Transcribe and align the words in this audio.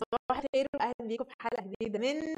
صباح 0.00 0.38
الخير 0.44 0.66
واهلا 0.74 0.94
بيكم 1.08 1.24
في 1.24 1.34
حلقة 1.40 1.62
جديدة 1.80 1.98
من 1.98 2.34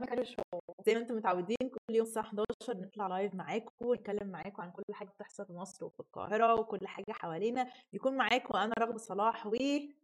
ما 0.00 0.06
كانش 0.06 0.28
شو. 0.28 0.42
زي 0.86 0.94
ما 0.94 1.00
أنتم 1.00 1.16
متعودين 1.16 1.70
كل 1.90 1.94
يوم 1.94 2.06
الساعة 2.06 2.22
11 2.24 2.72
بنطلع 2.72 3.06
لايف 3.06 3.34
معاكم 3.34 3.86
ونتكلم 3.86 4.28
معاكم 4.28 4.62
عن 4.62 4.70
كل 4.70 4.94
حاجة 4.94 5.08
بتحصل 5.08 5.46
في 5.46 5.52
مصر 5.52 5.84
وفي 5.84 6.00
القاهرة 6.00 6.54
وكل 6.60 6.86
حاجة 6.86 7.12
حوالينا. 7.12 7.66
يكون 7.92 8.16
معاكم 8.16 8.56
أنا 8.56 8.74
رغد 8.78 8.96
صلاح 8.96 9.46
و... 9.46 9.52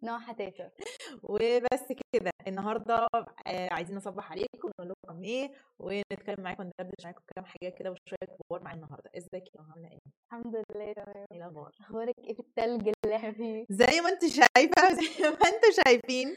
نوع 0.02 0.18
حتاته 0.18 0.70
وبس 1.30 1.92
كده. 2.12 2.30
النهارده 2.46 3.06
آه، 3.46 3.72
عايزين 3.72 3.96
نصبح 3.96 4.30
عليكم 4.32 4.70
ونقول 4.78 4.94
لكم 5.06 5.24
إيه 5.24 5.52
ونتكلم 5.78 6.44
معاكم 6.44 6.62
وندردش 6.62 7.04
معاكم 7.04 7.22
كام 7.34 7.44
حاجة 7.44 7.68
كده 7.70 7.90
وشوية 7.90 8.18
أخبار 8.40 8.64
معايا 8.64 8.76
النهارده. 8.76 9.10
إزيك 9.16 9.54
يا 9.54 9.60
عاملة 9.70 9.88
إيه؟ 9.90 9.98
الحمد 10.26 10.56
لله 10.56 10.92
تمام. 10.92 11.26
إيه 11.32 11.38
الأخبار؟ 11.38 11.70
أخبارك 11.80 12.14
إيه 12.18 12.34
في 12.34 12.40
التلج 12.40 12.92
اللي 13.04 13.16
إحنا 13.16 13.32
فيه؟ 13.32 13.66
زي 13.70 14.00
ما 14.00 14.08
انت 14.08 14.20
شايفة 14.26 14.94
زي 14.94 15.24
ما 15.30 15.48
أنتوا 15.48 15.82
شايفين. 15.84 16.36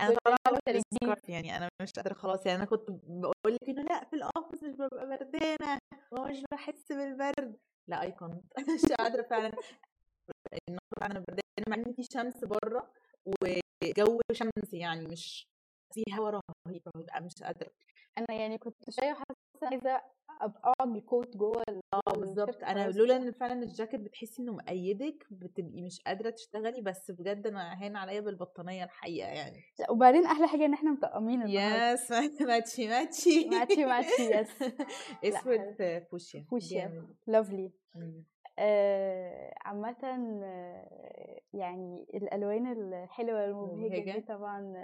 أنا 0.00 0.16
طالعه 0.24 0.36
يعني 1.28 1.56
أنا 1.56 1.68
مش 1.82 1.92
قادرة 1.92 2.14
خلاص 2.14 2.46
يعني 2.46 2.58
أنا 2.58 2.64
كنت 2.64 2.90
بقول 2.90 3.54
لك 3.54 3.68
إنه 3.68 3.82
لأ 3.82 4.04
في 4.04 4.16
الاوفيس 4.16 4.62
مش 4.62 4.74
ببقى 4.76 5.06
بردانه 5.08 5.78
ومش 6.10 6.42
بحس 6.52 6.92
بالبرد. 6.92 7.56
لا 7.88 8.02
اي 8.02 8.12
كنت 8.12 8.44
مش 8.84 8.92
قادرة 8.92 9.22
فعلا. 9.22 9.52
النهارده 10.68 10.80
فعلا 11.00 11.14
بردانه 11.28 11.64
مع 11.68 11.76
إن 11.76 11.92
في 11.92 12.02
شمس 12.12 12.44
برة 12.44 12.92
وجو 13.26 14.20
شمس 14.32 14.72
يعني 14.72 15.06
مش 15.06 15.48
في 15.94 16.02
هوا 16.12 16.30
رهيب 16.66 16.82
مش 17.20 17.42
قادرة. 17.42 17.70
أنا 18.18 18.40
يعني 18.40 18.58
كنت 18.58 18.76
حاسه 18.86 19.34
عايزة 19.64 20.00
أبقى 20.40 20.74
بالكوت 20.86 21.36
جوه 21.36 21.62
آه 21.94 22.12
بالظبط 22.16 22.64
أنا 22.64 22.90
لولا 22.90 23.16
إن 23.16 23.32
فعلا 23.32 23.62
الجاكيت 23.62 24.00
بتحسي 24.00 24.42
إنه 24.42 24.52
مأيدك 24.52 25.26
بتبقي 25.30 25.82
مش 25.82 26.00
قادرة 26.06 26.30
تشتغلي 26.30 26.80
بس 26.80 27.10
بجد 27.10 27.46
أنا 27.46 27.82
هان 27.84 27.96
عليا 27.96 28.20
بالبطانية 28.20 28.84
الحقيقة 28.84 29.28
يعني. 29.28 29.62
لا 29.78 29.90
وبعدين 29.90 30.24
أحلى 30.24 30.48
حاجة 30.48 30.64
إن 30.64 30.72
إحنا 30.74 30.90
مطقمين 30.90 31.42
yes 31.48 32.10
matchy 32.40 32.88
matchy. 32.88 33.48
matchy 33.48 33.84
matchy 33.84 34.22
yes 34.22 34.48
أسود 35.24 36.02
فوشيا. 36.10 36.46
فوشيا. 36.50 37.06
lovely 37.26 37.72
آه 38.58 39.54
عامة 39.64 39.96
آه، 40.44 41.40
يعني 41.52 42.06
الألوان 42.14 42.72
الحلوة 42.72 43.44
المبهجة 43.44 43.86
مبهجة. 43.86 44.12
دي 44.12 44.20
طبعا 44.20 44.74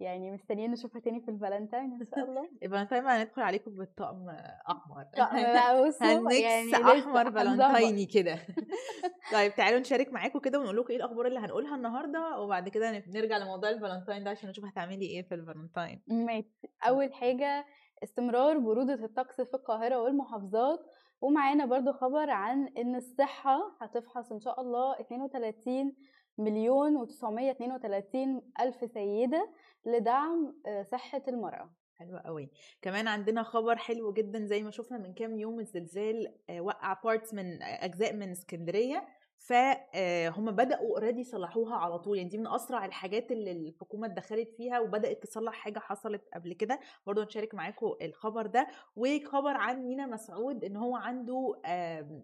يعني 0.00 0.30
مستنيين 0.30 0.70
نشوفها 0.70 1.00
تاني 1.00 1.20
في 1.20 1.30
الفالنتاين 1.30 1.92
إن 2.00 2.06
شاء 2.14 2.24
الله. 2.24 2.48
يبقى 2.62 2.86
طيب 2.86 3.04
هندخل 3.06 3.42
عليكم 3.42 3.70
بالطقم 3.70 4.28
أحمر. 4.70 5.04
طقم 5.16 5.42
بقى 5.56 5.88
بصوا 5.88 6.30
يعني 6.32 6.68
لسه 6.70 6.92
هنظبط. 6.92 7.34
فالنتايني 7.34 8.06
كده. 8.06 8.38
طيب 9.32 9.54
تعالوا 9.54 9.80
نشارك 9.80 10.12
معاكم 10.12 10.38
كده 10.38 10.58
ونقول 10.60 10.76
لكم 10.76 10.90
إيه 10.90 10.96
الأخبار 10.96 11.26
اللي 11.26 11.38
هنقولها 11.40 11.76
النهارده 11.76 12.38
وبعد 12.38 12.68
كده 12.68 13.02
نرجع 13.08 13.36
لموضوع 13.38 13.70
الفالنتاين 13.70 14.24
ده 14.24 14.30
عشان 14.30 14.50
نشوف 14.50 14.64
هتعملي 14.64 15.06
إيه 15.06 15.22
في 15.22 15.34
الفالنتاين. 15.34 16.02
ماشي. 16.08 16.48
أول 16.88 17.14
حاجة 17.14 17.64
استمرار 18.02 18.58
برودة 18.58 18.94
الطقس 18.94 19.40
في 19.40 19.54
القاهرة 19.54 20.02
والمحافظات. 20.02 20.80
ومعانا 21.22 21.66
برضو 21.66 21.92
خبر 21.92 22.30
عن 22.30 22.68
إن 22.78 22.94
الصحة 22.96 23.76
هتفحص 23.80 24.32
إن 24.32 24.40
شاء 24.40 24.60
الله 24.60 25.00
32 25.00 25.92
مليون 26.38 27.06
و932 27.06 28.16
ألف 28.60 28.90
سيدة 28.94 29.50
لدعم 29.86 30.54
آه، 30.66 30.82
صحة 30.82 31.22
المرأة. 31.28 31.70
حلوة 31.94 32.20
قوي 32.20 32.50
كمان 32.82 33.08
عندنا 33.08 33.42
خبر 33.42 33.76
حلو 33.76 34.12
جدا 34.12 34.44
زي 34.44 34.62
ما 34.62 34.70
شفنا 34.70 34.98
من 34.98 35.14
كام 35.14 35.38
يوم 35.38 35.60
الزلزال 35.60 36.34
آه، 36.50 36.60
وقع 36.60 36.92
parts 37.04 37.34
من 37.34 37.62
آه، 37.62 37.84
أجزاء 37.84 38.16
من 38.16 38.30
اسكندرية. 38.30 39.08
فهم 39.42 40.50
بدأوا 40.50 40.86
already 40.88 41.20
يصلحوها 41.20 41.76
على 41.76 41.98
طول. 41.98 42.16
يعني 42.16 42.28
دي 42.28 42.38
من 42.38 42.46
أسرع 42.46 42.84
الحاجات 42.84 43.32
اللي 43.32 43.52
الحكومة 43.52 44.06
اتدخلت 44.06 44.50
فيها 44.56 44.80
وبدأت 44.80 45.22
تصلح 45.22 45.52
حاجة 45.54 45.78
حصلت 45.78 46.22
قبل 46.34 46.52
كده. 46.52 46.80
برضه 47.06 47.24
نشارك 47.24 47.54
معاكم 47.54 47.94
الخبر 48.02 48.46
ده. 48.46 48.66
وخبر 48.96 49.56
عن 49.56 49.82
مينا 49.82 50.06
مسعود 50.06 50.64
إن 50.64 50.76
هو 50.76 50.96
عنده 50.96 51.60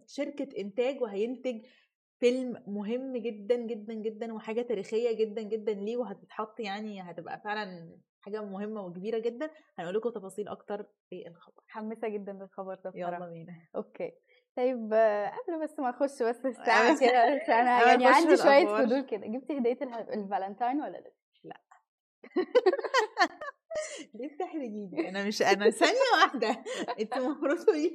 شركة 0.07 0.61
إنتاج 0.61 1.03
وهينتج 1.03 1.63
فيلم 2.21 2.63
مهم 2.67 3.17
جدا 3.17 3.57
جدا 3.57 3.95
جدا 3.95 4.35
وحاجة 4.35 4.63
تاريخية 4.63 5.13
جدا 5.13 5.43
جدا 5.43 5.73
ليه 5.73 5.97
وهتتحط 5.97 6.61
يعني 6.61 7.03
هتبقى 7.03 7.41
فعلا 7.45 7.97
حاجة 8.21 8.43
مهمة 8.45 8.83
وكبيرة 8.87 9.19
جدا. 9.19 9.51
هنقول 9.79 9.95
لكم 9.95 10.11
تفاصيل 10.11 10.49
أكتر 10.49 10.87
في 11.11 11.29
الخبر. 11.29 11.55
متحمسة 11.63 12.09
جدا 12.09 12.33
للخبر 12.33 12.75
ده 12.75 12.93
يلا 12.95 13.29
بينا. 13.29 13.53
okay. 13.77 14.13
طيب 14.59 14.93
قبل 15.33 15.63
بس 15.63 15.79
ما 15.79 15.91
أخش 15.91 16.23
بس 16.23 16.47
الساعة 16.47 16.93
بس- 16.93 17.01
كده 17.01 17.25
أنا 17.61 17.87
يعني 17.89 18.07
عندي 18.07 18.35
الأخبار. 18.35 18.87
فضول 18.87 19.01
كده 19.01 19.27
جبتي 19.27 19.59
هدية 19.59 19.79
اله- 19.83 20.01
الفالنتاين 20.15 20.81
ولا 20.81 21.03
لأ؟ 21.45 21.61
ليه 24.15 24.29
بتحرجيني 24.35 25.09
أنا 25.09 25.25
مش 25.25 25.43
أنا 25.43 25.71
ثانية 25.71 25.95
واحدة 26.23 26.63
انت 27.01 27.17
المفروض 27.17 27.59
تقولي 27.59 27.93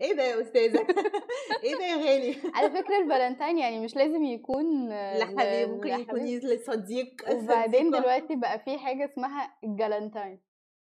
إيه 0.00 0.12
ده 0.14 0.22
يا 0.22 0.40
أستاذة 0.42 0.86
إيه 1.64 1.74
ده 1.74 1.84
يا 1.84 1.96
غالي 1.96 2.36
على 2.54 2.70
فكرة 2.70 2.98
الفالنتاين 2.98 3.58
يعني 3.58 3.80
مش 3.80 3.96
لازم 3.96 4.24
يكون 4.24 4.92
آه، 4.92 5.18
لحبيبي 5.18 5.64
ل- 5.64 5.68
ممكن 5.70 5.88
يكون 5.88 6.18
لحبيب. 6.18 6.44
لصديق 6.44 7.14
وبعدين. 7.32 7.90
دلوقتي 7.90 8.36
بقى 8.36 8.58
في 8.58 8.78
حاجة 8.78 9.04
اسمها 9.04 9.56
ال 9.64 9.72
Galentine 9.72 10.40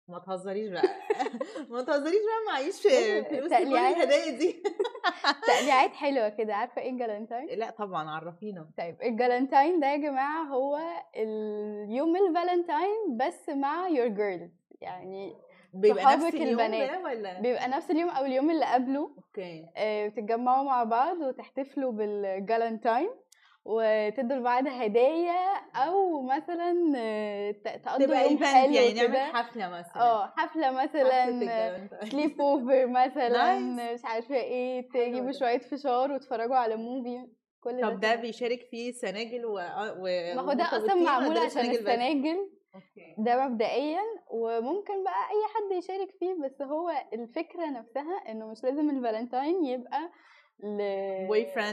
ما 0.08 0.18
تهزريش 0.18 0.68
بقى. 0.68 0.82
ما 1.70 1.82
تهزريش 1.82 2.20
بقى 2.22 2.52
معيش 2.54 2.82
فلوس 2.82 3.42
كل 3.42 3.50
تقليعات. 3.50 3.96
الهدايا 3.96 4.38
دي. 4.38 4.62
تقليعات 5.48 5.90
حلوة 5.92 6.28
كده. 6.28 6.54
عارفة 6.54 6.82
إيه 6.82 6.90
ال 6.90 6.96
Galentine؟ 6.96 7.58
لا 7.58 7.70
طبعا 7.70 8.10
عرفينا. 8.10 8.70
طيب 8.78 8.96
ال 9.02 9.10
Galentine 9.10 9.80
ده 9.80 9.86
يا 9.86 9.96
جماعة 9.96 10.44
هو 10.44 10.78
اليوم 11.16 12.16
الفالنتاين 12.16 13.16
بس 13.16 13.48
مع 13.48 13.88
your 13.88 14.10
girl 14.18 14.48
يعني 14.80 15.36
بيبقى 15.74 16.16
نفس 16.16 16.34
اليوم 16.34 16.60
البنات. 16.60 16.90
ده 16.90 17.00
ولا؟ 17.00 17.40
بيبقى 17.40 17.68
نفس 17.68 17.90
اليوم 17.90 18.08
أو 18.10 18.24
اليوم 18.24 18.50
اللي 18.50 18.64
قبله. 18.64 19.10
okay. 19.16 19.66
آه، 19.76 20.08
بتتجمعوا 20.08 20.64
مع 20.64 20.84
بعض 20.84 21.16
وتحتفلوا 21.20 21.92
بال 21.92 22.14
Galentine 22.14 23.10
وتدوا 23.70 24.36
لبعض 24.36 24.66
هدايا 24.66 25.54
أو 25.74 26.22
مثلا 26.22 26.92
آه، 26.96 27.50
تقضوا 27.84 28.14
يوم 28.16 28.44
حلو 28.44 28.72
يعني 28.72 28.92
نعمل 28.94 29.16
حفلة 29.16 29.68
مثلا 29.68 30.02
آه 30.02 30.32
حفلة 30.36 30.70
مثلا 30.70 31.26
sleepover 32.04 32.86
مثلا. 32.86 33.58
مش 33.58 34.04
عارفة 34.04 34.34
إيه 34.34 34.88
تجيبوا 34.88 35.30
ده. 35.32 35.38
شوية 35.38 35.58
فشار 35.58 36.12
وتتفرجوا 36.12 36.56
على 36.56 36.76
movie 36.76 37.26
كل 37.60 37.80
ده 37.80 37.88
طب 37.88 38.00
ده 38.00 38.08
تمام. 38.10 38.20
بيشارك 38.20 38.62
فيه 38.70 38.92
singles 38.92 39.44
و, 39.46 39.58
و... 39.98 40.34
ما 40.36 40.40
هو 40.40 40.52
ده 40.52 40.64
أصلا 40.64 40.94
معمول 40.94 41.34
ده 41.34 41.40
عشان؟ 41.40 41.70
ال 41.70 41.80
singles 41.80 42.50
ده 43.18 43.48
مبدئيا 43.48 44.00
وممكن 44.30 45.04
بقى 45.04 45.22
أي 45.30 45.44
حد 45.54 45.78
يشارك 45.78 46.10
فيه 46.20 46.34
بس 46.44 46.62
هو 46.62 46.90
الفكرة 47.12 47.66
نفسها 47.70 48.16
إنه 48.28 48.46
مش 48.46 48.64
لازم 48.64 48.90
الفالنتاين 48.90 49.64
يبقى 49.64 50.10
ل 50.62 50.80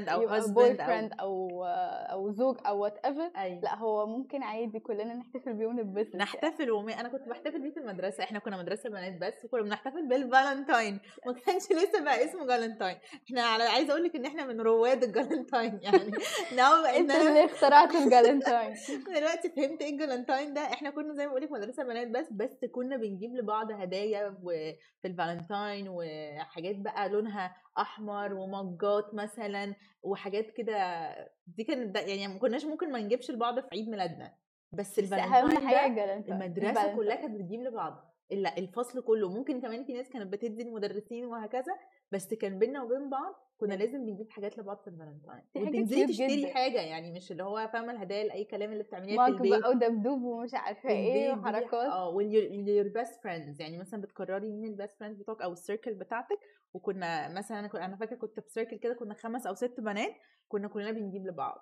أو 0.09 0.22
يبقى 0.22 0.41
husband 0.41 0.78
boyfriend 0.78 1.12
أو- 1.18 1.19
أو 1.22 1.63
أو 2.12 2.31
زوج 2.31 2.57
أو 2.68 2.79
whatever 2.84 3.31
أيوه 3.38 3.59
لا 3.62 3.75
هو 3.78 4.06
ممكن 4.07 4.44
عادي 4.44 4.79
كلنا 4.79 5.13
نحتفل 5.13 5.53
بيه 5.53 5.66
ونتبسط 5.68 6.16
نحتفل 6.16 6.72
وم... 6.72 6.90
أنا 6.90 7.09
كنت 7.09 7.28
بحتفل 7.29 7.62
بيه 7.62 7.72
في 7.72 7.78
المدرسة. 7.79 8.24
إحنا 8.24 8.40
كنا 8.40 8.57
مدرسة 8.57 8.90
بنات 8.90 9.18
بس 9.22 9.45
وكنا 9.45 9.62
بنحتفل 9.62 10.07
بالفالنتاين. 10.07 11.00
ما 11.25 11.34
كانش 11.34 11.63
لسه 11.72 12.03
بقى 12.03 12.25
اسمه 12.25 12.45
Galentine 12.47 12.97
إحنا 13.28 13.41
على 13.41 13.63
عايزة 13.63 13.91
أقول 13.91 14.03
لك 14.03 14.16
إن 14.16 14.25
إحنا 14.25 14.45
من 14.45 14.62
رواد 14.62 15.03
ال 15.03 15.11
Galentine 15.11 15.80
يعني. 15.81 16.12
know 16.58 16.74
إن 16.85 16.95
أنت 16.95 17.12
أنا 17.12 17.29
اللي 17.29 17.45
اخترعت 17.45 17.95
ال 17.96 18.03
Galentine 18.03 18.75
دلوقتي 19.18 19.50
فهمت 19.50 19.81
إيه 19.81 19.90
ال 19.90 19.96
Galentine 19.96 20.53
ده. 20.53 20.62
إحنا 20.62 20.90
كنا 20.90 21.13
زي 21.13 21.25
ما 21.25 21.29
بقول 21.31 21.41
لك 21.44 21.51
مدرسة 21.51 21.84
بنات 21.84 22.07
بس 22.07 22.27
بس 22.31 22.65
كنا 22.71 22.98
بنجيب 22.98 23.36
لبعض 23.36 23.71
هدايا 23.71 24.27
و- 24.44 24.71
في 25.01 25.07
الفالنتاين 25.07 25.86
وحاجات 25.89 26.75
بقى 26.75 27.10
لونها 27.10 27.56
أحمر 27.77 28.33
ومجات 28.33 29.13
مثلا 29.13 29.75
وحاجات 30.04 30.51
كده 30.51 31.10
دي 31.48 31.63
كانت 31.63 31.98
يعني 31.98 32.27
ما 32.27 32.39
كناش 32.39 32.66
ممكن 32.66 32.92
ما 32.92 33.00
نجيبش 33.00 33.31
لبعض 33.31 33.60
في 33.60 33.68
عيد 33.74 33.89
ميلادنا. 33.89 34.36
بس 34.72 35.00
الفالنتاين 35.00 35.68
حاجة 35.68 36.04
المدرسة. 36.30 36.95
كلها 36.95 37.16
كانت 37.16 37.36
بتجيب 37.42 37.62
لبعض. 37.62 38.16
الفصل 38.31 39.01
كله. 39.01 39.30
ممكن 39.30 39.62
كمان 39.62 39.83
في 39.83 39.94
ناس 39.94 40.10
كانت 40.10 40.33
بتدي 40.33 40.63
المدرسين 40.63 41.25
وهكذا 41.25 41.74
بس 42.12 42.34
كان 42.34 42.60
بينا 42.60 42.84
وبين 42.84 43.10
بعض 43.10 43.36
كنا. 43.57 43.74
لازم 43.74 44.06
بنجيب 44.06 44.30
حاجات 44.31 44.57
لبعض 44.57 44.78
في 44.78 44.88
الفالنتاين. 44.88 45.42
وتنزلي 45.56 46.07
تشتري 46.07 46.42
جدا. 46.42 46.54
حاجة 46.54 46.81
يعني 46.81 47.12
مش 47.12 47.31
اللي 47.31 47.44
هو 47.44 47.69
فاهمة 47.74 47.92
الهدايا 47.92 48.24
لأي 48.24 48.46
كلام 48.46 48.72
اللي 48.72 48.84
بتعمليه 48.84 49.16
في 49.16 49.28
البيت. 49.28 49.60
بقى 49.60 49.69
ودبدوب 49.69 50.22
ومش 50.24 50.54
عارفة 50.54 50.90
إيه 50.90 51.34
وحركات. 51.34 51.74
آه 51.74 52.10
وال 52.10 52.36
your 52.36 52.88
best 52.88 53.24
friends 53.24 53.62
يعني 53.62 53.78
مثلا 53.78 54.02
بتقرري 54.02 54.52
مين 54.52 54.72
ال 54.72 54.77
best 54.77 55.00
friends 55.00 55.22
بتوعك 55.22 55.42
أو 55.42 55.54
ال 55.54 55.59
circle 55.59 55.94
بتاعتك. 55.94 56.40
وكنا 56.74 57.28
مثلا 57.34 57.60
أنا 57.60 57.68
كنت- 57.68 57.81
أنا 57.81 57.96
فاكرة 57.96 58.16
كنت 58.16 58.40
في 58.40 58.50
circle 58.50 58.77
كده 58.78 58.94
كنا 58.94 59.13
خمس 59.13 59.48
أو 59.48 59.54
ست 59.56 59.80
بنات 59.80 60.13
كنا 60.48 60.68
كلنا 60.68 60.92
بنجيب 60.92 61.28
لبعض. 61.28 61.58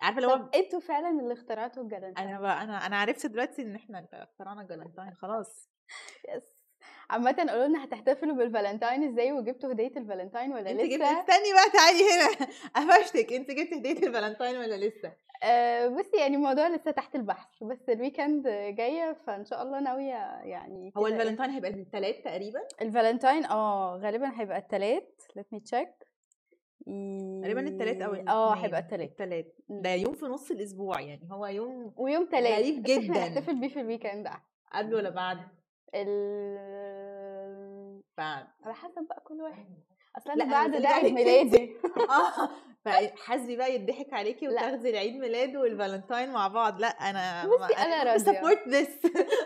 عارفة 0.00 0.18
اللي 0.18 0.28
هو 0.32 0.48
أنتوا 0.54 0.80
فعلا 0.80 1.20
اللي 1.20 1.32
اخترعتوا 1.32 1.82
ال 1.82 1.86
Galentine؟ 1.86 2.28
أنا 2.28 2.40
بقى 2.40 2.62
أنا 2.64 2.86
أنا 2.86 2.96
عرفت 2.96 3.26
دلوقتي 3.26 3.62
إن 3.62 3.74
إحنا 3.74 4.06
اخترعنا 4.12 4.62
ال 4.62 4.67
Galentine 4.67 5.14
خلاص. 5.14 5.70
yes 6.36 6.55
عامة 7.10 7.36
قولوا 7.50 7.66
لنا 7.66 7.84
هتحتفلوا 7.84 8.36
بالفالنتاين 8.36 9.08
إزاي 9.12 9.32
وجبتوا 9.32 9.72
هدية 9.72 9.92
الفالنتاين 9.96 10.52
ولا 10.52 10.70
أنت 10.70 10.80
جبت 10.80 10.94
لسه؟ 10.94 11.20
استني 11.20 11.52
بقى 11.52 11.70
تعالي 11.72 12.02
هنا. 12.10 12.46
قفشتك. 12.98 13.32
أنت 13.32 13.50
جبت 13.50 13.72
هدية 13.74 14.06
الفالنتاين 14.06 14.56
ولا 14.56 14.74
لسه؟ 14.86 15.12
آه 15.42 15.88
بصي 15.88 16.16
يعني 16.16 16.36
الموضوع 16.36 16.68
لسه 16.68 16.90
تحت 16.90 17.14
البحث. 17.16 17.62
بس 17.62 17.88
ال 17.88 17.95
weekend 17.95 18.48
جاية 18.48 19.16
فإن 19.26 19.44
شاء 19.44 19.62
الله 19.62 19.80
ناوية 19.80 20.40
يعني 20.44 20.92
هو. 20.96 21.06
الفالنتاين 21.06 21.50
هيبقى 21.50 21.70
الثلاث 21.70 22.16
تقريبا؟ 22.24 22.60
الفالنتاين 22.82 23.44
آه 23.44 23.96
غالبا 23.96 24.40
هيبقى 24.40 24.58
التلات. 24.58 25.22
Let 25.38 25.56
me 25.56 25.60
check. 25.70 26.06
غالبا 27.44 27.60
الثلاث 27.60 28.02
أو 28.02 28.14
آه 28.14 28.54
هيبقى 28.54 28.80
الثلاث 28.80 29.46
مم. 29.68 29.82
ده 29.82 29.90
يوم 29.90 30.14
في 30.14 30.24
نص 30.26 30.50
الأسبوع 30.50 31.00
يعني 31.00 31.28
هو 31.32 31.46
يوم 31.46 31.92
ويوم 31.96 32.26
تلات. 32.26 32.58
غريب 32.58 32.82
جداً. 32.82 33.08
نحتفل 33.18 33.60
بيه 33.60 33.68
في 33.68 33.80
ال 33.80 33.86
weekend 33.86 34.28
قبل 34.72 34.94
ولا 34.94 35.10
بعد 35.10 35.38
ال 35.94 36.56
بعد. 38.18 38.46
على 38.64 38.74
حسب 38.74 39.06
بقى 39.08 39.20
كل 39.24 39.40
واحد. 39.40 39.66
أصل 40.16 40.30
لأ، 40.30 40.34
أنا 40.34 40.44
بعد 40.52 40.82
ده 40.82 40.88
عيد 40.88 41.12
ميلادي. 41.14 41.76
آه 42.10 42.48
فحاسبي 42.86 43.56
بقى 43.56 43.74
يضحك 43.74 44.12
عليكي. 44.12 44.48
وتاخدي 44.48 44.90
العيد 44.90 45.16
ميلاد 45.16 45.56
والفالنتاين 45.56 46.30
مع 46.32 46.48
بعض. 46.48 46.80
لا 46.80 46.86
أنا 46.88 47.46
بصي 47.46 47.74
أنا 47.74 48.02
راضية. 48.02 48.32
support 48.32 48.68
this 48.68 48.88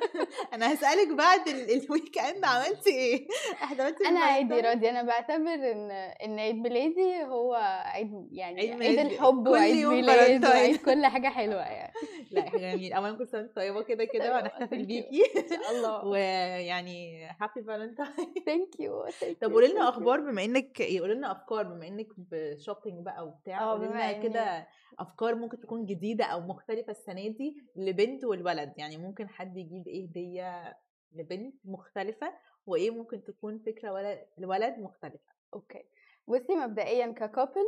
أنا 0.55 0.75
هسألك 0.75 1.09
بعد 1.09 1.49
ال- 1.49 1.85
ال 1.85 2.19
weekend 2.19 2.45
عملتي 2.45 2.91
إيه؟ 2.91 3.27
احتفلتي 3.63 4.07
أنا 4.09 4.21
عادي 4.21 4.45
بالفالنتاين؟ 4.49 4.75
راضية. 4.77 4.91
أنا 4.91 5.03
بعتبر 5.03 5.55
إن 5.73 5.91
إن 6.25 6.39
عيد 6.39 6.55
ميلادي 6.57 7.25
هو 7.25 7.55
عيد 7.85 8.29
يعني 8.33 8.61
عيد 8.61 8.83
عيد, 8.83 8.99
الحب 8.99 9.49
وعيد 9.49 9.87
ميلاد. 9.87 10.45
وعيد 10.45 10.77
كل 10.87 11.07
حاجة 11.07 11.29
حلوة 11.29 11.61
يعني. 11.63 11.93
لا 12.31 12.41
إحنا 12.41 12.59
جميل. 12.75 12.93
اولا 12.93 13.17
كل 13.19 13.29
سنه 13.29 13.49
طيبة 13.57 13.83
كده 13.83 14.05
كده 14.05 14.35
وهنحتفل. 14.35 14.85
بيكي. 14.87 15.23
إن 15.37 15.49
شاء 15.49 15.71
الله. 15.77 16.05
ويعني 16.05 17.27
happy 17.41 17.63
Valentine 17.67 18.35
thank 18.47 18.81
you 18.81 19.05
طب 19.43 19.53
قولي 19.53 19.69
لنا 19.69 19.89
أخبار 19.89 20.21
بما 20.21 20.45
إنك 20.45 20.83
قولي 20.83 21.15
لنا 21.15 21.33
أفكار 21.33 21.63
بما 21.63 21.89
إنك 21.89 22.07
ب 22.19 22.28
shopping 22.28 23.05
بقى 23.05 23.25
وبتاع 23.31 23.63
آه، 23.63 23.73
قولي 23.73 23.89
بما 23.89 24.13
كده 24.13 24.67
أفكار 24.99 25.35
ممكن 25.35 25.61
تكون 25.61 25.87
جديدة 25.87 26.25
أو 26.25 26.41
مختلفة 26.41 26.91
السنة 26.91 27.29
دي 27.29 27.57
لبنت 27.77 28.25
والولد 28.25 28.73
يعني 28.77 28.97
ممكن 28.97 29.29
حد 29.29 29.57
يجيب 29.57 29.89
إيه 29.89 30.07
هدية 30.09 30.77
لبنت 31.13 31.55
مختلفة 31.65 32.33
وإيه 32.67 32.91
ممكن 32.91 33.25
تكون 33.25 33.59
فكرة 33.59 33.93
ولد 33.93 34.27
لولد 34.39 34.79
مختلفة. 34.79 35.33
okay. 35.55 35.83
بصي 36.29 36.55
مبدئيا 36.57 37.07
ك 37.07 37.15
couple 37.15 37.67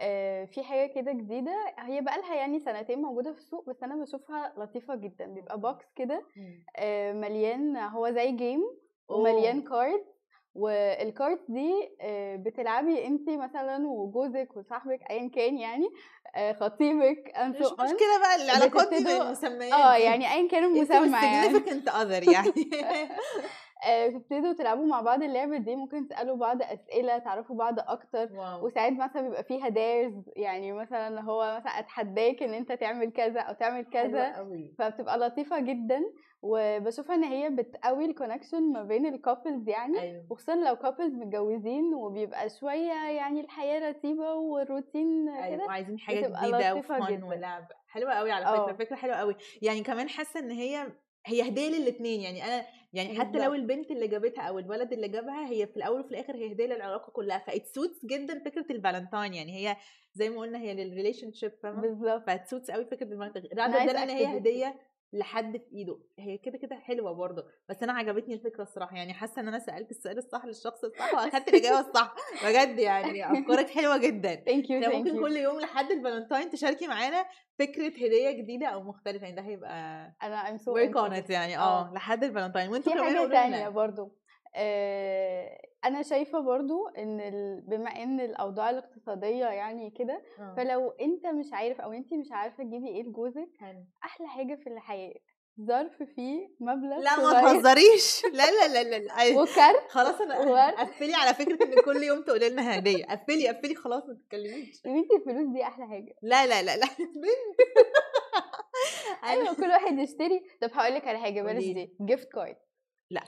آه، 0.00 0.44
في 0.44 0.62
حاجة 0.62 0.92
كده 0.94 1.12
جديدة 1.12 1.74
هي 1.78 2.00
بقى 2.00 2.18
لها 2.18 2.34
يعني 2.34 2.60
سنتين 2.60 2.98
موجودة 3.02 3.32
في 3.32 3.38
السوق 3.38 3.70
بس 3.70 3.82
أنا 3.82 4.04
بشوفها 4.04 4.54
لطيفة 4.56 4.94
جدا. 4.94 5.26
بيبقى 5.26 5.60
box 5.60 5.86
كده 5.96 6.26
آه، 6.76 7.12
مليان 7.12 7.76
هو 7.76 8.10
زي 8.10 8.32
game 8.32 8.60
ومليان 9.08 9.62
card 9.62 10.04
وال 10.54 10.82
card 10.82 11.38
دي 11.48 11.72
آه، 12.00 12.36
بتلعبي 12.36 13.06
انت 13.06 13.28
مثلا 13.28 13.86
وجوزك 13.86 14.56
وصاحبك 14.56 15.00
ايا 15.10 15.28
كان 15.28 15.58
يعني 15.58 15.88
آه، 16.36 16.52
خطيبك 16.52 17.32
and 17.36 17.60
مش. 17.60 17.66
مشكلة 17.72 18.18
بقى 18.20 18.36
العلاقات 18.44 18.94
دي 18.94 19.04
بالمسميات 19.04 19.72
آه. 19.72 19.96
يعني 19.96 20.32
ايا 20.32 20.48
كان 20.48 20.64
انت 20.64 20.90
المسمى 20.90 21.18
يعني 21.18 21.48
significant 21.60 21.88
other 21.92 22.28
يعني 22.32 22.52
آه، 23.86 24.08
تبتدوا 24.08 24.52
تلعبوا 24.52 24.86
مع 24.86 25.00
بعض 25.00 25.22
اللعبة 25.22 25.58
دي 25.58 25.76
ممكن 25.76 26.08
تسألوا 26.08 26.36
بعض 26.36 26.62
أسئلة 26.62 27.18
تعرفوا 27.18 27.56
بعض 27.56 27.74
أكتر. 27.78 28.28
wow. 28.32 28.66
وساعات 28.66 28.92
مثلا 28.92 29.22
بيبقى 29.22 29.44
فيها 29.44 29.68
dares 29.68 30.30
يعني 30.36 30.72
مثلا 30.72 31.20
هو 31.20 31.56
مثلا 31.60 31.78
أتحداك 31.78 32.42
إن 32.42 32.54
أنت 32.54 32.72
تعمل 32.72 33.12
كذا 33.12 33.40
أو 33.40 33.54
تعمل 33.54 33.84
كذا. 33.84 34.48
فبتبقى 34.78 35.18
لطيفة 35.18 35.60
جدا. 35.60 36.00
وبشوفها 36.42 37.14
إن 37.14 37.24
هي 37.24 37.50
بتقوي 37.50 38.04
ال 38.04 38.10
connection 38.10 38.72
ما 38.72 38.82
بين 38.82 39.06
ال 39.06 39.14
couples 39.14 39.68
يعني. 39.68 40.00
أيوه. 40.00 40.26
وخصوصا 40.30 40.54
لو 40.54 40.76
couples 40.76 41.14
متجوزين 41.14 41.94
وبيبقى 41.94 42.48
شوية 42.60 42.92
يعني 42.92 43.40
الحياة 43.40 43.88
رتيبة 43.90 44.34
والروتين 44.34 45.26
كده 45.50 45.64
وعايزين 45.64 45.98
حاجة 45.98 46.16
جديدة 46.40 46.74
و 46.74 46.84
fun. 46.84 47.22
ولعب. 47.22 47.66
حلوة 47.88 48.12
قوي 48.12 48.32
على. 48.32 48.46
فكرة 48.46 48.72
فكرة 48.72 48.96
حلوة 48.96 49.14
قوي 49.16 49.36
يعني 49.62 49.82
كمان 49.82 50.08
حاسة 50.08 50.40
إن 50.40 50.50
هي 50.50 50.86
هي 51.26 51.48
هدية 51.48 51.68
للاثنين 51.68 52.20
يعني 52.20 52.44
أنا 52.44 52.64
يعني 52.92 53.18
حتى 53.18 53.38
لو. 53.38 53.54
البنت 53.54 53.90
اللي 53.90 54.08
جابتها 54.08 54.42
أو 54.42 54.58
الولد 54.58 54.92
اللي 54.92 55.08
جابها 55.08 55.48
هي 55.48 55.66
في 55.66 55.76
الأول 55.76 56.00
وفي 56.00 56.10
الآخر 56.10 56.36
هي 56.36 56.52
هديه 56.52 56.66
للعلاقه 56.66 57.10
كلها 57.10 57.38
ف 57.38 57.46
it 57.46 57.63
suits 57.63 58.06
جدا 58.06 58.44
فكرة 58.44 58.66
الفالنتاين 58.70 59.34
يعني 59.34 59.52
هي 59.56 59.76
زي 60.14 60.30
ما 60.30 60.40
قلنا 60.40 60.58
هي 60.58 60.74
لل 60.74 61.32
relationship 61.32 61.52
فاهمه 61.62 61.80
بالظبط 61.80 62.26
ف 62.26 62.31
it 62.31 62.43
suits 62.43 62.70
قوي 62.70 62.84
فكرة 62.84 63.06
الفالنتاين 63.06 63.48
رغم 63.58 63.74
ان 63.74 64.10
هي. 64.10 64.36
هدية 64.36 64.89
لحد 65.12 65.56
في 65.56 65.72
ايده. 65.72 65.98
هي 66.18 66.38
كده 66.38 66.58
كده 66.58 66.76
حلوة 66.76 67.12
برضه 67.12 67.44
بس 67.68 67.82
أنا 67.82 67.92
عجبتني 67.92 68.34
الفكرة 68.34 68.62
الصراحة. 68.62 68.96
يعني 68.96 69.14
حاسة 69.14 69.42
إن 69.42 69.48
أنا 69.48 69.58
سألت 69.58 69.90
السؤال 69.90 70.18
الصح 70.18 70.44
للشخص 70.44 70.84
الصح 70.84 71.14
وأخدت 71.14 71.48
الإجابة 71.48 71.80
الصح. 71.80 72.14
بجد 72.46 72.78
يعني 72.78 73.32
أفكارك 73.32 73.70
حلوة 73.70 73.98
جدا. 73.98 74.34
thank 74.34 74.70
you 74.70 74.80
ممكن 74.80 75.16
you 75.16 75.20
كل 75.22 75.36
يوم 75.36 75.60
لحد 75.60 75.90
الفالنتاين 75.90 76.50
تشاركي 76.50 76.86
معانا 76.86 77.24
فكرة 77.58 77.86
هدية 77.88 78.30
جديدة 78.30 78.66
أو 78.66 78.82
مختلفة. 78.82 79.24
يعني 79.24 79.36
ده 79.36 79.42
هيبقى 79.42 79.70
أنا 80.22 80.58
I'm 80.58 80.60
so 80.60 80.68
ورك 80.68 80.96
اون. 80.96 81.12
ات 81.12 81.30
يعني. 81.30 81.58
آه. 81.58 81.90
آه. 81.90 81.92
لحد 81.94 82.24
الفالنتاين. 82.24 82.70
وأنتوا 82.70 82.92
في 82.92 82.98
كمان 82.98 83.10
حاجة 83.10 83.18
قولوا 83.18 83.34
تانية 83.34 83.68
لنا 83.68 83.68
آه، 84.54 85.60
أنا 85.84 86.02
شايفة 86.02 86.40
برضو 86.40 86.88
ال... 86.98 87.60
بما 87.60 87.90
إن 88.02 88.20
الأوضاع 88.20 88.70
الاقتصادية 88.70 89.44
يعني 89.46 89.90
كده 89.90 90.22
آه. 90.38 90.54
فلو 90.56 90.90
أنت 90.90 91.26
مش 91.26 91.52
عارف 91.52 91.80
أو 91.80 91.92
أنت 91.92 92.14
مش 92.14 92.32
عارفة 92.32 92.64
تجيبي 92.64 92.88
إيه 92.88 93.02
لجوزك 93.02 93.48
حلو. 93.60 93.84
أحلى 94.04 94.28
حاجة 94.28 94.54
في 94.54 94.66
الحياة 94.70 95.14
ظرف 95.60 96.02
فيه 96.02 96.48
مبلغ 96.60 96.98
لا 96.98 97.16
ما 97.16 97.32
تهزريش 97.52 98.22
لا 98.32 98.50
لا 98.50 98.82
لا 98.82 98.98
لا. 98.98 99.40
وكارت 99.40 99.88
خلاص 99.90 100.20
أنا. 100.20 100.70
قفلي 100.82 101.14
على 101.14 101.34
فكرة 101.34 101.64
إن 101.64 101.82
كل 101.84 102.02
يوم 102.02 102.22
تقولي 102.22 102.48
لنا 102.48 102.78
هدية 102.78 103.04
قفلي 103.04 103.48
قفلي 103.48 103.74
خلاص 103.74 104.02
ما 104.08 104.14
تتكلميش 104.14 104.84
يا 104.84 104.92
بنتي 104.92 105.14
الفلوس 105.16 105.52
دي 105.54 105.62
أحلى 105.62 105.86
حاجة 105.86 106.14
لا 106.22 106.46
لا 106.46 106.62
لا 106.62 106.76
لا 106.76 106.86
أيوة 109.24 109.54
كل 109.54 109.68
واحد 109.68 109.98
يشتري 109.98 110.42
طب 110.60 110.70
هقول 110.72 110.94
لك 110.94 111.08
على 111.08 111.18
حاجة 111.18 111.42
بلاش. 111.42 111.64
دي 111.64 111.96
gift 112.02 112.32
card 112.32 112.56
لا. 113.10 113.22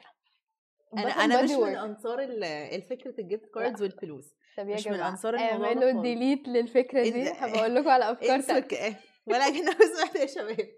أنا 0.98 1.08
أنا 1.10 1.42
مش 1.42 1.50
من 1.50 1.76
أنصار 1.76 2.20
ال- 2.20 2.44
الفكرة 2.44 3.14
ال 3.18 3.25
gift 3.25 3.54
cards 3.54 3.82
والفلوس. 3.82 4.34
طب 4.56 4.68
يا 4.68 4.74
مش 4.74 4.86
من 4.88 5.00
أنصار 5.00 5.34
الموضوع 5.34 5.72
ده 5.72 5.82
اعملوا. 5.86 6.02
delete 6.02 6.48
للفكرة 6.48 7.02
دي. 7.02 7.30
هبقول 7.30 7.74
لكم 7.74 7.88
على 7.88 8.04
انسوا 8.04 8.58
تانية. 8.58 8.96
ولا 9.26 9.50
كنا 9.50 9.70
سمعت 9.72 10.16
يا 10.16 10.26
شباب. 10.26 10.68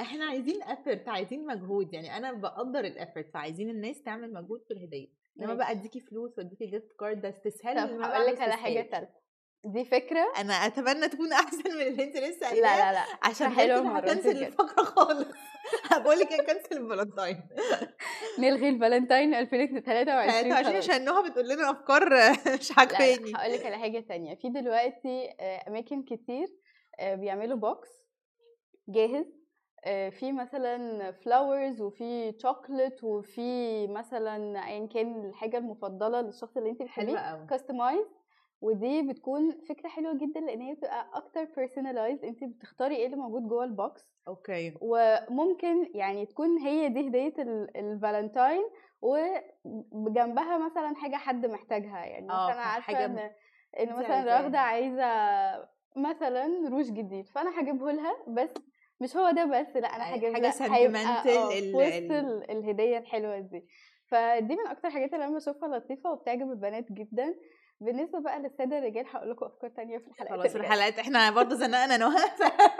إحنا 0.00 0.24
عايزين 0.24 0.62
effort 0.62 1.08
عايزين 1.08 1.46
مجهود. 1.46 1.94
يعني 1.94 2.16
أنا 2.16 2.32
بقدر 2.32 2.80
ال 2.80 2.87
effort 2.87 3.30
فعايزين 3.34 3.70
الناس 3.70 4.02
تعمل 4.02 4.32
مجهود 4.32 4.64
في 4.68 4.74
الهدية. 4.74 5.08
إنما. 5.40 5.54
بقى 5.54 5.70
أديكي 5.70 6.00
فلوس 6.00 6.38
وأديكي 6.38 6.66
gift 6.66 6.92
card 7.00 7.20
ده 7.20 7.28
استسهال 7.28 7.76
طب 7.76 8.00
هقول 8.00 8.26
لك 8.26 8.40
على. 8.40 8.52
حاجة 8.52 8.80
تالتة. 8.80 9.21
دي 9.64 9.84
فكرة؟ 9.84 10.32
أنا 10.38 10.52
أتمنى 10.52 11.08
تكون 11.08 11.32
أحسن 11.32 11.74
من 11.74 11.82
اللي 11.82 12.04
أنت 12.04 12.16
لسه 12.16 12.40
لا 12.40 12.48
قايلاه 12.48 12.92
لا 12.92 12.98
لا. 12.98 13.04
عشان 13.22 13.48
حلوة 13.50 13.78
المرة 13.78 14.00
دي 14.00 14.12
هكنسل. 14.12 14.44
الفقرة 14.44 14.84
خالص. 14.84 15.28
هقول 15.92 16.18
لك 16.18 16.28
كنسل 16.28 16.82
الفالنتاين. 16.82 17.40
نلغي 18.40 18.68
الفالنتاين 18.68 19.34
2023 19.34 19.80
23 19.80 20.54
خلاص. 20.64 20.76
عشان 20.76 21.04
نهى 21.04 21.30
بتقول 21.30 21.48
لنا 21.48 21.70
أفكار 21.70 22.08
مش 22.60 22.70
لا 22.70 22.76
عاجباني 22.78 23.32
لا 23.32 23.38
هقول 23.40 23.52
لك 23.52 23.66
على 23.66 23.78
حاجة 23.78 24.00
تانية. 24.00 24.34
في 24.34 24.48
دلوقتي 24.48 25.34
آه، 25.40 25.68
أماكن 25.68 26.02
كتير 26.02 26.46
آه، 27.00 27.14
بيعملوا 27.14 27.56
box 27.58 27.88
جاهز. 28.88 29.26
آه، 29.84 30.08
في 30.08 30.32
مثلا 30.32 31.10
flowers 31.12 31.80
وفي 31.80 32.34
شوكليت 32.42 33.04
وفي 33.04 33.86
مثلا 33.86 34.66
ايا 34.68 34.86
كان 34.86 35.24
الحاجة 35.24 35.58
المفضلة 35.58 36.20
للشخص 36.20 36.56
اللي 36.56 36.70
أنت 36.70 36.82
بتحبيه. 36.82 37.46
customize 37.50 38.06
ودي 38.62 39.02
بتكون 39.02 39.50
فكرة 39.68 39.88
حلوة 39.88 40.14
جدا 40.14 40.40
لأن 40.40 40.60
هي 40.60 40.74
بتبقى 40.74 41.06
أكتر 41.14 41.44
personalized 41.56 42.24
انت 42.24 42.44
بتختاري 42.44 42.96
إيه 42.96 43.06
اللي 43.06 43.16
موجود 43.16 43.48
جوه 43.48 43.64
ال 43.64 43.74
box 43.74 44.04
okay. 44.28 44.74
وممكن 44.80 45.90
يعني 45.94 46.26
تكون 46.26 46.58
هي 46.58 46.88
دي 46.88 47.08
هدية 47.08 47.34
ال- 47.42 47.76
الفالنتاين 47.76 48.62
وجنبها 49.92 50.58
مثلا 50.58 50.94
حاجة 50.96 51.16
حد 51.16 51.46
محتاجها. 51.46 51.98
يعني 52.04 52.30
آه، 52.32 52.48
مثلا 52.50 52.60
عارفة 52.60 53.04
إن 53.04 53.30
إن 53.80 53.92
مثلا. 53.96 54.24
راغدة 54.40 54.58
عايزة 54.58 55.06
مثلا 55.96 56.68
روج 56.68 56.90
جديد 56.92 57.28
فأنا 57.28 57.60
هجيبه 57.60 57.92
لها 57.92 58.16
بس 58.28 58.50
مش 59.00 59.16
هو 59.16 59.30
ده 59.30 59.44
بس 59.44 59.76
لأ 59.76 59.88
أنا 59.96 60.14
هجيب 60.14 60.32
حاجة 60.34 60.42
لها 60.60 60.76
هيبقى 60.76 61.02
sentimental 61.02 61.28
آه 61.28 61.58
ال- 61.58 61.62
في 61.62 61.74
وسط 61.74 62.10
ال- 62.10 62.12
ال- 62.12 62.50
الهدية 62.50 62.98
الحلوة 62.98 63.38
دي. 63.38 63.64
فدي 64.06 64.56
من 64.56 64.66
أكتر 64.66 64.88
الحاجات 64.88 65.14
اللي 65.14 65.24
أنا 65.24 65.36
بشوفها 65.36 65.68
لطيفة 65.78 66.12
وبتعجب 66.12 66.50
البنات 66.50 66.92
جدا. 66.92 67.34
بالنسبة 67.82 68.20
بقى 68.20 68.38
للساده 68.42 68.78
الرجال 68.78 69.06
هقول 69.08 69.30
لكم 69.30 69.46
أفكار 69.46 69.70
تانية 69.70 69.98
في 69.98 70.08
الحلقات 70.08 70.40
خلاص. 70.40 70.56
الحلقات. 70.56 70.98
إحنا 70.98 71.30
برضه 71.30 71.56
زنقنا 71.56 71.96
نهى 71.96 72.18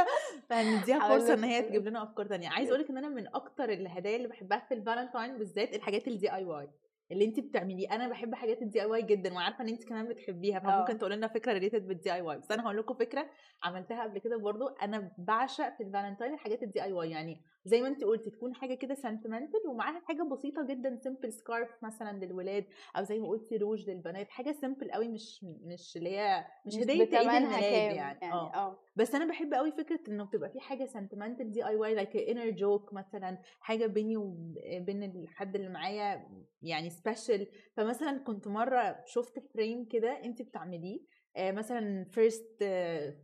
فهنديها 0.51 1.09
فرصة 1.09 1.35
إن 1.35 1.45
هي 1.45 1.63
تجيب. 1.63 1.87
لنا 1.89 2.03
أفكار 2.03 2.27
تانية. 2.27 2.49
عايز 2.49 2.69
أقول 2.69 2.81
لك 2.83 2.91
إن 2.91 2.97
أنا 2.99 3.09
من 3.09 3.27
أكتر 3.35 3.65
الهدايا 3.65 4.17
اللي 4.17 4.29
بحبها 4.29 4.59
في 4.69 4.75
الفالنتاين 4.75 5.39
بالذات 5.39 5.75
الحاجات 5.75 6.09
ال 6.09 6.33
DIY 6.33 6.69
اللي 7.13 7.25
انت 7.25 7.41
بتعمليه. 7.41 7.95
أنا 7.95 8.09
بحب 8.09 8.35
حاجات 8.35 8.63
ال 8.63 8.81
DIY 8.81 9.03
جدا 9.03 9.35
وعارفة 9.35 9.65
إن 9.65 9.69
انت 9.69 9.85
كمان 9.85 10.09
بتحبيها 10.09 10.59
فممكن 10.61 10.93
آه. 10.93 10.99
تقولي 10.99 11.17
لنا 11.17 11.29
فكرة 11.29 11.53
related 11.53 11.89
بال 11.89 12.13
DIY 12.13 12.39
بس 12.39 12.51
أنا 12.51 12.63
هقول 12.65 12.77
لكم 12.77 12.95
فكرة 12.95 13.27
عملتها 13.63 14.03
قبل 14.03 14.19
كده 14.19 14.37
برضو 14.37 14.69
أنا 14.69 15.13
بعشق 15.19 15.77
في 15.77 15.83
الفالنتاين 15.83 16.35
الحاجات 16.35 16.63
ال 16.63 16.83
DIY 16.83 17.11
يعني 17.11 17.43
زي 17.65 17.83
ما 17.83 17.89
انت 17.89 18.05
قلتي 18.05 18.31
تكون 18.31 18.55
حاجة 18.55 18.75
كده 18.75 18.95
sentimental 18.95 19.61
ومعاها 19.69 20.01
حاجة 20.01 20.23
بسيطة 20.23 20.67
جدا 20.67 20.97
simple 20.97 21.33
scarf 21.33 21.85
مثلا 21.85 22.25
للولاد 22.25 22.65
أو 22.97 23.03
زي 23.03 23.21
ما 23.21 23.29
قلتي 23.29 23.57
روج 23.57 23.91
للبنات 23.91 24.31
حاجة 24.31 24.53
simple 24.53 24.91
قوي 24.91 25.09
مش 25.09 25.45
مش 25.45 25.97
اللي 25.97 26.11
هي 26.11 26.45
مش, 26.67 26.77
هدية 26.77 27.19
عيد 27.19 27.29
الميلاد 27.29 27.63
يعني. 27.63 27.97
يعني 27.97 28.33
آه. 28.33 28.55
آه. 28.55 28.79
بس 28.97 29.15
أنا 29.15 29.25
بحب 29.25 29.55
قوي 29.55 29.73
فكرة 29.73 30.01
إنه 30.09 30.25
بتبقى 30.25 30.51
في 30.51 30.61
حاجة 30.61 30.85
sentimental 30.85 31.51
DIY 31.53 31.67
like 31.67 32.17
inner 32.17 32.51
joke 32.51 32.93
مثلا 32.93 33.39
حاجة 33.61 33.87
بيني 33.87 34.17
وبين 34.17 35.03
الحد 35.03 35.55
اللي 35.55 35.69
معايا 35.69 36.29
يعني 36.63 36.91
special 36.91 37.47
فمثلا 37.77 38.19
كنت 38.19 38.49
مرة 38.49 39.05
شفت 39.07 39.39
frame 39.39 39.85
كده 39.85 40.25
انت 40.25 40.43
بتعمليه 40.43 41.01
آه، 41.01 41.22
مثلا 41.39 42.05
first 42.05 42.59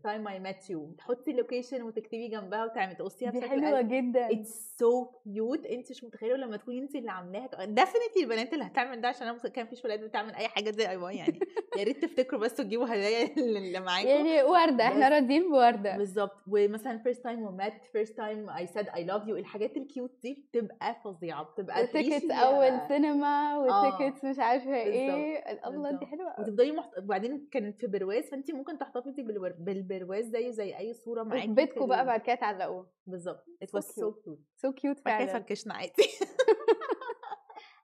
time 0.05 0.29
I 0.29 0.39
met 0.41 0.71
you 0.71 0.93
تحطي 0.99 1.31
ال 1.31 1.36
location 1.36 1.83
وتكتبي 1.83 2.29
جنبها 2.29 2.65
وتعملي 2.65 2.95
تقصيها 2.95 3.31
دي 3.31 3.41
بشكل 3.41 3.51
حلوة 3.65 3.81
جدا. 3.81 4.33
It's 4.33 4.77
so 4.79 5.07
cute 5.25 5.67
انت 5.67 5.91
مش 5.91 6.05
متخيلة 6.05 6.37
لما 6.37 6.57
تكوني 6.57 6.79
انت 6.79 6.95
اللي 6.95 7.11
عاملاها. 7.11 7.65
definitely 7.65 8.23
البنات 8.23 8.53
اللي 8.53 8.65
هتعمل 8.65 9.01
ده 9.01 9.09
عشان 9.09 9.29
أنا 9.29 9.39
كان 9.39 9.67
فيش 9.67 9.85
ولاد 9.85 10.01
بتعمل 10.05 10.35
أي 10.35 10.49
حاجة 10.49 10.71
DIY 10.71 11.17
يعني. 11.17 11.39
يا 11.79 11.85
ريت 11.85 12.05
تفتكروا 12.05 12.41
بس 12.41 12.55
تجيبوا 12.55 12.87
هدايا 12.87 13.29
اللي 13.37 13.81
معاكم 13.81 14.09
يعني 14.09 14.43
وردة 14.43 14.85
إحنا 14.85 15.09
راضيين 15.09 15.51
بوردة. 15.51 15.97
بالظبط. 15.97 16.37
ومثلا 16.49 16.99
first 16.99 17.25
time 17.25 17.43
we 17.43 17.59
met 17.59 17.85
first 17.93 18.17
time 18.17 18.51
I 18.51 18.67
said 18.67 18.89
I 18.89 19.05
love 19.05 19.27
you 19.29 19.37
الحاجات 19.37 19.77
ال 19.77 19.84
cute 19.84 20.13
دي 20.23 20.47
بتبقى 20.53 20.97
فظيعة 21.05 21.43
بتبقى 21.43 21.87
تعيشي 21.87 22.33
أول 22.33 22.81
سينما 22.89 23.53
آه. 23.55 23.59
و 23.99 24.02
tickets 24.02 24.25
مش 24.25 24.39
عارفة 24.39 24.75
إيه. 24.75 25.39
الله 25.67 25.91
دي 25.91 26.07
حلوة. 26.07 26.31
قوي 26.31 26.45
وتفضلي. 26.47 26.83
وبعدين 26.99 27.49
كانت 27.51 27.81
في 27.81 27.87
برواز 27.99 28.31
فانت 28.31 28.51
ممكن 28.51 28.79
تحتفظي. 28.79 29.23
بالبرواز 29.59 30.25
زيه 30.25 30.51
زي 30.51 30.77
أي 30.79 30.95
صورة 30.95 31.23
معاكي 31.23 31.47
في 31.47 31.53
بيتكم 31.55 31.87
بقى. 31.87 32.07
بعد 32.07 32.21
كده 32.21 32.35
تعلقوه. 32.35 32.91
بالظبط. 33.07 33.45
It 33.65 33.69
so 33.69 33.79
was 33.81 33.85
so 33.85 33.95
cute 34.25 34.39
so 34.57 34.73
cute 34.73 34.99
فعلا. 35.01 35.27
فركشنا 35.33 35.75
عادي. 35.75 35.93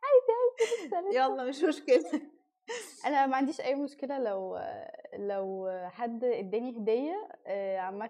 عادي 0.04 0.32
عادي 0.96 1.16
يلا 1.16 1.44
مش 1.44 1.62
مشكلة. 1.62 2.33
أنا 3.06 3.26
ما 3.26 3.36
عنديش 3.36 3.60
أي 3.60 3.74
مشكلة 3.74 4.18
لو 4.18 4.58
لو 5.18 5.68
حد 5.84 6.24
إداني 6.24 6.70
هدية 6.78 7.28
آه، 7.46 7.78
عامه 7.78 8.06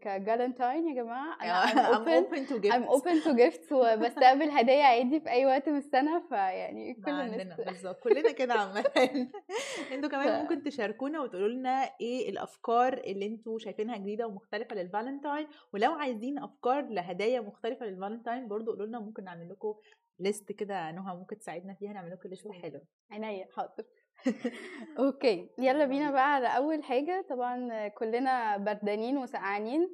كفالنتاين 0.00 0.88
يا 0.88 1.02
جماعة 1.02 1.38
أنا 1.42 1.94
open 1.94 2.48
to 2.48 2.52
I'm 2.52 2.62
gifts 2.62 2.96
open 2.96 3.24
to 3.24 3.36
gifts 3.36 3.72
وبستقبل 3.72 4.50
هدايا 4.50 4.84
عادي 4.84 5.20
في 5.20 5.30
أي 5.30 5.46
وقت 5.46 5.68
من 5.68 5.76
السنة 5.76 6.28
فيعني 6.28 6.94
كل 6.94 7.10
الناس 7.10 7.40
عندنا 7.40 7.56
بالظبط 7.56 8.00
كلنا 8.00 8.32
كده 8.32 8.54
عامة 8.54 8.84
أنتوا. 9.92 10.10
كمان 10.10 10.42
ممكن 10.42 10.62
تشاركونا 10.62 11.20
وتقولوا 11.20 11.48
لنا 11.48 11.90
إيه 12.00 12.30
الأفكار 12.30 12.92
اللي 12.92 13.26
أنتوا 13.26 13.58
شايفينها 13.58 13.96
جديدة 13.96 14.26
ومختلفة 14.26 14.76
للفالنتاين 14.76 15.46
ولو 15.74 15.92
عايزين 15.92 16.38
أفكار 16.38 16.86
لهدايا 16.88 17.40
مختلفة 17.40 17.86
للفالنتاين 17.86 18.48
برضو 18.48 18.70
قولوا 18.70 18.86
لنا 18.86 18.98
ممكن 18.98 19.24
نعمل 19.24 19.48
لكم 19.50 19.74
list 20.18 20.52
كده 20.52 20.90
نهى 20.90 21.14
ممكن 21.16 21.38
تساعدنا 21.38 21.74
فيها 21.74 21.92
نعمل 21.92 22.10
لكم 22.10 22.28
list 22.28 22.48
حلوة 22.62 22.82
عينيا 23.10 23.46
حاضر. 23.56 23.84
okay 24.98 25.50
يلا 25.58 25.84
بينا 25.84 26.10
بقى 26.10 26.34
على 26.34 26.46
أول 26.56 26.82
حاجة 26.84 27.26
طبعا 27.30 27.88
كلنا 27.88 28.56
بردانين 28.56 29.18
وسقعانين. 29.18 29.88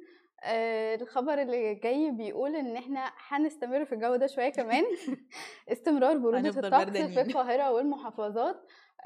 آه، 0.45 0.95
الخبر 0.95 1.41
اللي 1.41 1.75
جاي 1.75 2.11
بيقول 2.11 2.55
إن 2.55 2.75
إحنا 2.77 3.11
هنستمر 3.27 3.85
في 3.85 3.95
الجو 3.95 4.15
ده 4.15 4.27
شوية 4.27 4.49
كمان. 4.49 4.83
استمرار 5.71 6.17
برودة 6.17 6.49
الطقس 6.49 6.97
في 6.97 7.21
القاهرة 7.27 7.71
والمحافظات. 7.71 8.55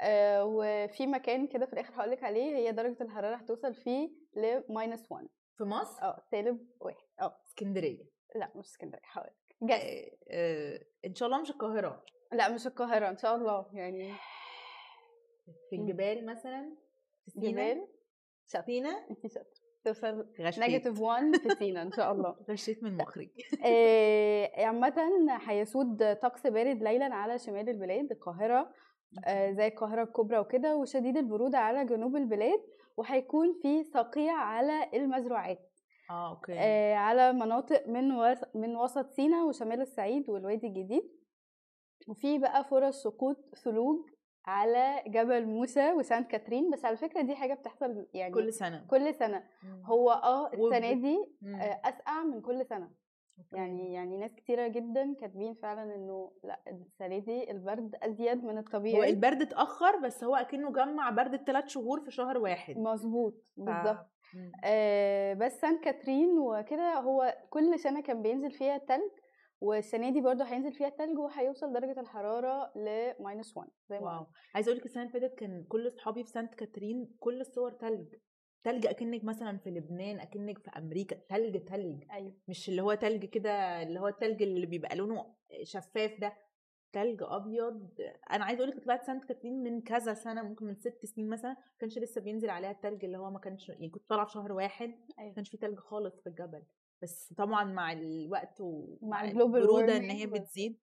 آه، 0.00 0.44
وفي 0.44 1.06
مكان 1.06 1.46
كده 1.46 1.66
في 1.66 1.72
الآخر 1.72 1.94
هقولك 1.94 2.24
عليه 2.24 2.56
هي 2.56 2.72
درجة 2.72 3.02
الحرارة 3.02 3.36
هتوصل 3.36 3.74
فيه 3.74 4.10
ل 4.36 4.60
minus 4.60 5.10
1 5.10 5.28
في 5.56 5.64
مصر؟ 5.64 6.02
آه 6.02 6.22
سالب 6.30 6.66
واحد. 6.80 7.06
آه. 7.20 7.36
اسكندرية. 7.48 8.04
لا 8.34 8.52
مش 8.56 8.64
اسكندرية 8.64 9.02
هقولك. 9.12 9.47
جس 9.62 9.80
آه، 10.30 10.80
إن 11.04 11.14
شاء 11.14 11.26
الله 11.28 11.40
مش 11.40 11.50
القاهرة. 11.50 12.04
لا 12.32 12.48
مش 12.48 12.66
القاهرة 12.66 13.08
إن 13.08 13.16
شاء 13.16 13.36
الله. 13.36 13.66
يعني 13.72 14.12
في. 15.70 15.76
الجبال 15.76 16.26
مثلا 16.26 16.76
في 17.24 17.40
سينا. 17.40 17.86
سينا؟ 18.66 19.06
توصل 19.84 20.26
negative 20.40 21.00
1 21.00 21.36
في 21.36 21.48
سينا 21.58 21.82
إن 21.82 21.92
شاء 21.92 22.12
الله. 22.12 22.36
غشيت 22.50 22.82
من 22.82 22.96
مخرج. 22.96 23.28
آه، 23.66 24.50
عامة 24.64 25.38
هيسود 25.46 26.14
طقس 26.14 26.46
بارد 26.46 26.82
ليلا 26.82 27.14
على 27.14 27.38
شمال 27.38 27.68
البلاد 27.68 28.12
القاهرة 28.12 28.74
آه، 29.26 29.52
زي 29.52 29.66
القاهرة 29.66 30.02
الكبرى 30.02 30.38
وكده 30.38 30.76
وشديد 30.76 31.16
البرودة 31.16 31.58
على 31.58 31.84
جنوب 31.84 32.16
البلاد 32.16 32.60
وهيكون 32.96 33.58
في 33.62 33.84
صقيع 33.84 34.32
على 34.32 34.90
المزروعات. 34.94 35.67
آه 36.10 36.30
okay 36.30 36.52
آه، 36.58 36.94
على 36.94 37.32
مناطق 37.32 37.88
من 37.88 38.12
وس... 38.12 38.38
من 38.54 38.76
وسط 38.76 39.10
سيناء 39.10 39.46
وشمال 39.46 39.80
الصعيد 39.80 40.30
والوادي 40.30 40.66
الجديد 40.66 41.02
وفي 42.08 42.38
بقى 42.38 42.64
فرص 42.64 43.02
سقوط 43.02 43.54
ثلوج 43.64 43.98
على 44.46 45.02
جبل 45.06 45.46
موسى 45.46 45.92
وسانت 45.92 46.30
كاترين 46.30 46.70
بس 46.70 46.84
على 46.84 46.96
فكرة 46.96 47.22
دي 47.22 47.34
حاجة 47.34 47.54
بتحصل 47.54 48.06
يعني 48.14 48.34
كل 48.34 48.52
سنة 48.52 48.86
كل 48.90 49.14
سنة 49.14 49.44
مم. 49.62 49.82
هو 49.84 50.10
آه 50.10 50.52
السنة 50.52 50.92
دي. 50.92 51.16
آه، 51.54 51.80
أسقع 51.84 52.22
من 52.22 52.40
كل 52.40 52.66
سنة 52.66 52.84
okay. 52.84 53.07
يعني 53.52 53.92
يعني 53.92 54.16
ناس 54.18 54.34
كتيرة 54.34 54.68
جدا 54.68 55.14
كاتبين 55.20 55.54
فعلا 55.54 55.94
إنه 55.94 56.32
لأ 56.44 56.60
السنة 56.68 57.18
دي 57.18 57.50
البرد 57.50 57.94
أزيد 58.02 58.44
من 58.44 58.52
هو 58.54 58.58
الطبيعي. 58.58 59.10
البرد 59.10 59.42
اتأخر 59.42 59.96
بس 59.96 60.24
هو 60.24 60.36
أكنه 60.36 60.72
جمع 60.72 61.10
برد 61.10 61.34
الثلاث 61.34 61.66
شهور 61.66 62.00
في 62.00 62.10
شهر 62.10 62.38
واحد. 62.38 62.78
مظبوط. 62.78 63.44
بالظبط. 63.56 64.06
آه 64.64 65.34
بس 65.34 65.60
سانت 65.60 65.84
كاترين 65.84 66.38
وكده 66.38 66.94
هو 66.94 67.36
كل 67.50 67.78
سنة 67.78 68.02
كان 68.02 68.22
بينزل 68.22 68.50
فيها 68.50 68.76
التلج 68.76 69.10
والسنة 69.60 70.10
دي 70.10 70.20
برضه 70.20 70.44
هينزل 70.44 70.72
فيها 70.72 70.88
التلج 70.88 71.18
وهيوصل 71.18 71.72
درجة 71.72 72.00
الحرارة 72.00 72.72
ل 72.76 73.12
minus 73.12 73.56
1 73.56 73.68
زي 73.90 73.98
ما 73.98 74.04
wow. 74.04 74.26
عايزه 74.54 74.68
أقول 74.68 74.78
لك 74.78 74.84
السنة 74.86 75.02
اللي 75.02 75.20
فاتت 75.20 75.34
كان 75.34 75.64
كل 75.68 75.88
أصحابي 75.88 76.24
في 76.24 76.30
سانت 76.30 76.54
كاترين 76.54 77.16
كل 77.20 77.40
الصور 77.40 77.72
تلج. 77.72 78.14
تلج 78.64 78.86
أكنك 78.86 79.24
مثلا 79.24 79.58
في 79.58 79.70
لبنان 79.70 80.20
أكنك 80.20 80.58
في 80.58 80.70
أمريكا 80.76 81.16
تلج 81.28 81.64
تلج. 81.64 82.04
أيوه. 82.12 82.34
مش 82.48 82.68
اللي 82.68 82.82
هو 82.82 82.94
تلج 82.94 83.24
كده 83.24 83.82
اللي 83.82 84.00
هو 84.00 84.08
التلج 84.08 84.42
اللي 84.42 84.66
بيبقى 84.66 84.96
لونه 84.96 85.34
شفاف 85.62 86.20
ده. 86.20 86.32
تلج 86.92 87.22
أبيض. 87.22 87.90
أنا 88.30 88.44
عايزة 88.44 88.64
أقول 88.64 88.76
لك 88.76 88.84
طلعت 88.84 89.04
سانت 89.06 89.24
كاترين 89.24 89.62
من 89.62 89.80
كذا 89.80 90.14
سنة 90.14 90.42
ممكن 90.42 90.66
من 90.66 90.74
ست 90.74 91.06
سنين 91.06 91.28
مثلا 91.28 91.50
ما 91.50 91.56
كانش 91.78 91.98
لسه 91.98 92.20
بينزل 92.20 92.50
عليها 92.50 92.70
التلج 92.70 93.04
اللي 93.04 93.18
هو 93.18 93.30
ما 93.30 93.38
كانش 93.38 93.68
يعني 93.68 93.88
كنت 93.88 94.08
طالعة 94.08 94.26
في 94.26 94.32
شهر 94.32 94.52
واحد 94.52 94.88
ما 94.88 95.14
أيوه. 95.18 95.34
كانش 95.34 95.50
في 95.50 95.56
تلج 95.56 95.78
خالص 95.78 96.20
في 96.20 96.28
الجبل. 96.28 96.62
بس 97.02 97.32
طبعا 97.36 97.64
مع 97.64 97.92
الوقت 97.92 98.60
ومع 98.60 99.24
البرودة 99.24 99.96
إن 99.96 100.10
هي 100.10 100.26
بتزيد. 100.26 100.78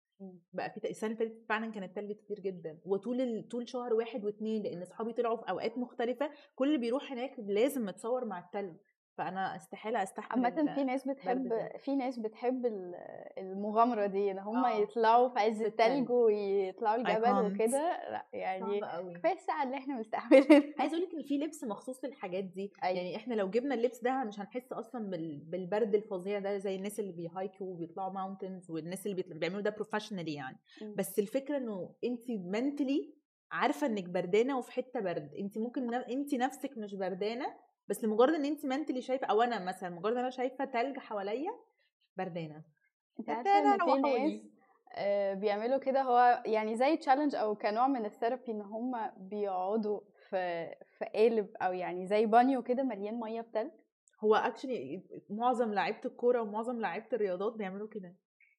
بقى 0.52 0.70
في 0.70 0.90
السنة 0.90 1.10
اللي 1.12 1.18
فاتت 1.28 1.44
فعلا 1.48 1.72
كان 1.72 1.82
التلج 1.82 2.12
كتير 2.12 2.40
جدا 2.40 2.78
وطول. 2.84 3.48
طول 3.50 3.68
شهر 3.68 3.94
واحد 3.94 4.24
واثنين 4.24 4.62
لأن 4.62 4.82
أصحابي 4.82 5.12
طلعوا 5.12 5.36
في 5.36 5.50
أوقات 5.50 5.78
مختلفة 5.78 6.30
كل 6.54 6.78
بيروح 6.78 7.12
هناك 7.12 7.34
لازم 7.38 7.86
متصور 7.86 8.24
مع 8.24 8.38
التلج 8.38 8.76
فأنا 9.18 9.56
استحالة 9.56 10.02
أستحمل 10.02 10.44
عامة 10.46 10.74
في 10.74 10.84
ناس 10.84 11.08
بتحب. 11.08 11.52
في 11.78 11.96
ناس 11.96 12.18
بتحب 12.18 12.66
ال- 12.66 12.94
المغامرة 13.38 14.06
دي 14.06 14.30
إن 14.30 14.38
هم 14.38 14.64
آه. 14.64 14.74
يطلعوا 14.78 15.28
في 15.28 15.38
عز 15.38 15.62
التلج 15.62 15.90
التلج. 15.90 16.10
ويطلعوا 16.10 16.96
الجبل. 16.96 17.52
وكده 17.54 18.10
لأ 18.10 18.26
يعني 18.32 18.80
كفاية 19.14 19.32
الساعة 19.32 19.62
اللي 19.62 19.76
إحنا 19.76 19.94
مستحملينها 20.00 20.62
عايزة 20.78 20.96
أقول 20.96 21.08
لك 21.08 21.14
إن 21.14 21.22
في 21.22 21.38
لبس 21.38 21.64
مخصوص 21.64 22.04
للحاجات 22.04 22.44
دي 22.44 22.72
أيوة. 22.84 22.96
يعني 22.96 23.16
إحنا 23.16 23.34
لو 23.34 23.50
جبنا 23.50 23.74
اللبس 23.74 24.02
ده 24.02 24.24
مش 24.24 24.40
هنحس 24.40 24.72
أصلا 24.72 25.10
بال... 25.10 25.38
بالبرد 25.38 25.94
الفظيع 25.94 26.38
ده 26.38 26.58
زي 26.58 26.76
الناس 26.76 27.00
اللي 27.00 27.12
بيهايكوا 27.12 27.66
وبيطلعوا 27.66 28.12
mountains 28.12 28.70
والناس 28.70 29.06
اللي 29.06 29.22
بيعملوا 29.22 29.60
ده 29.60 29.70
professionally 29.70 30.34
يعني 30.34 30.56
مم. 30.82 30.94
بس 30.96 31.18
الفكرة 31.18 31.56
إنه 31.56 31.90
انت 32.04 32.30
mentally 32.30 33.15
عارفة 33.50 33.86
انك 33.86 34.04
بردانة 34.04 34.58
وفي 34.58 34.72
حتة 34.72 35.00
برد. 35.00 35.34
انت 35.38 35.58
ممكن. 35.58 35.94
انت 35.94 36.34
نفسك 36.34 36.78
مش 36.78 36.94
بردانة 36.94 37.46
بس 37.88 38.04
لمجرد 38.04 38.34
إن 38.34 38.44
انت 38.44 38.66
mentally 38.66 39.00
شايفة 39.02 39.26
أو 39.26 39.42
أنا 39.42 39.64
مثلا 39.64 39.90
مجرد 39.90 40.12
إن 40.12 40.18
أنا 40.18 40.30
شايفة 40.30 40.64
تلج 40.64 40.98
حواليا 40.98 41.52
بردانة. 42.16 42.62
انت 43.20 43.30
عارفة 43.30 43.58
إن 43.58 43.66
في. 44.02 44.02
ناس 44.28 44.42
آه، 44.98 45.34
بيعملوا 45.34 45.78
كده 45.78 46.02
هو 46.02 46.42
يعني 46.46 46.76
زي 46.76 46.96
challenge 46.96 47.34
أو 47.34 47.54
كنوع 47.54 47.86
من 47.86 48.04
ال 48.04 48.10
therapy 48.10 48.52
إن 48.52 48.60
هم 48.60 49.10
بيقعدوا 49.16 50.00
في 50.30 50.74
في 50.98 51.04
قالب 51.14 51.48
أو 51.56 51.72
يعني 51.72 52.06
زي 52.06 52.26
بانيو 52.26 52.62
كده 52.62 52.82
مليان 52.82 53.20
مية 53.20 53.40
بتلج 53.40 53.70
هو 54.24 54.34
actually 54.34 55.02
معظم 55.30 55.74
لعيبة 55.74 56.00
الكورة 56.04 56.40
ومعظم 56.40 56.80
لعيبة 56.80 57.06
الرياضات 57.12 57.52
بيعملوا 57.52 57.88
كده. 57.88 58.14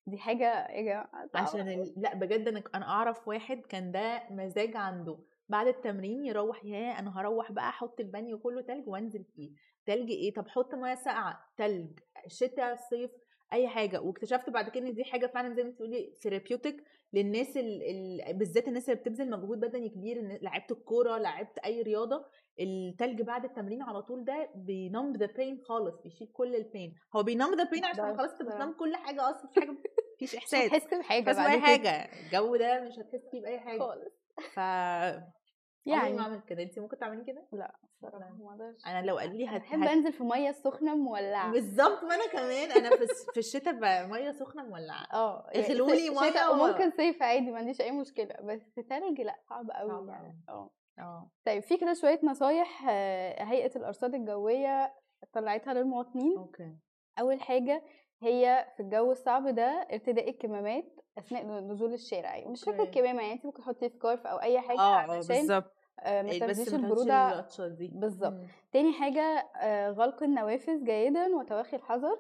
دي 0.08 0.18
يا 0.28 0.82
جماعة؟ 0.82 1.28
صعبة 1.28 1.48
عشان. 1.50 1.68
ال... 1.68 1.94
لأ 1.98 2.16
بجد 2.16 2.48
أنا 2.48 2.64
أنا 2.76 2.86
أعرف 2.86 3.28
واحد 3.28 3.62
كان 3.70 3.92
ده 3.92 4.24
مزاج 4.32 4.76
عنده. 4.76 5.18
بعد 5.50 5.68
التمرين 5.68 6.26
يروح 6.26 6.66
يا 6.66 7.00
أنا 7.00 7.20
هروح 7.20 7.52
بقى 7.52 7.70
أحط 7.70 8.00
البانيو 8.00 8.40
كله 8.40 8.62
تلج 8.62 8.88
وأنزل 8.88 9.24
فيه. 9.24 9.52
تلج 9.86 10.10
إيه؟ 10.12 10.34
طب 10.34 10.48
حط 10.48 10.76
مية 10.76 10.96
ساقعة 10.96 11.40
تلج 11.58 12.00
شتاء 12.28 12.76
صيف 12.76 13.12
أي 13.54 13.68
حاجة. 13.68 14.02
واكتشفت 14.02 14.50
بعد 14.50 14.70
كده 14.70 14.88
إن 14.88 14.94
دي 14.94 15.04
حاجة 15.04 15.28
فعلا 15.28 15.54
زي 15.54 15.64
ما 15.64 15.70
بتقولي 15.70 16.14
therapeutic 16.22 16.84
للناس 17.14 17.58
ال... 17.58 17.82
ال... 17.84 18.34
بالذات 18.38 18.68
الناس 18.68 18.90
اللي 18.90 19.02
بتبذل 19.02 19.30
مجهود 19.30 19.60
بدني 19.60 19.90
كبير 19.90 20.40
لعيبه 20.42 20.66
الكورة 20.72 21.18
لعيبه 21.18 21.50
أي 21.66 21.82
رياضة 21.82 22.26
التلج 22.60 23.22
بعد 23.22 23.46
التمرين 23.46 23.82
على 23.84 24.02
طول 24.02 24.26
ده 24.26 24.50
بي 24.56 24.75
numb 24.75 25.14
the 25.18 25.26
pain 25.26 25.60
خالص 25.68 26.02
بيشيل 26.04 26.28
كل 26.34 26.56
ال 26.56 26.63
pain 26.63 26.94
هو 27.16 27.24
بي 27.24 27.34
numb 27.34 27.56
the 27.56 27.64
pain 27.64 27.86
عشان 27.86 28.18
خلاص 28.18 28.32
انت 28.32 28.42
بتنام 28.42 28.74
كل 28.74 28.96
حاجة 28.96 29.30
أصلا 29.30 29.46
مفيش 29.46 29.60
حاجة 29.64 29.72
مفيش 29.72 30.36
مش 30.36 30.36
إحساس. 30.36 30.74
هتحس 30.74 30.94
بحاجة 30.94 31.24
بس 31.24 31.38
اي 31.38 31.60
حاجة. 31.60 31.90
الجو 31.90 32.56
ده 32.56 32.82
مش 32.82 32.94
هتحس 33.00 33.30
فيه 33.32 33.42
بأي 33.42 33.60
حاجة. 33.60 33.80
خالص. 33.80 34.14
ف 34.54 34.58
يعني 34.58 36.04
يعني. 36.04 36.14
ما 36.18 36.22
اعمل 36.24 36.42
كده. 36.42 36.64
انت 36.64 36.80
ممكن 36.80 36.98
تعملي 36.98 37.24
كده؟ 37.24 37.48
لا 37.54 37.76
ما 38.02 38.10
أقدرش. 38.10 38.86
أنا 38.88 39.06
لو 39.06 39.18
قالوا 39.18 39.34
لي 39.38 39.50
أنا 39.50 39.86
هت... 39.86 39.90
أنزل 39.90 40.14
في 40.14 40.24
مية 40.24 40.52
سخنة 40.52 40.96
مولعة. 40.96 41.52
بالظبط 41.52 42.04
ما 42.04 42.16
أنا 42.16 42.28
كمان. 42.32 42.72
أنا 42.72 42.90
في 43.34 43.38
الشتاء 43.40 44.08
مية 44.08 44.32
سخنة 44.32 44.64
مولعة. 44.64 45.06
آه 45.14 45.50
اغلوا 45.56 45.92
لي 45.92 46.10
و- 46.10 46.54
وممكن 46.54 46.92
صيف 46.92 47.24
عادي 47.24 47.52
ما 47.52 47.58
عنديش 47.58 47.82
أي 47.82 47.92
مشكلة. 47.92 48.36
بس 48.44 48.74
تلج 48.90 49.22
لا 49.22 49.36
صعب 49.50 49.72
قوي 49.72 50.10
يعني. 50.12 50.38
آه. 50.50 50.70
آه. 51.00 51.30
طيب 51.46 51.64
في 51.64 51.78
كده 51.78 51.94
شوية 51.94 52.20
نصايح 52.24 52.86
آه، 52.90 53.44
هيئة 53.44 53.76
الأرصاد 53.76 54.16
الجوية 54.16 54.94
طلعتها 55.34 55.74
للمواطنين. 55.74 56.38
okay. 56.38 56.76
أول 57.20 57.42
حاجة 57.42 57.84
هي 58.22 58.68
في 58.78 58.84
الجو 58.84 59.12
الصعب 59.12 59.48
ده 59.48 59.88
ارتداء 59.94 60.30
الكمامات 60.30 61.00
أثناء 61.18 61.46
نزول 61.46 61.94
الشارع. 61.94 62.36
يعني 62.36 62.52
مش 62.52 62.64
فكرة 62.64 62.80
okay. 62.80 62.92
كمامة 62.92 63.22
يعني 63.22 63.34
انت 63.34 63.46
ممكن 63.46 63.62
تحطي 63.62 63.90
scarf 63.90 64.28
أو 64.28 64.38
أي 64.38 64.62
حاجة 64.62 64.80
آه 64.80 64.96
علشان 64.96 65.36
بالظبط 65.36 65.74
آه، 66.00 66.22
ما 66.22 66.40
تاخديش 66.40 66.74
البرودة 66.74 67.48
بالظبط. 67.80 68.34
مم. 68.34 68.48
تاني 68.72 68.94
حاجة 68.94 69.22
آه، 69.62 69.90
غلق 69.92 70.24
النوافذ 70.24 70.84
جيدا 70.84 71.36
وتوخي 71.36 71.78
الحذر. 71.78 72.20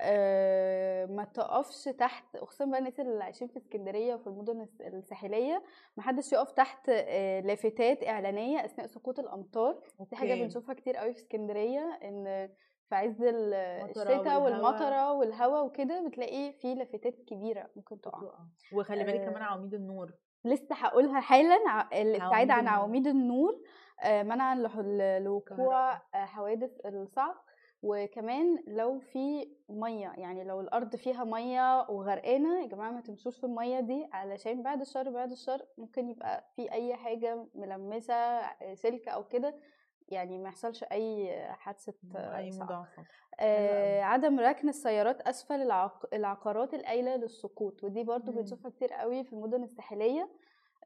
آه، 0.00 1.06
ما 1.06 1.24
تقفش 1.24 1.84
تحت 1.84 2.36
خصوصا 2.36 2.64
بقى 2.64 2.78
الناس 2.78 3.00
اللي 3.00 3.24
عايشين 3.24 3.48
في 3.48 3.56
اسكندرية 3.56 4.14
وفي 4.14 4.26
المدن 4.26 4.60
الس- 4.60 4.80
الساحلية 4.80 5.62
محدش 5.96 6.32
يقف 6.32 6.52
تحت 6.52 6.88
آه، 6.88 7.40
لافتات 7.40 8.04
إعلانية 8.04 8.64
أثناء 8.64 8.86
سقوط 8.86 9.18
الأمطار 9.18 9.80
دي 10.10 10.16
حاجة 10.16 10.30
أوكي. 10.32 10.42
بنشوفها 10.42 10.74
كتير 10.74 10.96
قوي 10.96 11.12
في 11.14 11.18
اسكندرية 11.20 11.98
إن 12.04 12.48
في 12.88 12.94
عز 12.94 13.22
الشتاء. 13.22 14.42
والمطرة 14.42 15.12
والهواء 15.12 15.64
وكده 15.66 16.06
بتلاقي 16.08 16.52
في 16.52 16.74
لافتات 16.74 17.14
كبيرة 17.26 17.70
ممكن 17.76 18.00
تقع. 18.00 18.22
وخلي 18.72 19.04
بالك 19.04 19.20
كمان 19.24 19.42
آه، 19.42 19.46
عواميد 19.46 19.74
النور 19.74 20.12
لسه 20.44 20.74
هقولها 20.74 21.20
حالا 21.20 21.56
الابتعاد 22.02 22.50
عن. 22.50 22.68
عواميد 22.68 23.06
النور 23.06 23.62
منعا 24.06 24.54
لوقوع 25.18 25.94
حوادث 26.12 26.70
الصعق 26.86 27.44
وكمان 27.88 28.58
لو 28.66 28.98
في 28.98 29.48
مية 29.68 30.12
يعني 30.16 30.44
لو 30.44 30.60
الأرض 30.60 30.96
فيها 30.96 31.24
مية 31.24 31.80
وغرقانة 31.90 32.62
يا 32.62 32.66
جماعة 32.66 32.90
ما 32.90 33.00
تمشوش 33.00 33.36
في 33.38 33.44
المية 33.44 33.80
دي 33.80 34.08
علشان 34.12 34.62
بعد 34.62 34.80
الشر 34.80 35.10
بعد 35.10 35.30
الشر 35.30 35.62
ممكن 35.78 36.08
يبقى 36.08 36.44
في 36.56 36.72
أي 36.72 36.94
حاجة 36.96 37.46
ملمسة 37.54 38.40
سلك 38.74 39.08
أو 39.08 39.24
كده 39.24 39.54
يعني 40.08 40.38
ما 40.38 40.48
يحصلش 40.48 40.84
أي 40.84 41.30
حادثة 41.50 41.94
أي 42.36 42.50
آه 43.40 44.02
عدم 44.02 44.40
ركن 44.40 44.68
السيارات 44.68 45.20
أسفل 45.20 45.62
العق... 45.62 46.14
العقارات 46.14 46.74
القايلة 46.74 47.16
للسقوط 47.16 47.84
ودي 47.84 48.02
برضو. 48.04 48.32
بنشوفها 48.32 48.70
كتير 48.70 48.92
قوي 48.92 49.24
في 49.24 49.32
المدن 49.32 49.62
الساحلية. 49.62 50.22
آه 50.22 50.28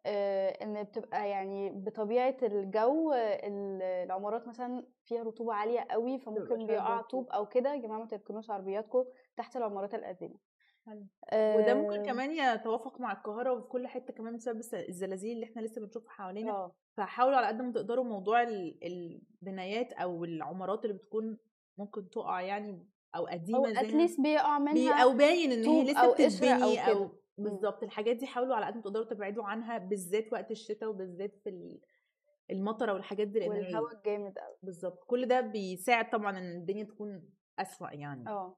إن 0.07 0.83
بتبقى 0.83 1.28
يعني 1.30 1.71
بطبيعة 1.71 2.37
الجو 2.42 3.12
آه، 3.12 3.16
ال- 3.49 3.83
العمارات 3.83 4.49
مثلا 4.49 4.87
فيها 5.04 5.23
رطوبة 5.23 5.54
عالية 5.54 5.80
قوي 5.90 6.19
فممكن 6.19 6.66
بيقع. 6.66 7.00
طوب 7.00 7.28
أو 7.30 7.47
كده 7.47 7.75
يا 7.75 7.80
جماعة 7.80 7.99
ما 7.99 8.07
تركنوش 8.07 8.50
عربياتكم 8.50 9.04
تحت 9.37 9.57
العمارات 9.57 9.95
القديمة. 9.95 10.35
آه 11.33 11.57
وده 11.57 11.75
ممكن 11.75 12.02
كمان 12.02 12.30
يتوافق 12.33 13.00
مع 13.00 13.12
القاهرة 13.12 13.52
وفي 13.52 13.66
كل 13.69 13.87
حتة 13.87 14.12
كمان 14.12 14.37
بسبب 14.37 14.61
الزلازل 14.88 15.28
اللي 15.30 15.45
إحنا 15.47 15.61
لسه 15.61 15.80
بنشوفها 15.80 16.11
حوالينا 16.11 16.50
آه 16.52 16.73
فحاولوا 16.97 17.37
على 17.37 17.47
قد 17.47 17.62
ما 17.62 17.73
تقدروا 17.73 18.04
موضوع 18.04 18.42
ال- 18.42 18.78
البنايات 18.85 19.92
أو 19.92 20.25
العمارات 20.25 20.85
اللي 20.85 20.97
بتكون 20.97 21.38
ممكن 21.78 22.11
تقع 22.11 22.40
يعني 22.40 22.73
أو 23.14 23.21
أو 23.23 23.26
قديمه 23.26 23.61
ما 23.61 23.80
اتليست 23.80 24.21
بيقع 24.21 24.59
بي 24.59 24.64
منها 24.64 25.02
أو 25.02 25.12
باين 25.12 25.52
إن 25.52 25.64
هي 25.64 25.85
لسه 25.85 26.00
أو 26.00 26.09
أو 26.09 26.12
بتتبني 26.14 26.76
كده. 26.76 26.83
أو 26.83 27.11
بالظبط 27.45 27.83
الحاجات 27.83 28.17
دي 28.17 28.27
حاولوا 28.27 28.57
على 28.57 28.67
قد 28.67 28.75
ما 28.77 28.83
تقدروا 28.83 29.05
تبعدوا 29.05 29.45
عنها 29.45 29.79
بالذات 29.79 30.33
وقت 30.33 30.50
الشتاء 30.50 30.89
وبالذات 30.89 31.37
في 31.37 31.49
ال- 31.50 31.81
المطرة 32.50 32.93
والحاجات 32.93 33.29
دي 33.29 33.39
لأن 33.39 33.49
والهواء 33.50 33.93
الجامد 33.97 34.39
قوي 34.39 34.57
بالظبط 34.63 35.05
كل 35.05 35.26
ده 35.29 35.41
بيساعد 35.41 36.11
طبعا 36.11 36.39
إن 36.39 36.57
الدنيا 36.57 36.85
تكون 36.85 37.23
أسوأ 37.59 37.91
يعني. 37.91 38.29
آه. 38.29 38.57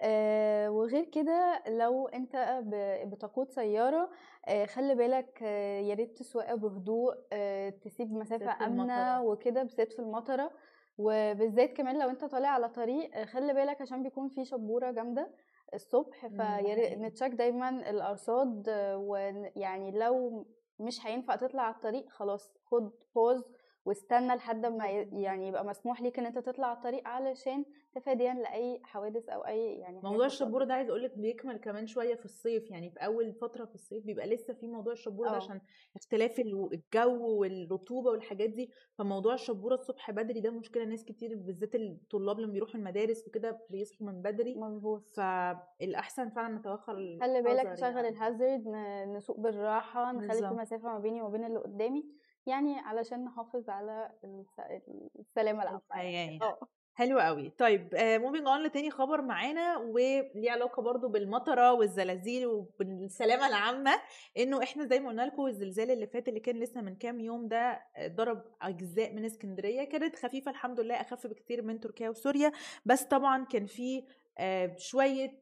آه، 0.00 0.70
وغير 0.70 1.04
كده 1.04 1.62
لو 1.68 2.08
أنت 2.08 2.60
بتقود 3.06 3.50
سيارة 3.50 4.10
آه، 4.48 4.64
خلي 4.66 4.94
بالك 4.94 5.38
آه، 5.42 5.80
يا 5.80 5.94
ريت 5.94 6.18
تسوقها 6.18 6.54
بهدوء 6.54 7.14
آه، 7.32 7.70
تسيب 7.70 8.12
آمنة 8.12 8.66
المطرة. 8.66 9.20
وكده 9.30 9.62
بالذات 9.62 9.92
في 9.92 9.98
المطرة 9.98 10.50
وبالذات 10.98 11.72
كمان 11.72 11.98
لو 12.02 12.10
أنت 12.10 12.24
طالع 12.24 12.48
على 12.48 12.68
طريق 12.68 13.16
آه، 13.16 13.24
خلي 13.24 13.54
بالك 13.54 13.80
عشان 13.80 14.02
بيكون 14.02 14.28
في 14.28 14.44
شبورة 14.44 14.90
جامدة 14.90 15.30
الصبح 15.74 16.24
مم، 16.24 16.30
فيا 16.36 16.60
ده 16.62 16.74
ريت 16.74 16.86
حقيقي. 16.86 16.96
نتشيك 16.96 17.32
دايما 17.32 17.68
الأرصاد 17.90 18.68
آه، 18.68 18.96
ويعني 18.96 19.90
لو 19.90 20.46
مش 20.80 21.06
هينفع 21.06 21.36
تطلع 21.36 21.62
على 21.62 21.74
الطريق 21.74 22.08
خلاص 22.10 22.52
خد 22.64 22.90
بوز 23.14 23.44
واستنى 23.84 24.34
لحد 24.34 24.66
ما 24.66 24.86
يعني 25.12 25.48
يبقى 25.48 25.64
مسموح 25.64 26.00
ليك 26.02 26.18
إن 26.18 26.26
أنت 26.26 26.38
تطلع 26.38 26.72
الطريق 26.72 27.08
علشان 27.08 27.64
تفاديا 27.94 28.34
لأي 28.34 28.80
حوادث 28.84 29.28
أو 29.28 29.46
أي 29.46 29.74
يعني 29.78 30.00
موضوع. 30.02 30.26
الشبورة 30.26 30.64
ده 30.64 30.74
عايز 30.74 30.88
أقول 30.88 31.02
لك 31.02 31.18
بيكمل 31.18 31.56
كمان 31.56 31.86
شوية 31.86 32.14
في 32.14 32.24
الصيف 32.24 32.70
يعني 32.70 32.90
في 32.90 32.98
أول 32.98 33.32
فترة 33.34 33.64
في 33.64 33.74
الصيف 33.74 34.04
بيبقى 34.04 34.26
لسه 34.26 34.54
في 34.54 34.66
موضوع 34.68 34.92
الشبورة 34.92 35.28
ده 35.28 35.34
آه. 35.34 35.36
عشان 35.36 35.60
اختلاف 35.96 36.40
ال- 36.40 36.68
الجو 36.72 37.28
والرطوبة 37.40 38.10
والحاجات 38.10 38.50
دي 38.50 38.70
فموضوع 38.98 39.34
الشبورة 39.34 39.74
الصبح 39.74 40.10
بدري 40.10 40.40
ده 40.40 40.50
مشكلة 40.50 40.84
ناس 40.84 41.04
كتير 41.04 41.34
بالذات 41.36 41.74
الطلاب 41.74 42.40
لما 42.40 42.52
بيروحوا 42.52 42.74
المدارس 42.74 43.28
وكده 43.28 43.58
بيصحوا 43.70 44.06
من 44.06 44.22
بدري 44.22 44.54
مظبوط 44.54 45.08
فالأحسن 45.08 46.30
فعلا 46.30 46.58
نتوخى 46.58 47.18
خلي 47.20 47.42
بالك 47.42 47.66
نشغل 47.66 47.94
يعني. 47.96 48.08
ال 48.08 48.17
hazard 48.17 48.68
نسوق 49.16 49.40
بالراحة 49.40 50.12
نخلي 50.12 50.48
في. 50.48 50.54
مسافة 50.54 50.88
ما 50.88 50.98
بيني 50.98 51.20
وما 51.22 51.30
بين 51.30 51.44
اللي 51.44 51.58
قدامي 51.58 52.04
يعني 52.46 52.78
علشان 52.78 53.24
نحافظ 53.24 53.70
على 53.70 54.10
الس- 54.24 54.88
السلامة 55.18 55.62
العامه 55.62 55.80
يعني. 56.12 56.38
آه. 56.42 56.58
حلو 56.96 57.18
قوي 57.20 57.50
طيب 57.50 57.88
moving 57.94 58.46
on 58.46 58.62
لتاني 58.62 58.90
خبر 58.90 59.22
معانا 59.22 59.76
وليه 59.76 60.50
علاقة 60.50 60.82
برضو 60.82 61.08
بالمطرة 61.08 61.72
والزلازل 61.72 62.46
وبالسلامة 62.46 63.48
العامة 63.48 63.90
إنه 64.38 64.62
إحنا 64.62 64.86
زي 64.86 65.00
ما 65.00 65.08
قلنا 65.08 65.22
لكم 65.22 65.46
الزلزال 65.46 65.90
اللي 65.90 66.06
فات 66.06 66.28
اللي 66.28 66.40
كان 66.40 66.56
لسه 66.56 66.80
من 66.80 66.96
كام 66.96 67.20
يوم 67.20 67.48
ده 67.48 67.82
آه، 67.96 68.08
ضرب 68.08 68.42
أجزاء 68.62 69.12
من 69.12 69.24
اسكندرية. 69.24 69.84
كانت 69.84 70.16
خفيفة 70.16 70.50
الحمد 70.50 70.80
لله 70.80 70.94
أخف 71.00 71.26
بكتير 71.26 71.62
من 71.62 71.80
تركيا 71.80 72.08
وسوريا. 72.10 72.52
بس 72.84 73.02
طبعا 73.04 73.44
كان 73.44 73.66
في 73.66 74.04
آه، 74.38 74.76
شوية 74.76 75.32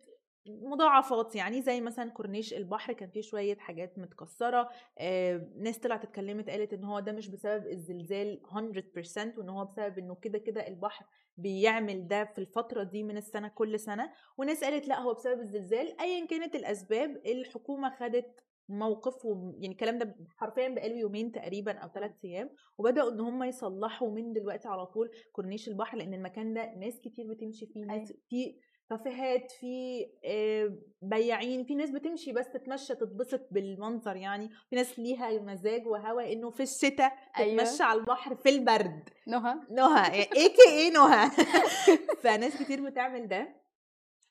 مضاعفات 0.47 1.35
يعني 1.37 1.63
زي 1.63 1.81
مثلا 1.81 2.11
كورنيش 2.11 2.55
البحر 2.55 2.93
كان 2.93 3.11
فيه 3.11 3.21
شوية 3.21 3.57
حاجات 3.57 3.99
متكسرة 3.99 4.69
آه، 4.99 5.49
ناس 5.57 5.79
طلعت 5.79 6.05
اتكلمت 6.05 6.51
قالت 6.51 6.73
إن 6.73 6.85
هو 6.85 7.01
ده 7.01 7.13
مش 7.13 7.29
بسبب 7.29 7.67
الزلزال 7.67 8.41
100% 8.45 9.39
وإن 9.39 9.49
هو 9.49 9.65
بسبب 9.65 9.99
إنه 9.99 10.15
كده 10.15 10.39
كده 10.39 10.69
البحر 10.69 11.07
بيعمل 11.37 12.09
ده 12.09 12.25
في 12.25 12.39
الفترة 12.39 12.83
دي 12.83 13.03
من 13.03 13.17
السنة 13.17 13.49
كل 13.49 13.81
سنة 13.81 14.13
وناس 14.39 14.65
قالت 14.65 14.89
لا 14.89 15.01
هو 15.01 15.15
بسبب 15.15 15.41
الزلزال 15.41 16.01
أيا 16.01 16.27
كانت 16.27 16.55
الأسباب 16.55 17.17
الحكومة 17.27 17.97
خدت 17.97 18.41
موقف 18.69 19.25
و... 19.25 19.53
يعني 19.59 19.73
الكلام 19.73 19.99
ده 19.99 20.17
حرفيا 20.37 20.69
بقاله 20.69 20.97
يومين 20.97 21.33
تقريبا 21.33 21.73
أو 21.73 21.89
ثلاث 21.89 22.13
أيام 22.25 22.51
وبدأوا 22.79 23.11
إن 23.13 23.21
هم 23.21 23.43
يصلحوا 23.43 24.11
من 24.11 24.33
دلوقتي 24.33 24.69
على 24.69 24.87
طول 24.87 25.11
كورنيش 25.33 25.69
البحر 25.69 25.97
لأن 25.99 26.15
المكان 26.15 26.55
ده 26.55 26.75
ناس 26.75 27.01
كتير 27.01 27.27
بتمشي 27.27 27.67
فيه 27.67 27.85
ناس 27.85 28.13
في 28.29 28.57
كافيهات 28.97 29.51
في 29.51 30.07
آه، 30.25 30.73
بياعين 31.03 31.65
في 31.65 31.75
ناس 31.75 31.91
بتمشي 31.91 32.33
بس 32.33 32.49
تتمشى 32.49 32.95
تتبسط 32.95 33.49
بالمنظر 33.51 34.17
يعني. 34.17 34.51
في 34.71 34.77
ناس 34.77 34.99
ليها 34.99 35.41
مزاج 35.41 35.87
وهوا 35.87 36.33
إنه 36.33 36.51
في 36.51 36.63
الشتاء 36.63 37.13
أيوة. 37.39 37.65
تتمشى 37.65 37.83
على 37.83 38.01
البحر 38.01 38.35
في 38.35 38.49
البرد. 38.49 39.09
نهى. 39.27 39.55
نهى. 39.71 40.21
اي 40.37 40.49
كي 40.49 40.69
اي 40.69 40.91
نهى. 40.91 41.31
فناس 42.23 42.63
كتير 42.63 42.91
بتعمل 42.91 43.29
ده. 43.29 43.63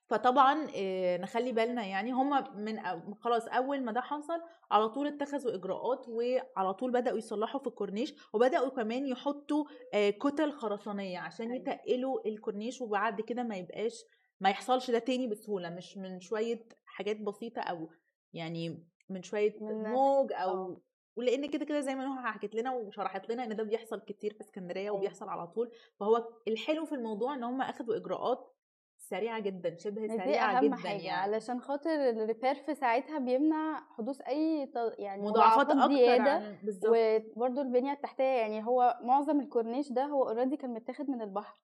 فطبعا 0.08 0.68
آه، 0.76 1.18
نخلي 1.18 1.52
بالنا 1.52 1.86
يعني 1.86 2.12
هم 2.12 2.44
من 2.56 2.80
خلاص 3.20 3.48
أول 3.48 3.84
ما 3.84 3.92
ده 3.92 4.02
حصل 4.02 4.42
على 4.72 4.90
طول 4.90 5.08
اتخذوا 5.08 5.56
إجراءات 5.56 6.06
وعلى 6.10 6.74
طول 6.74 6.92
بدأوا 6.92 7.18
يصلحوا 7.18 7.60
في 7.60 7.68
الكورنيش 7.68 8.14
وبدأوا 8.34 8.70
كمان 8.70 9.06
يحطوا 9.06 9.66
آه، 9.94 10.10
كتل 10.10 10.52
خرسانية 10.52 11.20
عشان 11.20 11.52
أيوة. 11.52 11.56
يتقلوا 11.62 12.28
الكورنيش 12.28 12.82
وبعد 12.82 13.22
كده 13.22 13.44
ما 13.44 13.56
يبقاش 13.56 14.04
ما 14.42 14.50
يحصلش 14.50 14.92
ده 14.92 15.00
تاني 15.00 15.28
بسهولة 15.28 15.70
مش 15.70 15.98
من 15.98 16.20
شوية 16.20 16.60
حاجات 16.86 17.22
بسيطة 17.22 17.62
أو 17.62 17.90
يعني 18.34 18.88
من 19.10 19.24
شوية 19.24 19.56
من- 19.62 19.90
موج 19.92 20.34
أو 20.34 20.50
آه. 20.50 20.82
ولأن 21.16 21.50
كده 21.50 21.66
كده 21.66 21.80
زي 21.80 21.96
ما 21.96 22.06
نهى 22.06 22.32
حكت 22.32 22.56
لنا 22.56 22.72
وشرحت 22.74 23.30
لنا 23.32 23.44
إن 23.44 23.56
ده 23.56 23.64
بيحصل 23.64 24.00
كتير 24.00 24.34
في 24.34 24.42
اسكندرية 24.42 24.82
أيوة. 24.84 24.96
وبيحصل 24.98 25.30
على 25.30 25.48
طول 25.48 25.72
فهو 26.00 26.30
الحلو 26.48 26.86
في 26.86 26.96
الموضوع 26.96 27.34
إن 27.34 27.44
هم 27.44 27.62
اخذوا 27.62 27.96
إجراءات 27.96 28.56
سريعة 28.98 29.40
جدا 29.40 29.78
شبه 29.78 30.02
ما 30.02 30.08
دي 30.08 30.18
سريعة 30.18 30.58
أهم 30.58 30.66
جدا 30.66 30.76
حاجة 30.76 31.02
يعني 31.02 31.10
علشان 31.10 31.62
خاطر 31.62 31.90
ال 32.10 32.16
repair 32.16 32.56
في 32.56 32.76
ساعتها 32.76 33.20
بيمنع 33.20 33.84
حدوث 33.98 34.22
أي 34.22 34.72
يعني 34.98 35.22
مضاعفات 35.22 35.70
أكتر 35.70 35.88
زيادة 35.94 36.58
وبرده 36.88 37.62
البنية 37.62 37.92
التحتية 37.92 38.24
يعني 38.24 38.66
هو 38.66 39.00
معظم 39.02 39.40
الكورنيش 39.40 39.92
ده 39.92 40.06
هو 40.06 40.30
already 40.30 40.58
كان 40.58 40.74
متاخد 40.74 41.10
من 41.10 41.22
البحر 41.22 41.58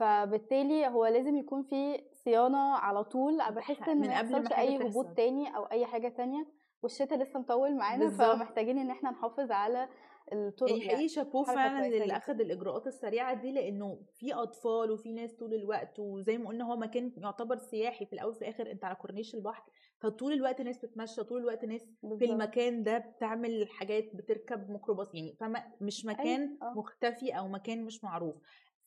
فبالتالي 0.00 0.86
هو 0.86 1.06
لازم 1.06 1.36
يكون 1.36 1.62
في 1.62 2.04
صيانة 2.24 2.74
على 2.74 3.04
طول 3.04 3.38
بحيث 3.50 3.88
إن 3.88 4.00
من 4.00 4.10
قبل 4.10 4.42
ما 4.42 4.58
أي 4.58 4.76
هبوط. 4.76 5.06
تاني 5.16 5.56
أو 5.56 5.64
أي 5.64 5.86
حاجة 5.86 6.08
تانية 6.08 6.46
والشتاء 6.82 7.18
لسه 7.18 7.38
مطول 7.40 7.76
معانا. 7.76 8.10
فمحتاجين 8.10 8.78
إن 8.78 8.90
إحنا 8.90 9.10
نحافظ 9.10 9.50
على 9.50 9.88
الطرق 10.32 10.70
يعني 10.70 10.84
حقيقي 10.88 11.08
شابوه 11.08 11.44
فعلا 11.44 11.86
اللي. 11.86 12.16
اخذ 12.16 12.40
الإجراءات 12.40 12.86
السريعة 12.86 13.34
دي 13.34 13.52
لأنه 13.52 13.98
في 14.18 14.34
أطفال 14.34 14.90
وفي 14.90 15.12
ناس 15.12 15.34
طول 15.34 15.54
الوقت 15.54 15.98
وزي 15.98 16.38
ما 16.38 16.48
قلنا 16.48 16.64
هو 16.64 16.76
مكان 16.76 17.12
يعتبر 17.16 17.56
سياحي 17.56 18.06
في 18.06 18.12
الأول 18.12 18.30
وفي 18.30 18.42
الآخر 18.42 18.70
أنت 18.70 18.84
على 18.84 18.94
كورنيش 18.94 19.34
البحر 19.34 19.62
فطول 19.98 20.32
الوقت 20.32 20.60
ناس 20.60 20.78
بتتمشى 20.78 21.22
طول 21.24 21.40
الوقت 21.40 21.64
ناس 21.64 21.82
في 21.84 22.06
بالظبط. 22.06 22.30
المكان 22.30 22.82
ده 22.82 22.98
بتعمل 22.98 23.68
حاجات 23.68 24.16
بتركب 24.16 24.70
ميكروباص 24.70 25.14
يعني 25.14 25.36
فما 25.40 25.64
مش 25.80 26.06
مكان 26.06 26.58
آه. 26.62 26.72
مختفي 26.76 27.30
أو 27.38 27.48
مكان 27.48 27.84
مش 27.84 28.04
معروف 28.04 28.36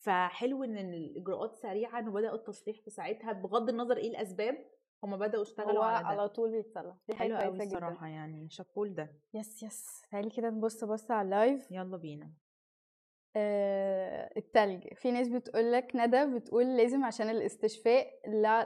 فحلو 0.04 0.63
إن 0.63 0.78
الإجراءات 0.78 1.56
سريعه 1.56 2.00
انه 2.00 2.12
بداوا 2.12 2.36
التصليح 2.36 2.82
في 2.82 2.89
ساعتها 2.89 3.32
بغض 3.32 3.70
النظر 3.70 3.98
إيه 3.98 4.10
الأسباب 4.10 4.58
هم 5.04 5.18
بدأوا 5.18 5.42
يشتغلوا 5.44 5.78
هو 5.80 5.82
على 5.82 6.04
ده. 6.04 6.08
على 6.08 6.30
طول 6.30 6.52
بيتصلح 6.52 6.96
دي 7.08 7.16
حاجة 7.16 7.38
حلو 7.38 7.52
قوي 7.52 7.63
الصراحة 7.63 8.08
يعني 8.08 8.50
شابوه 8.50 8.88
ده 8.88 9.13
yes 9.34 9.63
yes 9.63 10.02
تعالي 10.12 10.30
كده 10.30 10.50
نبص 10.50 10.84
بص 10.84 11.12
على 11.12 11.26
ال 11.26 11.35
live 11.35 11.72
يلا 11.72 11.98
بينا. 11.98 12.32
التلج. 13.38 14.93
في 14.93 15.12
ناس 15.12 15.28
بتقولك 15.28 15.91
ندى 15.96 16.26
بتقول 16.26 16.78
لازم 16.78 17.04
عشان 17.06 17.30
الاستشفاء 17.30 18.08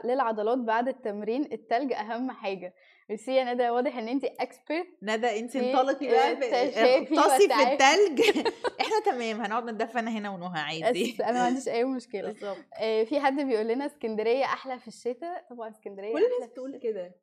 للعضلات 0.04 0.58
بعد 0.58 0.88
التمرين 0.88 1.52
التلج 1.52 1.92
أهم 1.92 2.30
حاجة. 2.30 2.74
ميرسي 3.10 3.34
يا 3.36 3.54
ندى 3.54 3.70
واضح 3.70 3.96
إن 3.96 4.08
انت 4.08 4.24
expert 4.24 4.86
ندى 5.02 5.38
انت 5.38 5.56
انطلقي 5.56 6.08
بقى 6.08 6.32
اغطسي 6.32 7.48
في. 7.48 7.62
التلج. 7.72 8.20
إحنا 8.80 9.00
تمام 9.06 9.40
هنقعد 9.40 9.70
ندفن 9.70 10.08
هنا 10.08 10.30
ونهى 10.30 10.60
عادي. 10.60 11.12
بس 11.12 11.20
أنا 11.20 11.32
ما 11.32 11.44
عنديش 11.44 11.68
أي 11.68 11.84
مشكلة. 11.84 12.32
بالظبط. 12.32 12.56
آه 12.80 13.04
في 13.04 13.20
حد 13.20 13.40
بيقول 13.40 13.68
لنا 13.68 13.86
اسكندرية 13.86 14.44
أحلى 14.44 14.78
في 14.78 14.88
الشتاء؟ 14.88 15.46
طبعا 15.50 15.70
اسكندرية 15.70 16.12
كل 16.12 16.24
الناس 16.24 16.50
بتقول. 16.50 16.76
كده. 16.76 17.14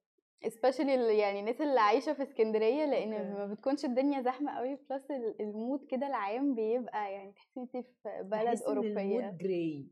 Especially 0.45 0.89
يعني 1.09 1.39
الناس 1.39 1.61
اللي 1.61 1.79
عايشة 1.79 2.13
في 2.13 2.23
اسكندرية 2.23 2.85
لأن 2.85 3.13
okay. 3.13 3.29
ما 3.33 3.45
بتكونش 3.45 3.85
الدنيا 3.85 4.21
زحمة 4.21 4.51
قوي 4.57 4.77
plus 4.89 5.11
ال- 5.11 5.41
ال 5.41 5.50
mood 5.50 5.85
كده 5.91 6.07
العام 6.07 6.55
بيبقى 6.55 7.13
يعني 7.13 7.31
تحسي 7.31 7.59
انت 7.59 7.71
في 7.77 8.21
بلد 8.23 8.61
أوروبية 8.63 9.01
ال 9.01 9.08
mood 9.08 9.37
gray 9.37 9.87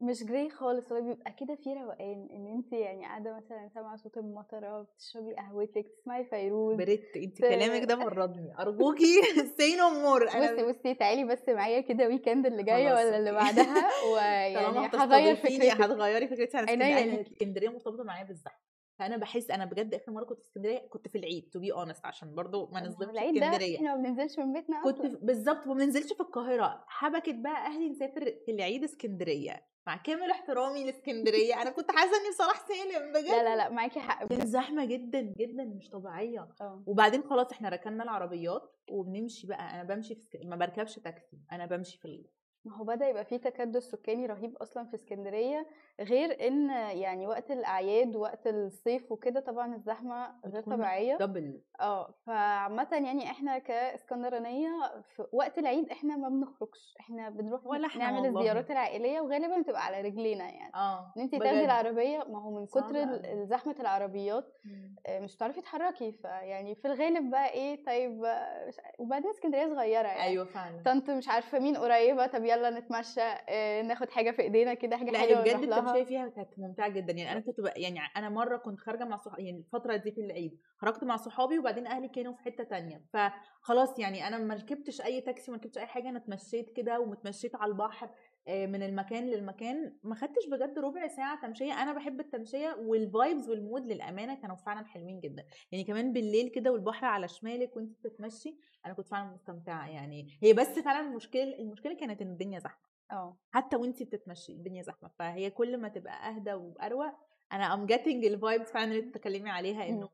مش 0.00 0.24
gray 0.24 0.50
خالص 0.50 0.92
هو 0.92 1.00
بيبقى 1.00 1.32
كده 1.40 1.54
في 1.54 1.74
روقان 1.74 2.28
إن 2.32 2.46
انت 2.46 2.72
يعني 2.72 3.04
قاعدة 3.04 3.36
مثلا 3.36 3.68
سامعة 3.74 3.96
صوت 3.96 4.16
المطرة 4.16 4.82
بتشربي 4.82 5.34
قهوتك 5.34 5.86
تسمعي 6.00 6.24
فيروز 6.24 6.76
بريت 6.76 7.16
انت 7.16 7.36
ت- 7.38 7.40
كلامك 7.40 7.84
ده 7.84 7.96
مرضني 7.96 8.54
أرجوكي 8.60 9.20
say 9.58 9.76
no 9.78 9.94
more 10.04 10.36
بصي 10.36 10.72
بصي 10.72 10.94
تعالي 10.94 11.24
بس 11.24 11.48
معايا 11.48 11.80
كده 11.80 12.06
weekend 12.06 12.46
اللي 12.46 12.62
جاية 12.62 12.92
ولا 12.92 13.18
اللي. 13.18 13.32
بعدها 13.32 13.90
ويعني 14.12 14.66
هغير 14.78 15.34
هتستضيفيني 15.34 15.70
فكرتي 15.70 15.84
هتغيري 15.84 16.28
فكرتي 16.28 16.56
عن 16.56 16.64
اسكندرية. 16.64 17.20
اسكندرية 17.20 17.68
مرتبطة 17.68 18.04
معايا 18.04 18.24
بالزحمة 18.24 18.73
فأنا 18.98 19.16
بحس 19.16 19.50
أنا 19.50 19.64
بجد 19.64 19.94
آخر 19.94 20.12
مرة 20.12 20.24
كنت 20.24 20.38
في 20.40 20.44
اسكندرية 20.46 20.78
كنت 20.78 21.08
في 21.08 21.18
العيد 21.18 21.50
to 21.52 21.58
be 21.60 21.72
honest 21.72 22.06
عشان 22.06 22.34
برضو 22.34 22.66
ما 22.66 22.78
العيد 22.78 23.40
ده 23.40 23.46
اسكندرية. 23.48 23.76
إحنا 23.76 23.96
ما 23.96 24.02
بننزلش 24.02 24.38
من 24.38 24.52
بيتنا 24.52 24.82
كنت 24.82 25.02
في- 25.02 25.18
بالظبط 25.22 25.66
وما 25.66 25.74
بننزلش 25.74 26.12
في 26.12 26.20
القاهرة. 26.20 26.84
حبكت 26.88 27.34
بقى 27.34 27.66
أهلي 27.66 27.88
نسافر 27.88 28.24
في 28.44 28.50
العيد 28.50 28.84
اسكندرية. 28.84 29.66
مع 29.86 29.96
كامل 29.96 30.30
احترامي 30.30 30.84
لاسكندرية. 30.84 31.62
أنا 31.62 31.70
كنت 31.70 31.90
حاسة 31.90 32.16
إني 32.20 32.30
في 32.30 32.36
صلاح 32.38 32.66
سالم 32.68 33.12
بجد. 33.12 33.24
لا 33.24 33.42
لا 33.42 33.56
لا 33.56 33.68
معاكي 33.70 34.00
حق 34.00 34.24
بجد. 34.24 34.44
زحمة 34.46 34.84
جدا 34.84 35.20
جدا 35.20 35.64
مش 35.64 35.90
طبيعية. 35.90 36.48
آه. 36.60 36.82
وبعدين 36.86 37.22
خلاص 37.22 37.52
إحنا 37.52 37.68
ركننا 37.68 38.04
العربيات 38.04 38.76
وبنمشي 38.90 39.46
بقى. 39.46 39.74
أنا 39.74 39.82
بمشي 39.94 40.14
في 40.14 40.20
اسك... 40.20 40.40
ما 40.44 40.56
بركبش 40.56 40.94
تاكسي. 40.94 41.38
أنا 41.52 41.66
بمشي 41.66 41.98
في. 41.98 42.24
ما 42.64 42.76
هو 42.76 42.84
بدأ 42.84 43.08
يبقى 43.08 43.24
فيه 43.24 43.36
تكدس 43.36 43.90
سكاني 43.90 44.26
رهيب 44.26 44.56
أصلا 44.56 44.84
في 44.84 44.94
اسكندرية 44.94 45.66
غير 46.00 46.48
إن 46.48 46.70
يعني 46.70 47.26
وقت 47.26 47.50
الأعياد 47.50 48.16
ووقت 48.16 48.46
الصيف 48.46 49.12
وكده 49.12 49.40
طبعا 49.40 49.74
الزحمة 49.74 50.26
غير 50.46 50.60
بتكون 50.60 50.74
طبيعية 50.74 51.16
دبل 51.16 51.60
آه 51.80 52.14
فعامة 52.26 52.88
يعني 52.92 53.30
إحنا 53.30 53.58
كإسكندرانية 53.58 54.68
في 55.16 55.26
وقت 55.32 55.58
العيد 55.58 55.90
إحنا 55.90 56.16
ما 56.16 56.28
بنخرجش 56.28 56.94
إحنا 57.00 57.30
بنروح 57.30 57.66
ولا 57.66 57.86
إحنا 57.86 58.04
نعمل 58.04 58.18
والله. 58.26 58.40
الزيارات 58.40 58.70
العائلية 58.70 59.20
وغالبا 59.20 59.60
بتبقى 59.60 59.84
على 59.84 60.00
رجلينا 60.00 60.44
يعني 60.50 60.74
آه 60.74 61.12
إن 61.16 61.22
انت 61.22 61.34
بجد. 61.34 61.42
تاخدي 61.42 61.64
العربية 61.64 62.18
ما 62.28 62.42
هو 62.42 62.50
من 62.50 62.66
صعب 62.66 62.82
كتر 62.84 63.02
ال-. 63.02 63.46
زحمة 63.48 63.76
العربيات 63.80 64.44
مم. 64.64 64.94
آه، 65.06 65.20
مش 65.20 65.36
بتعرفي 65.36 65.60
تتحركي 65.60 66.12
فيعني 66.12 66.74
في 66.74 66.84
الغالب 66.84 67.30
بقى 67.30 67.50
إيه 67.50 67.84
طيب 67.84 68.24
آه، 68.24 68.68
مش- 68.68 68.80
وبعدين 68.98 69.30
اسكندرية 69.30 69.66
صغيرة 69.66 70.06
يعني 70.08 70.22
أيوه 70.22 70.44
فعلا 70.44 70.82
طنط 70.84 71.10
مش 71.10 71.28
عارفة 71.28 71.58
مين 71.58 71.76
قريبة 71.76 72.26
طب 72.26 72.44
يلا 72.54 72.70
نتمشى 72.70 73.20
آه، 73.48 73.82
ناخد 73.82 74.10
حاجة 74.10 74.30
في 74.30 74.42
إيدينا 74.42 74.74
كده 74.74 74.96
حاجة 74.96 75.10
لا 75.10 75.18
حلوة 75.18 75.40
بجد 75.40 75.54
ونروح 75.54 75.68
لها. 75.68 75.78
التمشيه 75.78 76.04
فيها 76.04 76.28
كانت 76.28 76.48
ممتعة 76.58 76.88
جدا. 76.88 77.12
يعني 77.12 77.32
أنا 77.32 77.40
كنت 77.40 77.60
بقى 77.60 77.80
يعني 77.82 77.98
أنا 78.16 78.28
مرة 78.28 78.56
كنت 78.56 78.80
خارجة 78.80 79.04
مع 79.04 79.16
صحابي 79.16 79.44
يعني 79.44 79.58
الفترة 79.58 79.96
دي 79.96 80.12
في 80.12 80.20
العيد 80.20 80.58
خرجت 80.78 81.04
مع 81.04 81.16
صحابي 81.16 81.58
وبعدين 81.58 81.86
أهلي 81.86 82.08
كانوا 82.08 82.32
في 82.32 82.42
حتة 82.42 82.64
تانية. 82.64 83.02
فخلاص 83.12 83.98
يعني 83.98 84.28
أنا 84.28 84.38
ما 84.38 84.54
ركبتش 84.54 85.00
أي 85.00 85.20
تاكسي 85.20 85.50
ما 85.50 85.56
ركبتش 85.56 85.78
أي 85.78 85.86
حاجة 85.86 86.08
أنا 86.08 86.18
اتمشيت 86.18 86.70
كده 86.76 87.00
ومتمشيت 87.00 87.54
على 87.56 87.72
البحر. 87.72 88.10
من 88.48 88.82
المكان 88.82 89.26
للمكان. 89.26 89.96
ما 90.02 90.14
خدتش 90.14 90.46
بجد 90.46 90.78
ربع 90.78 91.08
ساعة 91.08 91.42
تمشية. 91.42 91.72
أنا 91.82 91.92
بحب 91.92 92.20
التمشية 92.20 92.76
وال 92.80 92.99
vibes 92.99 93.48
وال 93.50 93.62
mood 93.62 93.86
للأمانة 93.86 94.34
كانوا 94.34 94.56
فعلا 94.56 94.86
حلوين 94.86 95.20
جدا. 95.20 95.44
يعني 95.72 95.84
كمان 95.84 96.12
بالليل 96.12 96.48
كده 96.48 96.72
والبحر 96.72 97.06
على 97.06 97.28
شمالك 97.28 97.76
وأنت 97.76 97.92
بتتمشي 97.98 98.56
أنا 98.86 98.94
كنت 98.94 99.08
فعلا 99.08 99.30
مستمتعة. 99.30 99.88
يعني 99.88 100.38
هي 100.42 100.52
بس 100.52 100.78
فعلا 100.78 101.08
المشكلة 101.08 101.58
المشكلة 101.58 101.94
كانت 101.94 102.22
إن 102.22 102.30
الدنيا 102.30 102.58
زحمة. 102.58 102.84
آه. 103.12 103.36
حتى 103.50 103.76
وانتي 103.76 104.04
بتتمشي 104.04 104.52
الدنيا 104.52 104.82
زحمة. 104.82 105.10
فهي 105.18 105.50
كل 105.50 105.76
ما 105.76 105.88
تبقى 105.88 106.28
أهدى 106.28 106.54
وأروق 106.54 107.12
أنا 107.52 107.74
I'm 107.74 107.86
getting 107.86 108.24
ال 108.24 108.31
vibes 108.31 108.66
فعلا 108.66 108.90
اللي 108.90 109.00
بتتكلمي 109.00 109.50
عليها 109.50 109.88
إنه 109.88 110.08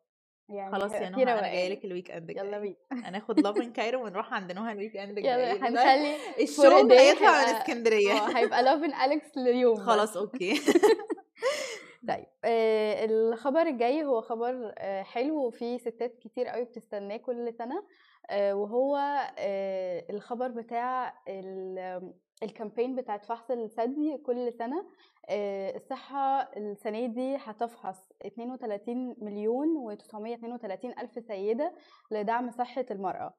يعني 0.51 0.73
خلاص 0.73 0.93
يا 0.93 1.09
نهى 1.11 1.23
أنا. 1.23 1.41
جاية 1.53 1.69
لك 1.69 1.85
ال 1.85 2.11
weekend 2.11 2.31
يلا 2.31 2.59
بينا. 2.59 2.77
هناخد 2.93 3.41
Life 3.41 3.57
in 3.57 3.73
Cairo 3.73 4.05
ونروح 4.05 4.35
عند 4.35 4.53
نهى 4.53 4.73
ال 4.73 4.97
weekend 4.97 5.19
يلا 5.19 5.53
هنخلي 5.53 6.15
الشغل 6.41 6.93
هيطلع 6.93 7.31
من 7.31 7.55
اسكندرية. 7.57 8.13
آه 8.13 8.37
هيبقى 8.39 8.63
Life 8.63 8.84
in 8.84 8.95
Alex 8.95 9.37
ليوم 9.37 9.75
بس. 9.75 9.81
خلاص 9.83 10.17
okay. 10.17 10.61
طيب 12.09 12.27
آه 12.45 13.05
الخبر 13.05 13.61
الجاي 13.63 14.05
هو 14.05 14.21
خبر 14.21 14.73
آه 14.79 15.03
حلو 15.03 15.47
وفي 15.47 15.79
ستات 15.79 16.17
كتير 16.19 16.47
قوي 16.49 16.65
بتستناه 16.65 17.17
كل 17.17 17.55
سنة. 17.59 17.85
آه 18.31 18.55
وهو 18.55 18.97
آه 19.39 20.05
الخبر 20.11 20.49
بتاع 20.49 21.15
ال- 21.29 22.13
ال 22.43 22.49
campaign 22.49 22.97
بتاعت 22.97 23.25
فحص 23.25 23.51
الثدي 23.51 24.17
كل 24.19 24.53
سنة 24.53 24.87
آه 25.29 25.77
الصحة 25.77 26.41
السنة 26.57 27.07
دي 27.07 27.37
هتفحص 27.37 28.13
32 28.27 29.17
مليون 29.19 29.69
و932 29.99 30.85
ألف 30.99 31.25
سيدة 31.27 31.75
لدعم 32.11 32.51
صحة 32.51 32.87
المرأة 32.91 33.35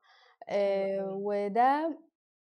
آه. 0.49 1.13
وده 1.23 1.85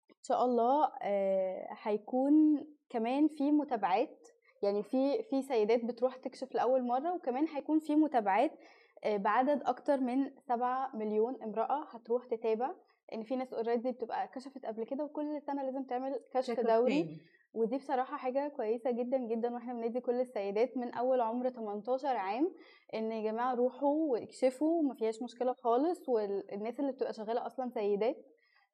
إن 0.10 0.23
شاء 0.23 0.45
الله 0.45 0.91
آه، 1.01 1.67
هيكون 1.83 2.65
كمان 2.89 3.27
في 3.27 3.51
متابعات 3.51 4.27
يعني 4.63 4.83
في 4.83 5.23
في 5.23 5.41
سيدات 5.41 5.86
بتروح 5.86 6.15
تكشف 6.15 6.55
لأول 6.55 6.83
مرة 6.83 7.13
وكمان 7.13 7.47
هيكون 7.47 7.79
في 7.79 7.95
متابعات 7.95 8.51
بعدد 9.05 9.63
أكتر 9.63 9.97
من 9.99 10.31
7 10.47 10.95
مليون 10.95 11.43
امرأة 11.43 11.88
هتروح 11.91 12.25
تتابع 12.25 12.71
إن 13.13 13.23
في 13.23 13.35
ناس 13.35 13.53
اوريدي 13.53 13.91
بتبقى 13.91 14.27
كشفت 14.27 14.65
قبل 14.65 14.83
كده 14.83 15.03
وكل 15.03 15.41
سنة 15.41 15.63
لازم 15.63 15.83
تعمل 15.83 16.19
كشف 16.33 16.59
دوري. 16.59 17.21
ودي 17.53 17.77
بصراحة 17.77 18.17
حاجة 18.17 18.47
كويسة 18.47 18.91
جدا 18.91 19.17
جدا 19.17 19.53
وإحنا 19.53 19.73
بندي 19.73 19.99
كل 20.01 20.19
السيدات 20.21 20.77
من 20.77 20.93
أول 20.93 21.21
عمر 21.21 21.49
18 21.49 22.07
عام 22.07 22.55
إن 22.93 23.11
يا 23.11 23.31
جماعة 23.31 23.53
روحوا 23.55 24.11
واكشفوا 24.11 24.79
وما 24.79 24.93
فيهاش 24.93 25.21
مشكلة 25.23 25.53
خالص 25.53 26.09
والناس 26.09 26.79
اللي 26.79 26.91
بتبقى 26.91 27.13
شغالة 27.13 27.45
أصلا 27.47 27.69
سيدات 27.69 28.17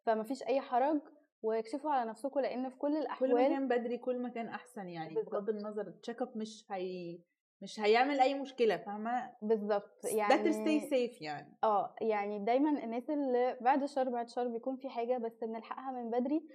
فما 0.06 0.24
فيش 0.24 0.44
أي 0.44 0.62
حرج 0.62 1.02
واكشفوا 1.42 1.92
على 1.92 2.10
نفسكم 2.10 2.40
لأن 2.40 2.70
في 2.70 2.78
كل 2.78 3.08
كل 3.20 3.34
ما 3.34 3.48
كان 3.50 3.68
بدري 3.68 3.98
كل 3.98 4.20
ما 4.20 4.30
كان 4.30 4.48
أحسن 4.48 4.90
يعني. 4.90 5.16
بغض 5.16 5.50
النظر 5.50 5.88
التشيك 5.88 6.22
اب 6.22 6.38
مش 6.38 6.66
هي 6.72 7.20
مش 7.64 7.80
هيعمل 7.80 8.20
أي 8.20 8.34
مشكلة 8.34 8.78
فاهمة؟ 8.78 9.32
بالظبط 9.42 10.06
better 10.06 10.16
يعني 10.16 10.52
stay 10.52 10.84
safe 10.90 11.22
يعني. 11.22 11.58
آه 11.64 11.96
يعني 12.02 12.40
دايما 12.40 12.84
الناس 12.84 13.10
اللي 13.10 13.58
بعد 13.62 13.84
الشهر 13.84 14.10
بعد 14.10 14.26
الشهر 14.26 14.48
بيكون 14.48 14.76
في 14.76 14.90
حاجة 14.90 15.18
بس 15.18 15.44
بنلحقها 15.44 15.92
من 15.92 16.10
بدري 16.10 16.48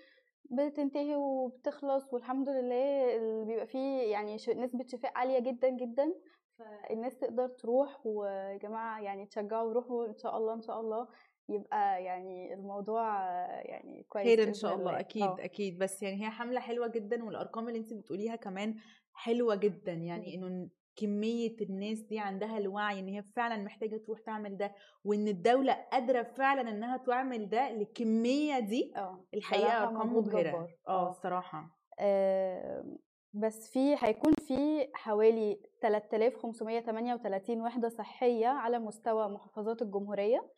بتنتهي 0.51 1.17
وبتخلص 1.17 2.15
والحمد 2.15 2.49
لله 2.49 3.17
اللي 3.17 3.45
بيبقى 3.45 3.67
فيه 3.67 4.03
يعني 4.03 4.35
نسبة 4.35 4.87
شفاء 4.87 5.13
عالية 5.15 5.39
جدا 5.39 5.69
جدا. 5.69 6.15
فالناس 6.59 7.19
تقدر 7.19 7.49
تروح 7.49 8.07
ويا 8.07 8.57
جماعة 8.57 9.01
يعني 9.01 9.27
تشجعوا 9.27 9.69
وروحوا 9.69 10.07
إن 10.07 10.17
شاء 10.17 10.37
الله 10.37 10.55
إن 10.55 10.63
شاء 10.63 10.81
الله 10.81 11.09
يبقى 11.49 12.05
يعني 12.05 12.55
الموضوع 12.55 13.21
يعني 13.61 14.07
كويس 14.09 14.27
خير 14.27 14.43
إن 14.49 14.55
شاء 14.55 14.75
الله. 14.75 15.01
أكيد 15.01 15.23
آه. 15.23 15.37
أكيد. 15.41 15.79
بس 15.79 16.03
يعني 16.03 16.25
هي 16.25 16.31
حملة 16.31 16.61
حلوة 16.61 16.87
جدا 16.89 17.25
والأرقام 17.25 17.69
اللي 17.69 17.79
انت 17.79 17.93
بتقوليها 17.93 18.37
كمان 18.37 18.75
حلوة 19.13 19.55
جدا. 19.55 19.93
يعني 19.93 20.35
إنه 20.35 20.69
كمية 20.99 21.57
الناس 21.61 21.99
دي 22.01 22.19
عندها 22.19 22.59
الوعي 22.59 23.01
إن 23.01 23.09
هي 23.09 23.23
فعلا 23.37 23.63
محتاجة 23.65 23.97
تروح 23.97 24.21
تعمل 24.21 24.57
ده 24.57 24.73
وإن 25.05 25.29
الدولة 25.29 25.73
قادرة 25.93 26.23
فعلا 26.23 26.61
إنها 26.71 26.97
تعمل 26.97 27.49
ده 27.49 27.71
للكمية 27.73 28.59
دي 28.59 28.93
آه 28.97 29.25
الحقيقة 29.35 29.67
بصراحة 29.67 29.89
أرقام 29.95 30.21
جبار. 30.51 30.69
آه. 30.89 31.09
الصراحة 31.11 31.79
آه، 32.01 32.85
بس 33.33 33.71
في 33.73 33.97
هيكون 33.99 34.33
في 34.33 34.89
حوالي 34.95 35.61
3538 35.83 37.61
وحدة 37.61 37.89
صحية 37.89 38.47
على 38.47 38.79
مستوى 38.79 39.29
محافظات 39.29 39.83
الجمهورية 39.83 40.49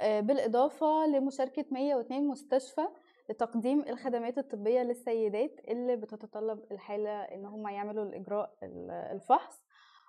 آه، 0.00 0.20
بالإضافة 0.20 1.06
لمشاركة 1.06 1.64
102 1.70 2.28
مستشفى 2.28 2.86
لتقديم 3.30 3.80
الخدمات 3.88 4.38
الطبية 4.38 4.80
للسيدات 4.82 5.60
اللي 5.68 5.96
بتتطلب 5.96 6.64
الحالة 6.72 7.10
إن 7.10 7.46
هم 7.46 7.68
يعملوا 7.68 8.04
الإجراء 8.04 8.54
ال- 8.62 8.90
الفحص 8.90 9.65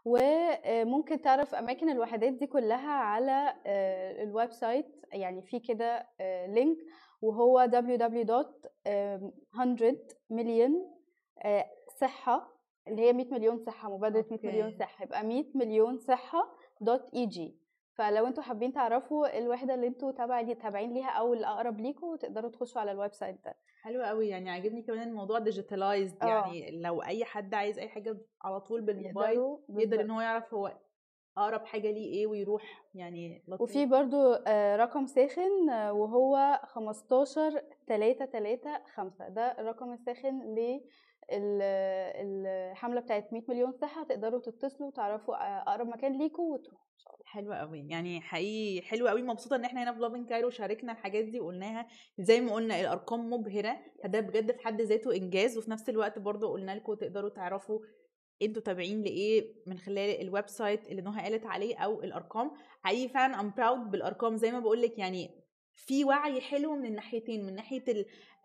وممكن 0.07 1.21
تعرف 1.21 1.55
أماكن 1.55 1.89
الوحدات 1.89 2.33
دي 2.33 2.47
كلها 2.47 2.91
على 2.91 3.53
آه، 3.65 4.23
ال 4.23 4.51
website 4.51 5.05
يعني 5.13 5.41
في 5.41 5.59
كده 5.59 6.07
آه، 6.21 6.47
link 6.47 6.77
وهو 7.21 7.67
www.100 7.73 9.95
مليون 10.29 10.97
آه، 11.43 11.65
صحة 12.01 12.57
اللي 12.87 13.01
هي 13.01 13.13
100 13.13 13.27
مليون 13.31 13.57
صحة 13.57 13.95
مبادرة 13.97 14.25
100 14.31 14.39
مليون. 14.43 14.77
صحة 14.79 15.03
يبقى 15.03 15.23
100 15.23 15.45
مليون 15.55 15.97
صحة 15.97 16.55
dot 16.81 17.13
eg 17.13 17.57
فلو 17.97 18.27
أنتوا 18.27 18.43
حابين 18.43 18.73
تعرفوا 18.73 19.37
الوحدة 19.37 19.73
اللي 19.73 19.87
أنتوا 19.87 20.11
تابع 20.11 20.53
تابعين 20.53 20.93
ليها 20.93 21.09
أو 21.09 21.33
الأقرب 21.33 21.79
ليكوا 21.79 22.17
تقدروا 22.17 22.51
تخشوا 22.51 22.81
على 22.81 22.91
ال 22.91 23.13
website 23.13 23.45
ده 23.45 23.55
حلو 23.81 24.03
قوي 24.03 24.27
يعني 24.27 24.49
عاجبني 24.49 24.81
كمان 24.81 25.07
الموضوع 25.07 25.39
digitalized 25.39 26.23
آه. 26.23 26.27
يعني 26.27 26.81
لو 26.81 27.01
أي 27.01 27.25
حد 27.25 27.53
عايز 27.53 27.79
أي 27.79 27.89
حاجة 27.89 28.17
على 28.41 28.59
طول 28.59 28.81
بالموبايل 28.81 29.57
يقدر 29.69 30.01
إن. 30.01 30.11
هو 30.11 30.21
يعرف 30.21 30.53
هو 30.53 30.77
أقرب 31.37 31.65
حاجة 31.65 31.91
ليه 31.91 32.13
إيه 32.13 32.27
ويروح 32.27 32.83
يعني 32.93 33.43
لطيف. 33.47 33.61
وفي 33.61 33.85
برضو 33.85 34.33
آه، 34.33 34.75
رقم 34.75 35.05
ساخن 35.05 35.69
آه، 35.69 35.93
وهو 35.93 36.61
15 36.63 37.61
3 37.87 38.25
3 38.25 38.81
5 38.95 39.27
ده 39.29 39.59
الرقم 39.59 39.93
الساخن 39.93 40.39
ل 40.55 40.81
الحملة 41.31 43.01
بتاعت 43.01 43.33
100 43.33 43.43
مليون 43.49 43.71
صحة 43.71 44.03
تقدروا 44.03 44.39
تتصلوا 44.39 44.87
وتعرفوا 44.87 45.61
أقرب 45.61 45.87
مكان 45.87 46.17
ليكوا 46.17 46.53
وتروحوا 46.53 46.86
حلوة 47.25 47.55
قوي 47.55 47.87
يعني 47.89 48.21
حقيقي 48.21 48.87
حلوة 48.87 49.09
قوي 49.09 49.21
مبسوطة 49.21 49.55
إن 49.55 49.65
إحنا 49.65 49.83
هنا 49.83 49.93
في 49.93 49.99
Loving 49.99 50.25
Cairo 50.25 50.49
شاركنا 50.49 50.91
الحاجات 50.91 51.25
دي 51.25 51.39
وقلناها. 51.39 51.87
زي 52.19 52.41
ما 52.41 52.53
قلنا 52.53 52.81
الأرقام 52.81 53.29
مبهرة. 53.33 53.77
فده 54.03 54.19
بجد 54.19 54.51
في 54.51 54.59
حد 54.59 54.81
ذاته 54.81 55.15
إنجاز. 55.15 55.57
وفي 55.57 55.71
نفس 55.71 55.89
الوقت 55.89 56.19
برضو 56.19 56.51
قلنا 56.51 56.75
لكم 56.75 56.93
تقدروا 56.93 57.29
تعرفوا 57.29 57.79
أنتوا 58.41 58.61
تابعين 58.61 59.01
لإيه 59.01 59.53
من 59.67 59.77
خلال 59.77 60.21
ال 60.21 60.47
website 60.47 60.87
اللي 60.87 61.01
نهى 61.01 61.23
قالت 61.23 61.45
عليه 61.45 61.77
أو 61.77 62.03
الأرقام. 62.03 62.51
حقيقي 62.83 63.09
فعلا 63.09 63.39
I'm 63.39 63.53
proud 63.57 63.91
بالأرقام. 63.91 64.35
زي 64.37 64.51
ما 64.51 64.59
بقول 64.59 64.81
لك 64.81 64.97
يعني 64.97 65.46
في 65.77 66.05
وعي 66.05 66.41
حلو 66.41 66.75
من 66.75 66.85
الناحيتين 66.85 67.45
من 67.45 67.55
ناحية 67.55 67.83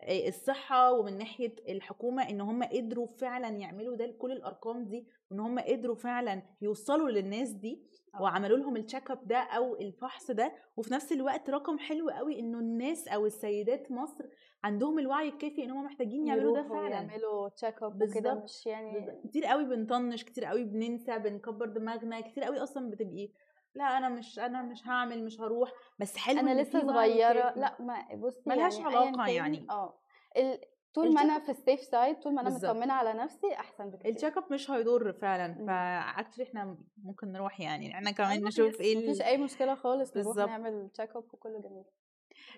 آه، 0.01 0.27
الصحة 0.27 0.91
ومن 0.91 1.17
ناحية 1.17 1.55
الحكومة 1.69 2.29
إن 2.29 2.41
هم 2.41 2.63
قدروا 2.63 3.07
فعلا 3.07 3.47
يعملوا 3.47 3.95
ده 3.95 4.05
لكل 4.05 4.31
الأرقام 4.31 4.83
دي 4.85 5.07
وإن 5.31 5.39
هم 5.39 5.59
قدروا 5.59 5.95
فعلا 5.95 6.41
يوصلوا 6.61 7.09
للناس 7.09 7.49
دي 7.49 7.81
وعملوا 8.19 8.57
لهم 8.57 8.75
ال 8.77 8.83
check 8.83 9.11
up 9.11 9.27
ده 9.27 9.37
أو 9.37 9.75
الفحص 9.75 10.31
ده. 10.31 10.53
وفي 10.77 10.93
نفس 10.93 11.11
الوقت 11.11 11.49
رقم 11.49 11.79
حلو 11.79 12.09
قوي 12.09 12.39
إنه 12.39 12.59
الناس 12.59 13.07
أو 13.07 13.25
السيدات 13.25 13.91
مصر 13.91 14.25
عندهم 14.63 14.99
الوعي 14.99 15.29
الكافي 15.29 15.63
إن 15.63 15.71
هم 15.71 15.85
محتاجين 15.85 16.27
يعملوا 16.27 16.55
ده 16.61 16.69
فعلا. 16.69 16.89
يعملوا 16.95 17.49
check 17.49 17.83
up 17.83 18.01
وكده. 18.01 18.33
مش 18.33 18.65
يعني 18.65 19.19
كتير 19.23 19.45
قوي 19.45 19.65
بنطنش 19.65 20.23
كتير 20.23 20.45
قوي 20.45 20.63
بننسى 20.63 21.19
بنكبر 21.19 21.65
دماغنا 21.65 22.21
كتير 22.21 22.43
قوي 22.43 22.57
أصلا 22.63 22.89
بتبقي 22.89 23.29
لا 23.75 23.97
أنا 23.97 24.09
مش 24.09 24.39
أنا 24.39 24.61
مش 24.61 24.87
هعمل 24.87 25.25
مش 25.25 25.41
هروح 25.41 25.71
بس 25.99 26.17
حلو 26.17 26.39
أنا 26.39 26.61
لسه 26.61 26.79
صغيرة. 26.81 27.53
لأ 27.55 27.75
ما 27.79 28.05
بصي 28.15 28.41
ملهاش 28.45 28.77
يعني 28.79 28.89
أياً 28.89 28.97
علاقة 28.97 29.25
كان- 29.25 29.35
يعني. 29.35 29.67
آه 29.69 29.99
ال- 30.37 30.59
طول 30.93 31.13
ما 31.13 31.21
أنا 31.21 31.39
في 31.39 31.49
ال 31.49 31.55
safe 31.55 31.79
side 31.79 32.19
طول 32.19 32.33
ما 32.33 32.41
أنا. 32.41 32.49
مطمنة 32.49 32.93
على 32.93 33.13
نفسي 33.13 33.53
أحسن 33.53 33.89
بكتير 33.89 34.11
ال 34.11 34.15
check 34.15 34.37
up 34.37 34.43
مش 34.53 34.71
هيضر 34.71 35.13
فعلا 35.13 35.47
مم. 35.47 35.67
ف 35.67 35.75
actually 35.75 36.43
إحنا 36.43 36.77
ممكن 37.03 37.31
نروح 37.31 37.59
يعني 37.59 37.93
إحنا 37.95 38.11
كمان 38.11 38.29
نروح 38.37 38.47
نشوف 38.47 38.81
إيه 38.81 38.97
مفيش 38.97 39.21
أي 39.21 39.37
مشكلة 39.37 39.75
خالص 39.75 40.17
نروح. 40.17 40.37
نعمل 40.37 40.89
check 40.93 41.09
up 41.15 41.23
وكله 41.33 41.59
جميل 41.61 41.83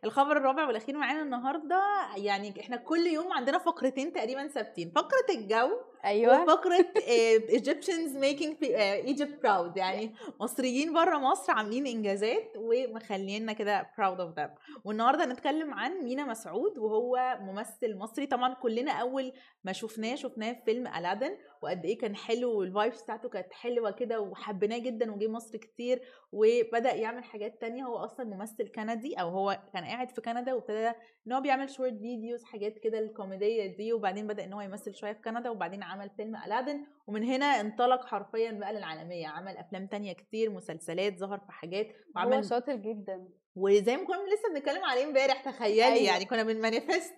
الخبر 0.03 0.37
الرابع 0.37 0.67
والأخير 0.67 0.97
معانا 0.97 1.21
النهارده 1.21 1.81
يعني 2.17 2.59
إحنا 2.61 2.77
كل 2.77 3.07
يوم 3.07 3.33
عندنا 3.33 3.57
فقرتين 3.57 4.11
تقريبا 4.13 4.47
ثابتين 4.47 4.91
فقرة 4.95 5.25
الجو 5.35 5.69
أيوه. 6.05 6.43
وفقرة 6.43 6.77
pe- 6.95 7.09
آه، 8.75 9.01
Egypt 9.01 9.45
proud. 9.45 9.77
يعني 9.77 10.13
مصريين 10.39 10.93
بره 10.93 11.17
مصر 11.17 11.51
عاملين 11.53 11.87
إنجازات 11.87 12.53
ومخلينا 12.57 13.53
كده 13.53 13.83
proud 13.83 14.17
of 14.19 14.39
them. 14.39 14.49
والنهارده 14.83 15.25
هنتكلم 15.25 15.73
عن 15.73 15.91
مينا 16.03 16.25
مسعود 16.25 16.77
وهو 16.77 17.37
ممثل 17.41 17.97
مصري. 17.97 18.25
طبعا 18.25 18.53
كلنا 18.53 18.91
أول 18.91 19.31
ما 19.63 19.71
شفناه 19.71 20.15
شفناه 20.15 20.53
في 20.53 20.59
فيلم 20.65 20.87
ألادن 20.87 21.37
وقد 21.61 21.85
إيه 21.85 21.97
كان 21.97 22.15
حلو 22.15 22.59
وال 22.59 22.72
vibes 22.72 23.03
بتاعته 23.03 23.29
كانت 23.29 23.53
حلوة 23.53 23.91
كده 23.91 24.19
وحبيناه 24.21 24.77
جدا 24.77 25.11
وجه 25.11 25.27
مصر 25.27 25.57
كتير 25.57 26.01
وبدأ 26.31 26.93
يعمل 26.95 27.23
حاجات 27.23 27.61
تانية. 27.61 27.83
هو 27.83 27.95
أصلا 27.97 28.25
ممثل 28.25 28.67
كندي 28.67 29.15
أو 29.15 29.29
هو 29.29 29.59
كان 29.73 29.83
قاعد 29.83 30.09
في 30.09 30.21
كندا 30.21 30.53
وابتدى 30.53 30.91
إن 31.27 31.31
هو 31.33 31.41
بيعمل 31.41 31.69
short 31.69 31.93
videos 31.93 32.43
حاجات 32.43 32.77
كده 32.79 32.99
الكوميدية 32.99 33.65
دي 33.77 33.93
وبعدين 33.93 34.27
بدأ 34.27 34.43
إن 34.43 34.53
هو 34.53 34.61
يمثل 34.61 34.95
شوية 34.95 35.13
في 35.13 35.21
كندا 35.21 35.49
وبعدين 35.49 35.83
فيلم 36.17 36.35
ألادن 36.35 36.85
ومن 37.07 37.23
هنا 37.23 37.45
انطلق 37.45 38.05
حرفيا 38.05 38.51
بقى 38.51 38.73
للعالمية. 38.73 39.27
عمل 39.27 39.57
أفلام 39.57 39.87
تانية 39.87 40.13
كتير 40.13 40.49
مسلسلات 40.49 41.17
ظهر 41.19 41.39
في 41.39 41.51
حاجات 41.51 41.87
هو 41.87 41.93
وعمل 42.15 42.45
شاطر 42.45 42.75
جدا. 42.75 43.27
وزي 43.55 43.97
ما 43.97 44.05
كنا 44.05 44.15
لسه 44.33 44.53
بنتكلم 44.53 44.83
عليه 44.85 45.03
امبارح 45.05 45.41
تخيلي 45.51 45.83
أيوة. 45.83 46.03
يعني 46.07 46.25
كنا 46.25 46.43
بن 46.43 46.58
manifest 46.58 47.15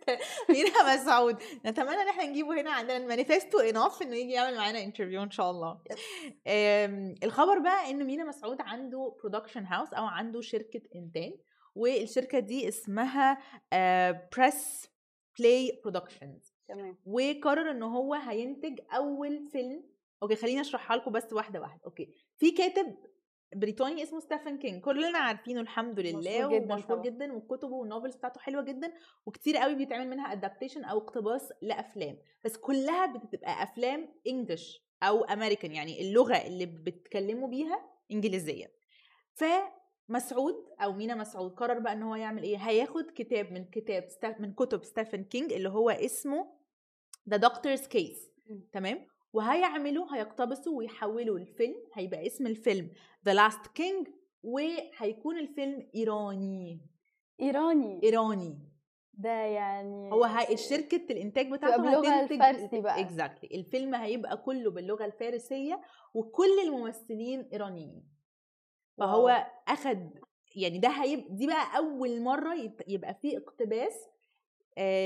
مينا 0.49 0.69
مسعود. 0.95 1.43
نتمنى 1.65 2.01
إن 2.01 2.07
إحنا 2.07 2.23
نجيبه 2.25 2.61
هنا 2.61 2.71
عندنا. 2.71 2.97
ال 2.97 3.04
manifest 3.04 3.59
enough 3.59 4.01
إنه 4.01 4.15
يجي 4.15 4.31
يعمل 4.31 4.57
معانا 4.57 4.83
interview 4.83 5.23
إن 5.23 5.31
شاء 5.31 5.51
الله. 5.51 5.79
الخبر 7.23 7.59
بقى 7.59 7.91
ان 7.91 8.03
مينا 8.05 8.23
مسعود 8.23 8.61
عنده 8.61 9.15
production 9.23 9.65
house 9.65 9.93
أو 9.93 10.05
عنده 10.05 10.41
شركة 10.41 10.81
إنتاج 10.95 11.33
والشركة 11.75 12.39
دي 12.39 12.67
اسمها 12.67 13.37
Press 14.37 14.89
Play 15.39 15.81
Productions 15.83 16.46
تمام. 16.67 16.97
وقرر 17.05 17.71
إن 17.71 17.83
هو 17.83 18.13
هينتج 18.13 18.79
أول 18.91 19.45
فيلم. 19.45 19.83
okay 20.23 20.35
خليني 20.35 20.61
أشرحها 20.61 20.97
لكم 20.97 21.11
بس 21.11 21.33
واحدة 21.33 21.61
واحدة. 21.61 21.81
okay. 21.85 22.13
في 22.37 22.51
كاتب 22.51 22.95
بريطاني 23.55 24.03
اسمه 24.03 24.19
ستيفن 24.19 24.57
كينج 24.57 24.81
كلنا 24.81 25.17
عارفينه 25.17 25.61
الحمد 25.61 25.99
لله 25.99 26.19
مشهور 26.19 26.59
جداً 26.59 26.73
ومشهور. 26.73 27.01
جدا 27.01 27.33
وكتبه 27.33 27.73
وال 27.75 27.85
novels 27.85 28.15
بتاعته 28.15 28.39
حلوة 28.39 28.61
جدا 28.61 28.93
وكتير 29.25 29.57
قوي 29.57 29.75
بيتعمل 29.75 30.09
منها 30.09 30.31
adaptation 30.31 30.83
أو 30.83 30.97
اقتباس 30.97 31.53
لأفلام. 31.61 32.17
بس 32.45 32.57
كلها 32.57 33.05
بتبقى 33.05 33.63
أفلام 33.63 34.09
English 34.27 34.81
أو 35.03 35.23
امريكان 35.23 35.71
يعني 35.71 36.01
اللغة 36.01 36.35
اللي 36.35 36.65
بتكلموا 36.65 37.47
بيها 37.47 37.89
إنجليزية. 38.11 38.71
فمسعود 39.33 40.55
أو 40.79 40.93
مينا 40.93 41.15
مسعود 41.15 41.51
قرر 41.51 41.79
بقى 41.79 41.93
إن 41.93 42.03
هو 42.03 42.15
يعمل 42.15 42.43
إيه؟ 42.43 42.57
هياخد 42.57 43.11
كتاب 43.15 43.51
من 43.51 43.65
كتاب 43.65 44.07
من 44.39 44.53
كتب 44.53 44.83
ستيفن 44.83 45.23
كينج 45.23 45.53
اللي 45.53 45.69
هو 45.69 45.89
اسمه 45.89 46.56
The 47.29 47.37
Doctor's 47.37 47.87
Case. 47.87 48.31
تمام 48.71 49.07
وهيعملوا 49.33 50.15
هيقتبسوا 50.15 50.77
ويحولوا 50.77 51.37
الفيلم 51.39 51.75
هيبقى 51.93 52.27
اسم 52.27 52.47
الفيلم 52.47 52.91
The 53.25 53.33
Last 53.33 53.67
King 53.67 54.07
وهيكون 54.43 55.37
الفيلم 55.39 55.89
إيراني 55.95 56.81
إيراني 57.41 58.03
إيراني 58.03 58.59
ده 59.13 59.29
يعني 59.29 60.11
هو 60.11 60.29
شركه 60.55 61.01
الإنتاج 61.13 61.51
بتاعته 61.51 61.77
باللغة 61.77 62.09
هتنتج 62.09 62.41
الفارسي 62.41 62.81
بقى. 62.81 62.99
exactly 63.01 63.59
الفيلم 63.59 63.95
هيبقى 63.95 64.37
كله 64.37 64.71
باللغة 64.71 65.05
الفارسية 65.05 65.81
وكل 66.13 66.59
الممثلين 66.63 67.49
إيرانيين 67.53 68.03
فهو. 68.97 69.47
أخد 69.67 70.19
يعني 70.55 70.79
ده 70.79 70.89
هيبقى 70.89 71.27
دي 71.35 71.47
بقى 71.47 71.77
أول 71.77 72.21
مرة 72.21 72.53
يبقى 72.87 73.13
فيه 73.21 73.37
اقتباس 73.37 73.93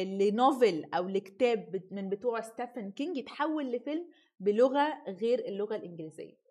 ل 0.04 0.17
novel 0.17 0.86
أو 0.94 1.08
لكتاب 1.08 1.82
من 1.92 2.10
بتوع 2.10 2.42
ستيفن 2.42 2.92
كينج 2.92 3.18
يتحول 3.18 3.72
لفيلم 3.72 4.08
بلغة 4.40 5.04
غير 5.08 5.40
اللغة 5.40 5.76
الإنجليزية. 5.76 6.42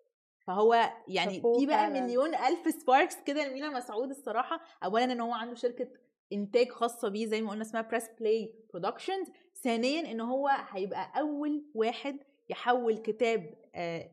فهو 0.47 0.89
يعني 1.07 1.33
في 1.33 1.65
بقى 1.65 1.77
فعلاً. 1.77 2.01
مليون 2.01 2.35
ألف 2.35 2.73
sparks 2.81 3.15
كده 3.25 3.47
لمينا 3.47 3.69
مسعود 3.69 4.09
الصراحة. 4.09 4.61
اولا 4.83 5.03
إن 5.03 5.19
هو 5.21 5.33
عنده 5.33 5.55
شركة 5.55 5.87
إنتاج 6.33 6.69
خاصة 6.69 7.09
بيه 7.09 7.25
زي 7.25 7.41
ما 7.41 7.51
قلنا 7.51 7.61
اسمها 7.61 7.81
Press 7.81 8.09
Play 8.19 8.53
Productions 8.73 9.27
ثانيا 9.63 10.11
إن 10.11 10.21
هو 10.21 10.47
هيبقى 10.69 11.19
أول 11.19 11.65
واحد 11.73 12.17
يحول 12.49 12.97
كتاب 12.97 13.53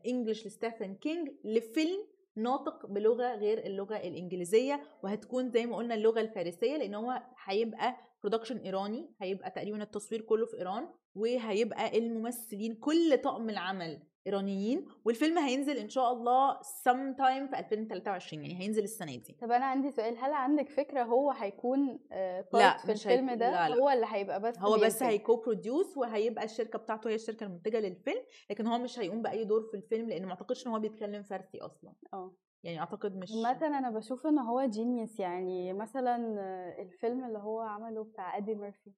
English 0.07 0.47
لستيفن 0.47 0.95
كينج 0.95 1.29
لفيلم 1.43 2.07
ناطق 2.43 2.85
بلغة 2.85 3.35
غير 3.35 3.65
اللغة 3.65 3.95
الإنجليزية 3.97 4.81
وهتكون 5.03 5.49
زي 5.49 5.65
ما 5.65 5.75
قلنا 5.77 5.95
اللغة 5.95 6.21
الفارسية 6.21 6.77
لأن 6.77 6.95
هو 6.95 7.21
هيبقى 7.45 7.95
production 8.23 8.57
إيراني 8.57 9.09
هيبقى 9.21 9.51
تقريبا 9.51 9.83
التصوير 9.83 10.21
كله 10.21 10.45
في 10.45 10.57
إيران 10.57 10.87
وهيبقى 11.15 11.97
الممثلين 11.97 12.75
كل 12.75 13.17
طاقم 13.23 13.49
العمل 13.49 13.99
إيرانيين 14.29 14.85
والفيلم 15.05 15.37
هينزل 15.37 15.77
إن 15.77 15.89
شاء 15.89 16.13
الله 16.13 16.61
sometime 16.61 17.47
في 17.47 17.59
2023 17.59 18.43
يعني 18.45 18.59
هينزل 18.63 18.83
السنة 18.83 19.15
دي. 19.15 19.37
طب 19.41 19.51
أنا 19.51 19.65
عندي 19.65 19.91
سؤال 19.91 20.17
هل 20.17 20.33
عندك 20.33 20.69
فكرة 20.69 21.03
هو 21.03 21.31
هيكون 21.31 21.99
آه، 22.11 22.45
لا، 22.53 22.77
في 22.77 22.91
مش 22.91 23.07
الفيلم 23.07 23.33
ده؟ 23.33 23.51
لا، 23.51 23.69
لا. 23.69 23.75
هو 23.75 23.89
اللي 23.89 24.05
هيبقى 24.09 24.41
بس 24.41 24.59
هو 24.59 24.77
بس؟ 24.77 25.03
هيكو 25.03 25.35
produce 25.35 25.97
وهيبقى 25.97 26.43
الشركة 26.43 26.79
بتاعته 26.79 27.09
هي 27.09 27.15
الشركة 27.15 27.43
المنتجة 27.43 27.79
للفيلم 27.79 28.21
لكن 28.49 28.67
هو 28.67 28.77
مش 28.77 28.99
هيقوم 28.99 29.21
بأي 29.21 29.45
دور 29.45 29.61
في 29.61 29.77
الفيلم 29.77 30.09
لأن 30.09 30.25
ما 30.25 30.31
أعتقدش 30.31 30.67
إن 30.67 30.71
هو 30.71 30.79
بيتكلم 30.79 31.23
فارسي 31.23 31.57
أصلا. 31.57 31.93
آه. 32.13 32.35
يعني 32.63 32.79
أعتقد 32.79 33.15
مش 33.15 33.31
عامة 33.31 33.67
أنا 33.77 33.89
بشوف 33.89 34.27
إن 34.27 34.39
هو 34.39 34.65
genius 34.65 35.19
يعني 35.19 35.73
مثلا 35.73 36.35
آه، 36.39 36.81
الفيلم 36.81 37.25
اللي 37.25 37.39
هو 37.39 37.61
عمله 37.61 38.03
بتاع 38.03 38.37
ادي 38.37 38.55
ميرفي؟ 38.55 38.91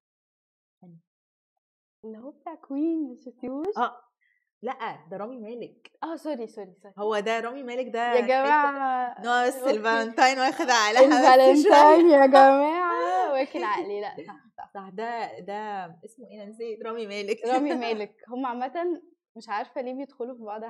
اللي 2.05 2.17
هو 2.17 2.31
بتاع 2.31 2.55
Queen 2.55 3.15
شفتيهوش؟ 3.15 3.77
آه. 3.77 4.11
لأ 4.63 4.97
ده 5.12 5.17
رامي 5.17 5.39
مالك. 5.39 5.91
آه 6.04 6.15
sorry 6.15 6.47
sorry 6.47 6.73
sorry. 6.84 6.93
هو 6.97 7.19
ده 7.19 7.39
رامي 7.39 7.63
مالك 7.63 7.93
ده 7.93 8.13
يا 8.13 8.21
جماعة. 8.21 9.21
ناقص 9.21 9.56
okay. 9.55 9.71
الفالنتاين 9.71 10.39
واخد 10.39 10.69
عليها 10.69 11.08
بس 11.08 11.13
الفالنتاين. 11.26 12.10
يا 12.10 12.26
جماعة. 12.26 13.32
واكل 13.34 13.63
عقلي. 13.63 14.02
لأ 14.02 14.15
صح 14.28 14.36
صح. 14.58 14.71
صح 14.74 14.89
ده 14.93 15.39
ده 15.39 15.86
اسمه 16.06 16.28
إيه؟ 16.32 16.45
نسيت. 16.45 16.84
رامي 16.86 17.08
مالك. 17.08 17.38
رامي 17.54 17.74
مالك. 17.74 18.15
هم 18.30 18.45
عامة 18.45 19.02
مش 19.36 19.50
عارفة 19.50 19.82
ليه 19.82 19.93
بيدخلوا 19.93 20.36
في 20.36 20.43
بعض. 20.43 20.62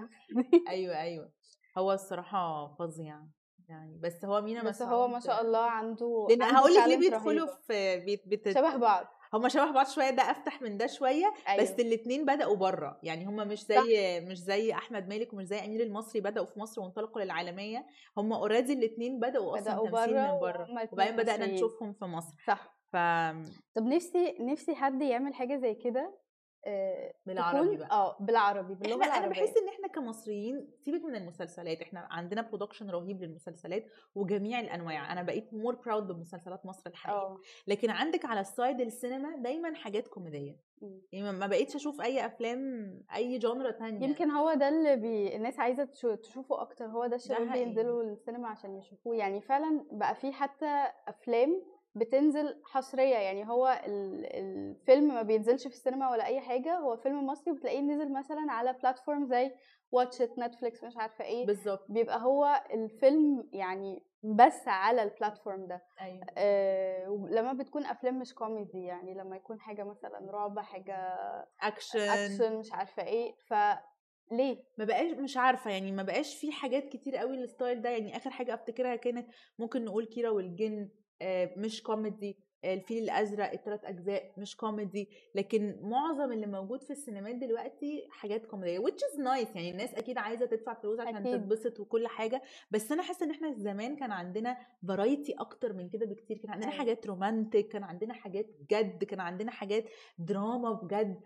أيوه 0.69 1.01
أيوه. 1.01 1.31
هو 1.77 1.91
الصراحة 1.91 2.75
فظيع 2.79 3.21
يعني 3.69 3.99
بس 4.03 4.25
هو 4.25 4.41
مينا 4.41 4.63
بس 4.63 4.81
هو 4.81 5.07
ما 5.07 5.19
شاء 5.19 5.41
الله 5.41 5.65
عنده 5.65 6.27
لأن 6.29 6.41
هقول 6.41 6.73
لك 6.73 6.87
ليه 6.87 6.97
بيدخلوا. 6.97 7.47
في 7.67 7.99
بيت 7.99 8.23
بت... 8.27 8.49
شبه 8.49 8.75
بعض. 8.77 9.05
هما 9.33 9.49
شبه 9.49 9.71
بعض 9.71 9.87
شوية 9.87 10.09
ده 10.09 10.31
أفتح 10.31 10.61
من 10.61 10.77
ده 10.77 10.87
شوية 10.87 11.33
أيوة. 11.47 11.63
بس 11.63 11.71
الاتنين 11.71 12.25
بدأوا 12.25 12.55
بره. 12.55 12.99
يعني 13.03 13.25
هما 13.25 13.43
مش 13.43 13.65
زي 13.65 14.19
مش 14.21 14.37
زي 14.37 14.73
أحمد 14.73 15.07
مالك 15.09 15.33
ومش 15.33 15.45
زي 15.45 15.59
أمير 15.59 15.81
المصري 15.83 16.21
بدأوا 16.21 16.45
في 16.45 16.59
مصر 16.59 16.81
وانطلقوا 16.81 17.21
للعالمية. 17.21 17.85
هما 18.17 18.35
اوريدي 18.35 18.73
الاتنين 18.73 19.19
بدأوا 19.19 19.55
أصلا 19.59 19.73
بدأوا 19.73 19.89
برا 19.89 20.31
من 20.33 20.39
بره 20.39 20.87
وبعدين 20.91 21.15
بدأنا. 21.15 21.45
نشوفهم 21.45 21.93
في 21.93 22.05
مصر. 22.05 22.33
صح. 22.47 22.77
ف 22.91 22.95
طب 23.75 23.83
نفسي 23.85 24.35
نفسي 24.39 24.75
حد 24.75 25.01
يعمل 25.01 25.33
حاجة 25.33 25.55
زي 25.57 25.73
كده؟ 25.73 26.17
بالعربي 27.25 27.65
تكون- 27.67 27.77
بقى. 27.77 27.91
آه 27.91 28.17
بالعربي 28.19 28.75
باللغة 28.75 29.01
إحنا 29.01 29.17
أنا 29.17 29.27
بحس 29.27 29.57
إن 29.57 29.67
إحنا 29.69 29.87
كمصريين 29.87 30.67
سيبك 30.79 31.03
من 31.05 31.15
المسلسلات 31.15 31.81
إحنا 31.81 32.07
عندنا 32.11 32.41
production 32.41 32.89
رهيب 32.89 33.21
للمسلسلات 33.23 33.85
وجميع 34.15 34.59
الأنواع. 34.59 35.11
أنا 35.13 35.23
بقيت 35.23 35.53
more 35.53 35.75
proud 35.75 36.07
بمسلسلات 36.07 36.65
مصر 36.65 36.89
الحقيقة 36.89 37.17
آه. 37.21 37.37
لكن 37.67 37.89
عندك 37.89 38.25
على 38.25 38.39
ال 38.39 38.47
side 38.47 38.81
السينما 38.81 39.35
دايما 39.35 39.75
حاجات 39.75 40.07
كوميدية. 40.07 40.71
يعني 41.11 41.31
ما- 41.31 41.47
بقيتش 41.47 41.75
أشوف 41.75 42.01
أي 42.01 42.25
أفلام 42.25 42.93
أي 43.15 43.37
genre 43.37 43.71
تانية. 43.71 44.07
يمكن 44.07 44.31
هو 44.31 44.53
ده 44.53 44.69
اللي 44.69 44.95
بي... 44.95 45.35
الناس 45.35 45.59
عايزة 45.59 45.83
تشو... 45.83 46.15
تشوفه 46.15 46.61
أكتر. 46.61 46.85
هو 46.85 47.05
ده 47.05 47.15
الشباب 47.15 47.47
حقيقي. 47.47 47.65
بينزلوا 47.65 48.03
السينما 48.03 48.47
عشان 48.47 48.75
يشوفوه. 48.75 49.15
يعني 49.15 49.41
فعلا 49.41 49.85
بقى 49.91 50.15
في 50.15 50.31
حتى 50.31 50.87
أفلام 51.07 51.63
بتنزل 51.95 52.61
حصرية 52.65 53.15
يعني 53.15 53.49
هو 53.49 53.81
ال... 53.87 54.25
الفيلم 54.25 55.07
ما 55.07 55.21
بينزلش 55.21 55.67
في 55.67 55.73
السينما 55.73 56.11
ولا 56.11 56.25
أي 56.25 56.39
حاجة 56.41 56.75
هو 56.75 56.97
فيلم 56.97 57.25
مصري 57.25 57.53
بتلاقيه 57.53 57.79
نزل 57.81 58.13
مثلا 58.13 58.45
على 58.49 58.73
platform 58.73 59.25
زي 59.25 59.51
Watch 59.91 60.20
It 60.20 60.31
نتفليكس 60.39 60.83
مش 60.83 60.97
عارفة 60.97 61.25
إيه. 61.25 61.45
بالظبط. 61.45 61.85
بيبقى 61.89 62.21
هو 62.21 62.63
الفيلم 62.73 63.49
يعني 63.53 64.03
بس 64.23 64.67
على 64.67 65.03
ال 65.03 65.10
platform 65.10 65.67
ده. 65.67 65.81
أيوه. 66.01 66.25
آه 66.37 67.27
لما 67.31 67.53
بتكون 67.53 67.85
أفلام 67.85 68.19
مش 68.19 68.33
كوميدي 68.33 68.83
يعني 68.83 69.13
لما 69.13 69.35
يكون 69.35 69.59
حاجة 69.59 69.83
مثلا 69.83 70.31
رعب 70.31 70.59
حاجة 70.59 70.95
action 71.61 71.99
action 71.99 72.57
مش 72.57 72.71
عارفة 72.73 73.03
إيه. 73.03 73.35
فليه 73.47 74.63
ما 74.77 74.85
بقاش 74.85 75.11
مش 75.11 75.37
عارفة 75.37 75.71
يعني 75.71 75.91
ما 75.91 76.03
بقاش 76.03 76.35
في 76.35 76.51
حاجات 76.51 76.89
كتير 76.89 77.15
قوي 77.17 77.35
ال 77.43 77.49
style 77.49 77.81
ده. 77.81 77.89
يعني 77.89 78.17
آخر 78.17 78.29
حاجة 78.29 78.53
أفتكرها 78.53 78.95
كانت 78.95 79.29
ممكن 79.59 79.85
نقول 79.85 80.05
كيرة 80.05 80.29
والجن. 80.29 80.89
آه، 81.21 81.53
مش 81.57 81.83
كوميدي 81.83 82.29
آه، 82.29 82.50
الفيل 82.65 83.03
الأزرق 83.03 83.51
الثلاث 83.51 83.85
أجزاء 83.85 84.31
مش 84.37 84.57
كوميدي 84.57 85.09
لكن 85.35 85.75
معظم 85.81 86.31
اللي 86.31 86.47
موجود 86.47 86.83
في 86.83 86.91
السينمات 86.91 87.35
دلوقتي 87.35 88.07
حاجات 88.09 88.45
كوميديه 88.45 88.79
which 88.79 88.99
is 89.13 89.17
nice 89.19 89.55
يعني 89.55 89.71
الناس 89.71 89.93
أكيد 89.95 90.17
عايزة 90.17 90.45
تدفع 90.45 90.73
فلوس 90.73 90.99
عشان. 90.99 91.23
تتبسط 91.41 91.79
وكل 91.79 92.07
حاجة 92.07 92.41
بس 92.71 92.91
أنا 92.91 93.03
حاسة 93.03 93.25
إن 93.25 93.31
إحنا 93.31 93.53
زمان 93.57 93.95
كان 93.95 94.11
عندنا 94.11 94.57
variety 94.87 95.33
أكتر 95.33 95.73
من 95.73 95.89
كده 95.89 96.05
بكتير 96.05 96.37
كان 96.37 96.51
عندنا. 96.51 96.71
حاجات 96.71 97.07
romantic 97.07 97.67
كان 97.67 97.83
عندنا 97.83 98.13
حاجات 98.13 98.45
جد 98.71 99.03
كان 99.03 99.19
عندنا 99.19 99.51
حاجات 99.51 99.85
دراما 100.19 100.71
بجد. 100.71 101.19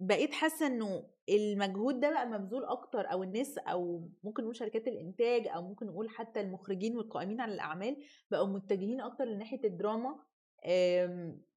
بقيت 0.00 0.32
حاسة 0.32 0.66
إنه 0.66 1.04
المجهود 1.28 2.00
ده 2.00 2.10
بقى 2.10 2.26
مبذول 2.26 2.64
أكتر 2.64 3.12
أو 3.12 3.22
الناس 3.22 3.58
أو 3.58 4.08
ممكن 4.24 4.42
نقول 4.42 4.56
شركات 4.56 4.88
الإنتاج 4.88 5.48
أو 5.48 5.62
ممكن 5.62 5.86
نقول 5.86 6.08
حتى 6.10 6.40
المخرجين 6.40 6.96
والقائمين 6.96 7.40
على 7.40 7.54
الأعمال 7.54 7.96
بقوا 8.30 8.46
متجهين 8.48 9.00
أكتر 9.00 9.24
لناحية 9.24 9.60
الدراما 9.64 10.16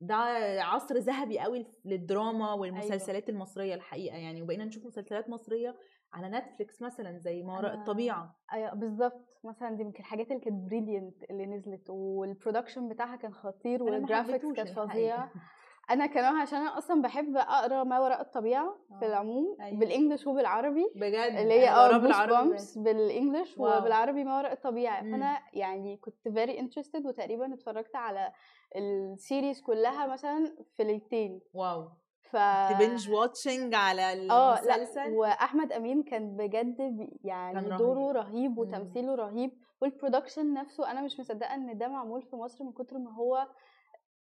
ده 0.01 0.15
عصر 0.63 0.97
ذهبي 0.97 1.39
قوي 1.39 1.65
للدراما 1.85 2.53
والمسلسلات 2.53 3.29
المصرية 3.29 3.75
الحقيقة 3.75 4.17
يعني 4.17 4.41
وبقينا 4.41 4.65
نشوف 4.65 4.85
مسلسلات 4.85 5.29
مصرية 5.29 5.75
على 6.13 6.29
نتفليكس 6.29 6.81
مثلا 6.81 7.17
زي 7.17 7.43
ما 7.43 7.57
وراء 7.57 7.73
الطبيعة 7.73 8.39
أيوه 8.53 8.73
بالظبط 8.73 9.39
مثلا 9.43 9.75
دي 9.75 9.81
يمكن 9.81 9.99
الحاجات 9.99 10.31
اللي 10.31 10.39
كانت 10.39 10.69
brilliant 10.69 11.23
اللي 11.23 11.45
نزلت 11.45 11.89
وال 11.89 12.06
production 12.06 12.89
بتاعها 12.89 13.15
كان 13.15 13.33
خطير 13.33 13.83
وال 13.83 13.97
graphics 13.97 14.51
كانت. 14.51 14.69
فظيعة 14.69 15.31
أنا 15.89 16.05
كمان 16.05 16.35
عشان 16.35 16.59
أنا 16.59 16.77
أصلا 16.77 17.01
بحب 17.01 17.37
أقرأ 17.37 17.83
ما 17.83 17.99
وراء 17.99 18.21
الطبيعة 18.21 18.77
في 18.99 19.05
آه، 19.05 19.07
العموم 19.07 19.57
أيوة. 19.61 19.79
بال 19.79 19.90
English 19.90 20.27
وبالعربي 20.27 20.85
بجد 20.95 21.35
اللي 21.37 21.53
هي 21.53 21.69
آه 21.69 21.87
بقرا 21.87 21.97
Goose 21.97 22.01
بالعربي 22.07 22.47
bumps 22.47 22.77
بال 22.77 22.95
English 22.95 23.57
wow. 23.57 23.79
وبالعربي 23.79 24.23
ما 24.23 24.37
وراء 24.37 24.53
الطبيعة 24.53 25.01
مم. 25.01 25.11
فأنا 25.11 25.39
يعني 25.53 25.97
كنت 25.97 26.27
very 26.27 26.59
interested 26.59 27.05
وتقريبا 27.05 27.53
اتفرجت 27.53 27.95
على 27.95 28.31
ال 28.75 28.88
series 28.88 29.61
كلها 29.61 30.07
مثلا 30.07 30.55
في 30.77 30.83
ليلتين. 30.83 31.41
wow. 31.53 31.89
ف 32.31 32.35
binge 32.79 33.09
watching 33.11 33.73
على 33.73 34.01
آه 34.01 34.13
لأ 34.61 34.75
المسلسل؟ 34.75 35.11
وأحمد 35.13 35.71
أمين 35.71 36.03
كان 36.03 36.35
بجد 36.37 36.75
يعني 37.23 37.61
كان 37.61 37.77
دوره 37.77 38.11
رهيب. 38.11 38.15
رهيب 38.27 38.51
مم. 38.51 38.57
وتمثيله 38.57 39.15
رهيب. 39.15 39.51
وال 39.81 39.93
production 39.93 40.53
نفسه 40.53 40.91
أنا 40.91 41.01
مش 41.01 41.19
مصدقة 41.19 41.53
إن 41.55 41.77
ده 41.77 41.87
معمول 41.87 42.21
في 42.21 42.35
مصر 42.35 42.63
من 42.63 42.71
كتر 42.71 42.97
ما 42.97 43.15
هو 43.15 43.47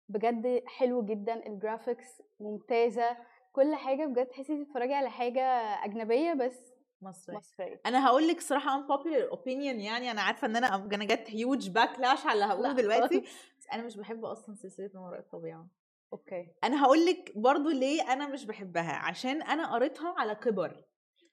بجد 0.09 0.63
حلو 0.65 1.05
جدا. 1.05 1.45
ال 1.47 1.56
graphics 1.56 2.21
ممتازة. 2.39 3.17
كل 3.53 3.75
حاجة 3.75 4.05
بجد 4.05 4.25
تحسي 4.25 4.63
تتفرجي 4.65 4.93
على 4.93 5.09
حاجة 5.09 5.41
أجنبية 5.85 6.33
بس 6.33 6.74
مصري. 7.01 7.35
مصريه 7.35 7.81
أنا 7.85 8.07
هقول 8.07 8.27
لك 8.27 8.41
صراحة 8.41 8.81
unpopular 8.81 9.35
opinion 9.37 9.47
يعني 9.57 10.11
أنا 10.11 10.21
عارفة 10.21 10.47
إن 10.47 10.55
أنا 10.55 10.75
أنا 10.75 11.05
get 11.05 11.25
huge 11.29 11.69
backlash 11.69 12.25
على 12.25 12.33
اللي 12.33 12.45
هقوله 12.45 12.71
دلوقتي. 12.71 13.19
بس 13.59 13.67
أنا 13.73 13.83
مش 13.83 13.97
بحب 13.97 14.25
أصلا 14.25 14.55
سلسلة 14.55 14.89
ما 14.93 15.01
وراء 15.01 15.19
الطبيعة. 15.19 15.67
okay. 16.13 16.47
أنا 16.63 16.85
هقول 16.85 17.05
لك 17.05 17.31
برضو 17.35 17.69
ليه 17.69 18.13
أنا 18.13 18.27
مش 18.27 18.45
بحبها. 18.45 18.93
عشان 18.93 19.41
أنا 19.41 19.73
قريتها 19.73 20.15
على 20.17 20.35
كبر. 20.35 20.85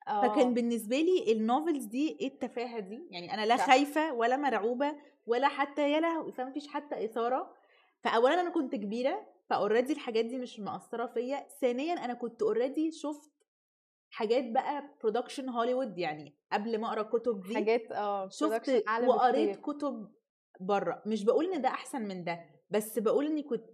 فكان 0.06 0.48
آه. 0.48 0.54
بالنسبة 0.54 0.96
لي 0.96 1.32
ال 1.32 1.40
novels 1.40 1.84
دي 1.84 2.16
إيه 2.20 2.26
التفاهة 2.28 2.78
دي؟ 2.78 3.08
يعني 3.10 3.34
أنا 3.34 3.46
لا 3.46 3.56
صح. 3.56 3.66
خايفة 3.66 4.12
ولا 4.12 4.36
مرعوبة 4.36 4.96
ولا 5.26 5.48
حتى 5.48 5.92
يا 5.92 6.00
لهوي 6.00 6.32
فما 6.32 6.50
فيش 6.50 6.68
حتى 6.68 7.04
إثارة. 7.04 7.54
فاولا 8.00 8.40
أنا 8.40 8.50
كنت 8.50 8.74
كبيرة 8.74 9.26
ف 9.50 9.55
already 9.55 9.92
الحاجات 9.92 10.24
دي 10.24 10.38
مش 10.38 10.60
مأثرة 10.60 11.06
فيا. 11.06 11.46
ثانيا 11.60 12.04
أنا 12.04 12.14
كنت 12.14 12.42
already 12.42 12.90
شفت 12.90 13.30
حاجات 14.14 14.44
بقى 14.50 14.96
production 15.02 15.48
هوليوود 15.48 15.98
يعني 15.98 16.36
قبل 16.52 16.78
ما 16.80 16.88
أقرأ 16.88 17.00
الكتب 17.02 17.40
دي 17.40 17.54
حاجات 17.54 17.92
آه 17.92 18.28
شفت 18.28 18.84
وقريت. 19.06 19.60
كتب 19.60 20.08
بره 20.60 21.02
مش 21.06 21.24
بقول 21.24 21.52
إن 21.52 21.62
ده 21.62 21.68
أحسن 21.68 22.02
من 22.02 22.24
ده 22.24 22.40
بس 22.70 22.98
بقول 22.98 23.26
إني 23.26 23.42
كنت 23.42 23.64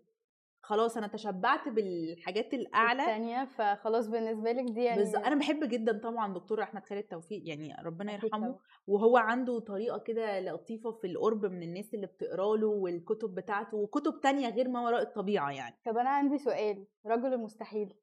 خلاص 0.62 0.96
أنا 0.96 1.06
تشبعت 1.06 1.68
بالحاجات 1.68 2.54
الأعلى 2.54 3.02
التانية 3.02 3.44
فخلاص 3.44 4.06
بالنسبة 4.08 4.52
لك 4.52 4.64
دي 4.72 4.82
يعني 4.84 4.98
بالظبط 4.98 5.24
أنا 5.24 5.36
بحب 5.38 5.64
جدا 5.68 5.98
طبعا 5.98 6.34
دكتور 6.34 6.62
أحمد 6.62 6.84
خالد 6.84 7.02
توفيق 7.02 7.42
يعني 7.48 7.76
ربنا 7.84 8.12
يرحمه. 8.12 8.58
وهو 8.86 9.16
عنده 9.16 9.58
طريقة 9.60 9.98
كده 9.98 10.40
لطيفة 10.40 10.90
في 10.92 11.06
القرب 11.06 11.46
من 11.46 11.62
الناس 11.62 11.94
اللي 11.94 12.06
بتقرأ 12.06 12.56
له 12.56 12.66
والكتب 12.66 13.34
بتاعته 13.34 13.76
وكتب 13.76 14.20
تانية 14.22 14.48
غير 14.48 14.68
ما 14.68 14.80
وراء 14.80 15.02
الطبيعة 15.02 15.50
يعني 15.50 15.76
طب 15.86 15.96
أنا 15.98 16.10
عندي 16.10 16.38
سؤال 16.38 16.86
رجل 17.06 17.32
المستحيل 17.34 17.94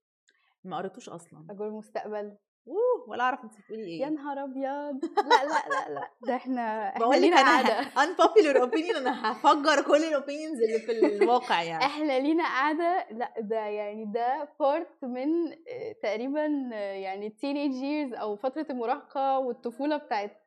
ما 0.65 0.78
قريتوش 0.78 1.10
أصلا. 1.10 1.48
رجل 1.52 1.65
المستقبل. 1.65 2.37
أوه 2.67 3.10
ولا 3.10 3.23
أعرف 3.23 3.44
انت 3.44 3.54
بتقولي 3.60 3.98
يا 3.98 4.06
إيه 4.08 4.12
نهار 4.12 4.44
أبيض. 4.44 5.06
لا 5.06 5.44
لا 5.46 5.69
لا 5.69 5.94
لا. 5.94 6.10
ده 6.21 6.35
إحنا 6.35 6.90
إحنا 6.90 7.00
بقول 7.00 7.15
لك 7.15 7.21
لينا 7.21 7.37
قعدة 7.42 7.81
unpopular 8.06 8.69
opinion 8.69 8.96
أنا 8.98 9.31
هفجر 9.31 9.81
كل 9.81 10.04
ال 10.04 10.10
opinions 10.10 10.62
اللي 10.62 10.79
في 10.79 10.92
الواقع 10.92 11.63
يعني. 11.63 11.85
إحنا 11.85 12.19
لينا 12.19 12.44
قعدة 12.44 13.06
لا 13.12 13.33
ده 13.40 13.56
يعني 13.60 14.06
ده 14.06 14.50
part 14.60 15.04
من 15.04 15.52
آه، 15.52 15.92
تقريبا 16.04 16.69
آه، 16.73 16.94
يعني 16.94 17.27
ال 17.27 17.33
teenage 17.33 17.73
years 17.73 18.13
أو 18.13 18.35
فترة 18.35 18.67
المراهقة 18.69 19.40
والطفولة 19.40 19.98
بتاعت 19.98 20.42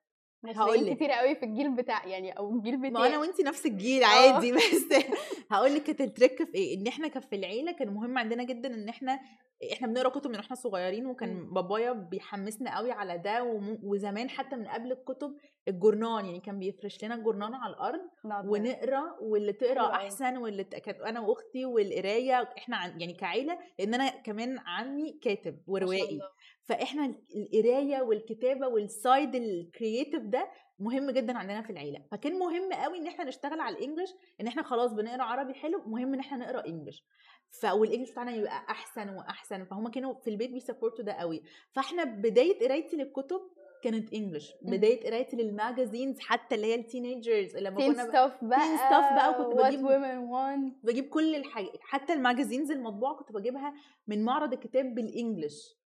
هقول 0.57 0.87
لك 0.87 0.97
كتير 0.97 1.11
قوي 1.11 1.35
في 1.35 1.43
الجيل 1.45 1.77
بتاع 1.77 2.07
يعني 2.07 2.33
أو 2.33 2.51
الجيل 2.51 2.81
ما 2.81 2.89
بتاعي. 2.91 3.09
أنا 3.09 3.19
وانتي 3.19 3.43
نفس 3.43 3.67
الجيل 3.67 4.05
آه. 4.05 4.07
عادي 4.07 4.53
بس 4.57 5.05
هقول 5.51 5.75
لك 5.75 5.83
كانت 5.83 6.01
ال 6.01 6.08
trick 6.08 6.45
في 6.45 6.55
إيه؟ 6.55 6.79
إن 6.81 6.87
إحنا 6.87 7.09
كان 7.09 7.23
في 7.23 7.37
العيلة 7.37 7.73
كان 7.73 7.95
مهم 7.95 8.19
عندنا 8.19 8.43
جدا 8.45 8.75
إن 8.75 8.89
إحنا 8.89 9.21
إحنا 9.73 9.87
بنقرأ 9.87 10.09
كتب 10.09 10.31
من 10.31 10.37
وإحنا 10.37 10.57
صغيرين. 10.57 11.07
وكان 11.07 11.51
بابايا 11.55 11.93
بيحمسنا 11.93 12.77
قوي 12.77 12.93
على 12.93 13.19
ده 13.19 13.43
وم- 13.45 13.79
وزمان 13.83 14.31
حتى 14.31 14.57
من 14.57 14.69
قبل 14.69 14.93
الكتب 14.93 15.37
الجورنان 15.69 16.25
يعني 16.27 16.41
كان 16.41 16.59
بيفرش 16.59 17.05
لنا 17.05 17.15
الجورنان 17.15 17.55
على 17.55 17.73
الأرض 17.75 18.01
ونقرأ 18.51 19.17
واللي 19.21 19.53
تقرأ 19.53 19.81
أحسن 19.93 20.37
واللي 20.37 20.65
كانت 20.65 21.01
أنا 21.01 21.21
وأختي 21.21 21.65
والقراية 21.65 22.43
إحنا 22.59 22.77
عن 22.77 23.01
يعني 23.01 23.15
كعيلة 23.15 23.59
لأن 23.79 23.95
أنا 23.95 24.09
كمان 24.09 24.59
عمي 24.59 25.13
كاتب 25.23 25.59
وروائي. 25.67 26.19
فإحنا 26.65 27.15
القراية 27.37 28.03
والكتابة 28.03 28.67
وال 28.69 28.91
side 28.91 29.35
ال 29.35 29.45
creative 29.45 30.23
ده 30.23 30.51
مهم 30.79 31.11
جدا 31.11 31.39
عندنا 31.39 31.63
في 31.63 31.71
العيلة. 31.71 32.05
فكان 32.11 32.39
مهم 32.39 32.73
قوي 32.73 32.99
إن 32.99 33.07
إحنا 33.07 33.25
نشتغل 33.25 33.61
على 33.61 33.77
ال 33.77 33.81
English 33.81 34.11
إن 34.41 34.47
إحنا 34.47 34.63
خلاص 34.63 34.93
بنقرأ 34.93 35.23
عربي 35.23 35.55
حلو 35.55 35.83
مهم 35.87 36.15
إن 36.15 36.21
إحنا 36.21 36.37
نقرأ 36.39 36.67
English. 36.67 37.05
ف 37.51 37.65
وال 37.65 37.75
English 37.75 38.11
بتاعنا 38.11 38.35
يبقى 38.35 38.65
أحسن 38.71 39.09
وأحسن. 39.09 39.65
فهم 39.65 39.89
كانوا 39.89 40.15
في 40.15 40.31
البيت 40.31 40.51
بي 40.51 40.62
support 40.62 40.99
وا 40.99 41.05
ده 41.05 41.13
قوي. 41.13 41.43
فإحنا 41.73 42.05
بداية 42.05 42.59
قرايتي 42.67 42.97
للكتب 42.97 43.41
كانت 43.83 44.13
English. 44.15 44.53
بداية 44.63 45.07
قرايتي 45.07 45.37
لل 45.37 45.52
magazines 45.52 46.21
حتى 46.21 46.55
اللي 46.55 46.67
هي 46.67 46.75
ال 46.75 46.83
teenagers 46.83 47.57
لما 47.57 47.77
teen 47.77 47.93
كنا. 47.93 48.09
stuff 48.09 48.41
teen 48.41 48.49
بقى 48.49 48.77
stuff 48.77 49.13
بقى 49.15 49.31
وكنت 49.31 49.57
بجيب 49.61 49.87
want. 49.87 50.87
بجيب 50.87 51.09
كل 51.09 51.35
الحاجات 51.35 51.71
حتى 51.81 52.13
ال 52.13 52.19
magazines 52.19 52.71
المطبوعة 52.71 53.15
كنت 53.17 53.33
بجيبها 53.33 53.75
من 54.07 54.25
معرض 54.25 54.53
الكتاب 54.53 54.95
بال 54.95 55.14
English 55.14 55.79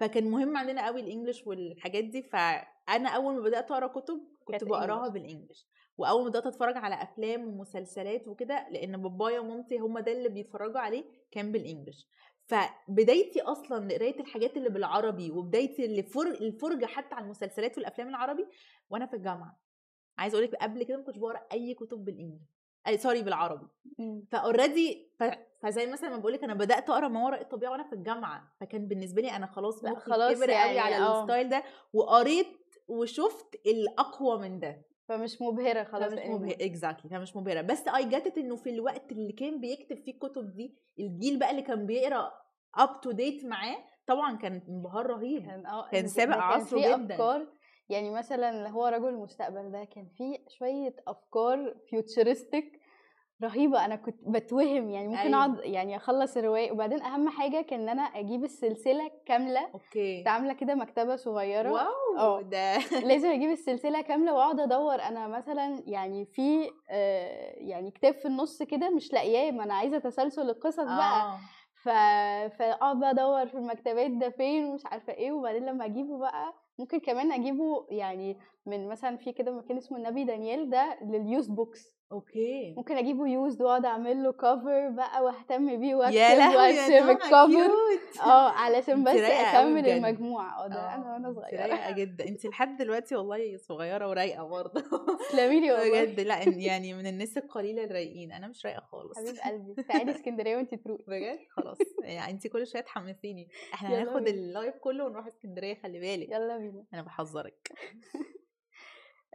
فكان 0.00 0.30
مهم 0.30 0.56
عندنا 0.56 0.86
قوي 0.86 1.00
ال 1.00 1.06
English 1.06 1.46
والحاجات 1.46 2.04
دي. 2.04 2.22
فأنا 2.22 3.08
أول 3.08 3.34
ما 3.34 3.40
بدأت 3.40 3.70
أقرأ 3.70 3.86
كتب 3.86 4.20
كنت 4.44 4.64
بقراها 4.64 4.96
English 5.06 5.12
بال 5.12 5.24
English 5.24 5.66
وأول 5.98 6.22
ما 6.22 6.28
بدأت 6.28 6.46
أتفرج 6.46 6.76
على 6.76 7.02
أفلام 7.02 7.48
ومسلسلات 7.48 8.28
وكده 8.28 8.68
لأن 8.70 9.02
بابايا 9.02 9.40
ومامتي 9.40 9.78
هم 9.78 9.98
ده 9.98 10.12
اللي 10.12 10.28
بيتفرجوا 10.28 10.80
عليه 10.80 11.04
كان 11.30 11.52
بال 11.52 11.63
English. 11.63 12.08
فبدايتي 12.46 13.40
أصلا 13.40 13.88
لقراية 13.88 14.20
الحاجات 14.20 14.56
اللي 14.56 14.68
بالعربي 14.68 15.30
وبدايتي 15.30 15.86
لفر... 15.86 16.26
الفرجة 16.26 16.86
حتى 16.86 17.14
على 17.14 17.24
المسلسلات 17.24 17.78
والأفلام 17.78 18.08
العربي 18.08 18.46
وأنا 18.90 19.06
في 19.06 19.16
الجامعة. 19.16 19.60
عايزة 20.18 20.34
أقول 20.34 20.48
لك 20.48 20.54
قبل 20.54 20.82
كده 20.82 20.96
ما 20.96 21.02
كنتش 21.04 21.18
بقرأ 21.18 21.46
أي 21.52 21.74
كتب 21.74 22.04
بال 22.04 22.13
English. 22.13 22.48
sorry 22.96 23.22
بالعربي. 23.22 23.66
مم. 23.98 24.24
ف 24.30 24.40
already 24.40 25.10
ف... 25.18 25.24
فزي 25.62 25.86
مثلا 25.86 26.10
ما 26.10 26.16
بقول 26.16 26.32
لك 26.32 26.44
أنا 26.44 26.54
بدأت 26.54 26.90
أقرأ 26.90 27.08
ما 27.08 27.24
وراء 27.24 27.40
الطبيعة 27.42 27.70
وأنا 27.70 27.84
في 27.84 27.92
الجامعة. 27.92 28.52
فكان 28.60 28.88
بالنسبة 28.88 29.22
لي 29.22 29.30
أنا 29.30 29.46
خلاص 29.46 29.84
لأ 29.84 29.90
مخي 29.90 30.10
خلاص 30.10 30.36
كبر 30.36 30.50
قوي 30.50 30.52
يعني 30.52 30.78
على 30.78 30.96
آه. 30.96 31.20
ال 31.20 31.25
style 31.25 31.48
ده 31.48 31.62
وقريت 31.92 32.58
وشفت 32.88 33.66
الأقوى 33.66 34.38
من 34.38 34.60
ده. 34.60 34.82
فمش 35.08 35.42
مبهرة 35.42 35.84
خلاص 35.84 36.12
فمش 36.12 36.18
anymore 36.20 36.62
exactly 36.62 37.10
فمش 37.10 37.36
مبهرة. 37.36 37.60
بس 37.60 37.88
I 37.88 38.08
get 38.08 38.26
it 38.26 38.38
إنه 38.38 38.56
في 38.56 38.70
الوقت 38.70 39.12
اللي 39.12 39.32
كان 39.32 39.60
بيكتب 39.60 39.96
فيه 40.04 40.12
الكتب 40.12 40.54
دي 40.56 40.78
الجيل 40.98 41.38
بقى 41.38 41.50
اللي 41.50 41.62
كان 41.62 41.86
بيقرأ 41.86 42.32
up 42.74 43.00
to 43.00 43.10
date 43.10 43.44
معاه 43.44 43.76
طبعا 44.06 44.36
كان 44.36 44.62
انبهار 44.68 45.06
رهيب. 45.06 45.46
كان 45.46 45.66
آه 45.66 45.88
كان 45.90 46.08
سابق 46.08 46.36
عصره 46.36 46.78
جدا. 46.80 47.14
أفكار 47.14 47.46
يعني 47.88 48.10
مثلا 48.10 48.68
هو 48.68 48.86
رجل 48.86 49.08
المستقبل 49.08 49.70
ده 49.72 49.84
كان 49.84 50.08
فيه 50.16 50.38
شوية 50.48 50.96
أفكار 51.08 51.74
futuristic 51.90 52.77
رهيبة. 53.42 53.84
أنا 53.84 53.96
كنت 53.96 54.16
بتوهم. 54.26 54.90
يعني 54.90 55.08
ممكن 55.08 55.18
أيوه. 55.20 55.36
أقعد 55.38 55.58
يعني 55.64 55.96
أخلص 55.96 56.36
الرواية. 56.36 56.72
وبعدين 56.72 57.02
أهم 57.02 57.28
حاجة 57.28 57.60
كان 57.62 57.80
إن 57.80 57.88
أنا 57.88 58.02
أجيب 58.02 58.44
السلسلة 58.44 59.10
كاملة 59.26 59.66
okay. 59.74 60.18
كنت 60.18 60.28
عاملة 60.28 60.52
كده 60.52 60.74
مكتبة 60.74 61.16
صغيرة. 61.16 61.72
wow! 61.72 62.18
آه. 62.18 62.42
ده 62.42 62.78
لازم 63.08 63.28
أجيب 63.28 63.50
السلسلة 63.50 64.00
كاملة 64.00 64.34
وأقعد 64.34 64.60
أدور. 64.60 64.94
أنا 65.02 65.28
مثلا 65.28 65.82
يعني 65.86 66.24
في 66.26 66.70
آه، 66.90 67.54
يعني 67.56 67.90
كتاب 67.90 68.14
في 68.14 68.28
النص 68.28 68.62
كده 68.62 68.90
مش 68.90 69.12
لاقياه. 69.12 69.50
ما 69.50 69.64
أنا 69.64 69.74
عايزة 69.74 69.98
تسلسل 69.98 70.50
القصص 70.50 70.80
بقى. 70.84 71.22
آه. 71.22 71.38
ف... 71.82 71.88
فأقعد 72.58 73.00
بقى 73.00 73.10
أدور 73.10 73.46
في 73.46 73.54
المكتبات 73.54 74.10
ده 74.10 74.30
فين 74.30 74.64
ومش 74.64 74.86
عارفة 74.86 75.12
إيه. 75.12 75.32
وبعدين 75.32 75.66
لما 75.66 75.84
أجيبه 75.84 76.18
بقى 76.18 76.54
ممكن 76.78 76.98
كمان 77.00 77.32
أجيبه 77.32 77.86
يعني 77.90 78.38
من 78.66 78.88
مثلا 78.88 79.16
في 79.16 79.32
كده 79.32 79.52
مكان 79.52 79.76
اسمه 79.76 79.98
النبي 79.98 80.24
دانيال 80.24 80.70
ده 80.70 80.98
لل 81.02 81.17
used 81.17 81.48
books. 81.48 81.97
okay. 82.12 82.74
ممكن 82.76 82.96
اجيبه 82.96 83.26
used 83.28 83.62
وأقعد 83.62 83.84
أعمل 83.84 84.22
له 84.22 84.32
cover 84.32 84.88
بقى 84.90 85.24
وأهتم 85.24 85.80
بيه 85.80 85.94
وأكتب 85.94 86.56
وأرسم 86.56 87.10
ال 87.10 87.20
cover 87.20 87.70
آه 88.22 88.48
علشان 88.50 89.04
بس 89.04 89.14
أكمل 89.14 89.86
المجموعة. 89.88 90.64
آه 90.64 90.66
ده 90.68 90.94
أنا 90.94 91.08
آه 91.08 91.12
وأنا 91.12 91.32
صغيرة. 91.32 91.62
رايقة 91.66 91.90
جدا. 91.90 92.28
انت 92.28 92.46
لحد 92.46 92.76
دلوقتي 92.76 93.16
والله 93.16 93.56
صغيرة 93.56 94.08
ورايقة 94.08 94.44
برضه. 94.48 94.80
تسلمي 95.30 95.60
لي 95.60 95.72
والله. 95.72 96.04
بجد. 96.04 96.20
لا 96.20 96.42
يعني 96.48 96.94
من 96.94 97.06
الناس 97.06 97.38
القليلة 97.38 97.84
الرايقين. 97.84 98.32
أنا 98.32 98.48
مش 98.48 98.66
رايقة 98.66 98.80
خالص. 98.80 99.18
حبيب 99.18 99.34
قلبي 99.44 99.82
تعالي 99.82 100.10
اسكندرية 100.16 100.56
وانت 100.56 100.74
تروقي. 100.74 101.04
بجد؟ 101.06 101.38
خلاص. 101.50 101.78
يعني 102.02 102.32
انت 102.32 102.46
كل 102.46 102.66
شوية 102.66 102.82
تحمسيني. 102.82 103.48
إحنا 103.74 103.88
هناخد 104.02 104.28
ال 104.28 104.37
live 104.37 104.74
كله 104.76 105.04
ونروح 105.04 105.26
اسكندرية 105.26 105.74
خلي 105.82 106.00
بالك. 106.00 106.28
يلا 106.28 106.58
بينا. 106.58 106.84
أنا 106.94 107.02
بحذرك. 107.02 107.72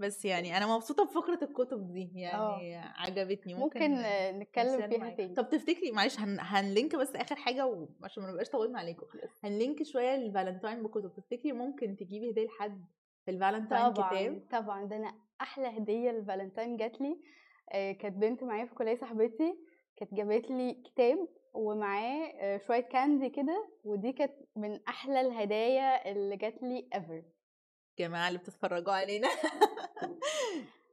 بس 0.02 0.26
يعني 0.26 0.58
أنا 0.58 0.76
مبسوطة 0.76 1.04
بفقرة 1.06 1.40
الكتب 1.44 1.94
دي 1.94 2.28
آه. 2.34 2.60
يعني 2.62 2.94
عجبتني 2.98 3.54
ممكن 3.54 3.82
ممكن 3.92 3.94
آه، 4.04 4.32
نتكلم 4.32 4.88
فيها 4.88 4.98
معاك. 4.98 5.18
تاني. 5.18 5.34
طب 5.36 5.50
تفتكري 5.50 5.92
معلش 5.92 6.20
هن... 6.20 6.38
هن 6.40 6.59
link 6.59 6.96
بس 6.96 7.16
آخر 7.16 7.36
حاجة 7.36 7.66
وعشان 8.02 8.24
ما 8.24 8.32
نبقاش 8.32 8.50
طولنا 8.50 8.80
عليكم. 8.80 9.06
هن 9.44 9.57
link 9.57 9.84
شوية 9.84 10.16
الفالنتاين 10.16 10.84
بكتب. 10.84 11.14
تفتكري 11.16 11.52
ممكن 11.52 11.96
تجيبي 11.96 12.32
هدية 12.32 12.46
لحد 12.46 12.86
في 13.26 13.32
الفالنتاين 13.32 13.94
طبعا 13.94 14.10
كتاب؟ 14.10 14.44
طبعا 14.52 14.86
ده 14.86 14.96
أنا 14.96 15.14
أحلى 15.42 15.68
هدية 15.78 16.12
للفالنتاين 16.12 16.78
جات 16.78 17.02
لي. 17.02 17.18
آه، 17.72 17.92
كانت 17.92 18.18
بنت 18.18 18.44
معايا 18.44 18.66
في 18.66 18.72
الكليه 18.72 18.96
صاحبتي 18.96 19.56
كانت 19.98 20.14
جابت 20.14 20.50
لي 20.52 20.74
كتاب 20.86 21.28
ومعاه 21.54 22.26
آه، 22.40 22.58
شوية 22.68 22.80
candy 22.80 23.30
كده 23.30 23.70
ودي 23.84 24.12
كانت 24.12 24.34
من 24.56 24.80
أحلى 24.88 25.22
الهدايا 25.22 26.12
اللي 26.12 26.38
جات 26.38 26.64
لي 26.64 26.88
ever. 26.96 27.33
جماعة 28.00 28.28
اللي 28.28 28.40
بتتفرجوا 28.40 28.94
علينا. 28.94 29.28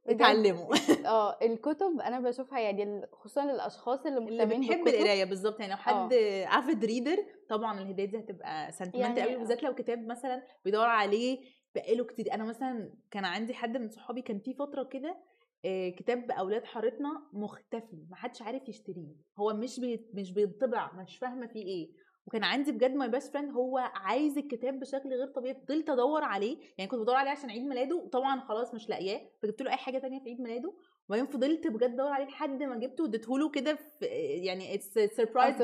اتعلموا. 0.06 0.74
آه 1.06 1.38
الكتب 1.42 2.00
أنا 2.00 2.20
بشوفها 2.20 2.58
يعني 2.60 3.06
خصوصا 3.12 3.44
للاشخاص 3.44 4.06
اللي 4.06 4.20
مهتمين 4.20 4.60
بتحب 4.60 4.88
القراية 4.88 5.24
بالظبط 5.24 5.60
يعني 5.60 5.72
لو 5.72 5.78
حد 5.78 6.12
آه 6.12 6.44
avid 6.58 6.84
reader 6.84 7.16
طبعا 7.48 7.80
الهديه 7.80 8.04
دي 8.04 8.18
هتبقى 8.18 8.72
سنتمنت 8.72 9.18
قوي 9.18 9.18
يعني 9.18 9.36
بالذات 9.36 9.62
لو 9.62 9.74
كتاب 9.74 10.06
مثلا 10.06 10.42
بيدور 10.64 10.86
عليه 10.86 11.38
بقاله 11.74 12.04
كتير. 12.04 12.34
أنا 12.34 12.44
مثلا 12.44 12.94
كان 13.10 13.24
عندي 13.24 13.54
حد 13.54 13.76
من 13.76 13.88
صحابي 13.88 14.22
كان 14.22 14.38
في 14.38 14.54
فترة 14.54 14.82
كده 14.84 15.16
آه، 15.64 15.88
كتاب 15.88 16.30
أولاد 16.30 16.64
حارتنا 16.64 17.28
مختفي 17.32 18.06
ما 18.10 18.16
حدش 18.16 18.42
عارف 18.42 18.68
يشتريه. 18.68 19.16
هو 19.38 19.52
مش 19.54 19.80
بي... 19.80 20.10
مش 20.14 20.32
بيطبع 20.32 20.92
مش 20.92 21.18
فاهمة 21.18 21.46
فيه 21.46 21.64
إيه. 21.66 21.90
وكان 22.26 22.44
عندي 22.44 22.72
بجد 22.72 22.94
my 22.94 23.08
best 23.08 23.32
friend 23.32 23.52
هو 23.52 23.78
عايز 23.78 24.38
الكتاب 24.38 24.80
بشكل 24.80 25.08
غير 25.08 25.26
طبيعي 25.26 25.54
فضلت 25.54 25.90
أدور 25.90 26.24
عليه 26.24 26.58
يعني 26.78 26.90
كنت 26.90 27.00
بدور 27.00 27.14
عليه 27.14 27.30
عشان 27.30 27.50
عيد 27.50 27.62
ميلاده 27.62 27.96
وطبعا 27.96 28.40
خلاص 28.40 28.74
مش 28.74 28.88
لاقياه 28.88 29.20
فجبت 29.42 29.62
له 29.62 29.70
أي 29.70 29.76
حاجة 29.76 29.98
تانية 29.98 30.18
في 30.20 30.28
عيد 30.28 30.40
ميلاده 30.40 30.72
وبعدين 31.08 31.26
فضلت 31.26 31.66
بجد 31.66 31.90
أدور 31.90 32.12
عليه 32.12 32.24
لحد 32.24 32.62
ما 32.62 32.76
جبته 32.76 33.04
واديته 33.04 33.38
له 33.38 33.50
كده 33.50 33.74
في 33.74 34.06
يعني 34.44 34.74
as 34.74 34.98
surprise 34.98 35.60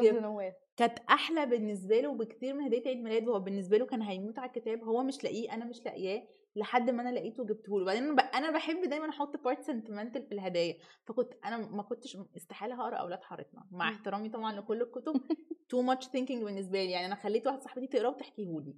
كانت 0.76 0.98
أحلى 1.10 1.46
بالنسبة 1.46 2.00
له 2.00 2.14
بكتير 2.14 2.54
من 2.54 2.64
هدية 2.64 2.82
عيد 2.86 2.98
ميلاده 3.02 3.32
هو 3.32 3.40
بالنسبة 3.40 3.78
له 3.78 3.86
كان 3.86 4.02
هيموت 4.02 4.38
على 4.38 4.48
الكتاب 4.48 4.84
هو 4.84 5.02
مش 5.02 5.24
لاقيه 5.24 5.54
أنا 5.54 5.64
مش 5.64 5.84
لاقياه 5.84 6.22
لحد 6.56 6.90
ما 6.90 7.02
أنا 7.02 7.08
لقيته 7.18 7.42
وجبته 7.42 7.78
له 7.80 7.84
بعدين 7.86 8.20
أنا 8.20 8.50
بحب 8.50 8.80
دايما 8.88 9.08
أحط 9.08 9.36
part 9.44 9.62
sentimental 9.62 10.22
في 10.26 10.32
الهدايا. 10.34 10.74
فكنت 11.04 11.32
أنا 11.44 11.56
ما 11.56 11.82
كنتش 11.82 12.18
استحالة 12.36 12.74
هقرأ 12.74 12.96
أولاد 12.96 13.22
حارتنا. 13.22 13.66
مع. 13.70 13.88
احترامي 13.88 14.28
طبعا 14.28 14.52
لكل 14.60 14.82
الكتب. 14.82 15.20
too 15.68 15.82
much 15.82 16.06
thinking 16.08 16.42
بالنسبة 16.44 16.84
لي. 16.84 16.90
يعني 16.90 17.06
أنا 17.06 17.14
خليت 17.14 17.46
واحدة 17.46 17.60
صاحبتي 17.60 17.86
تقراه 17.86 18.08
وتحكيه 18.10 18.60
لي 18.60 18.74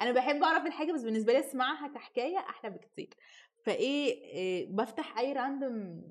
أنا 0.00 0.12
بحب 0.12 0.42
أعرف 0.42 0.66
الحاجة 0.66 0.92
بس 0.92 1.02
بالنسبة 1.02 1.32
لي 1.32 1.38
أسمعها 1.38 1.88
كحكاية 1.88 2.38
أحلى 2.38 2.70
بكتير. 2.70 3.16
فإيه 3.64 4.24
إيه 4.24 4.66
بفتح 4.76 5.18
أي 5.18 5.32
random 5.32 6.02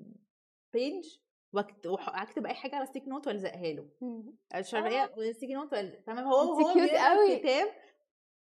page 0.72 1.04
واكتب 1.52 2.46
أي 2.46 2.54
حاجة 2.54 2.76
على 2.76 2.86
sticky 2.86 3.08
note 3.08 3.26
وألزقها 3.26 3.72
له. 3.72 3.88
مم. 4.00 4.34
الشرعيه 4.54 5.14
وال 5.16 5.26
sticky 5.26 5.54
note 5.54 5.72
وال- 5.72 6.02
فاهم 6.06 6.18
هو 6.18 6.34
هو 6.36 6.74
بيقرأ 6.74 7.08
قوي. 7.08 7.34
الكتاب 7.34 7.68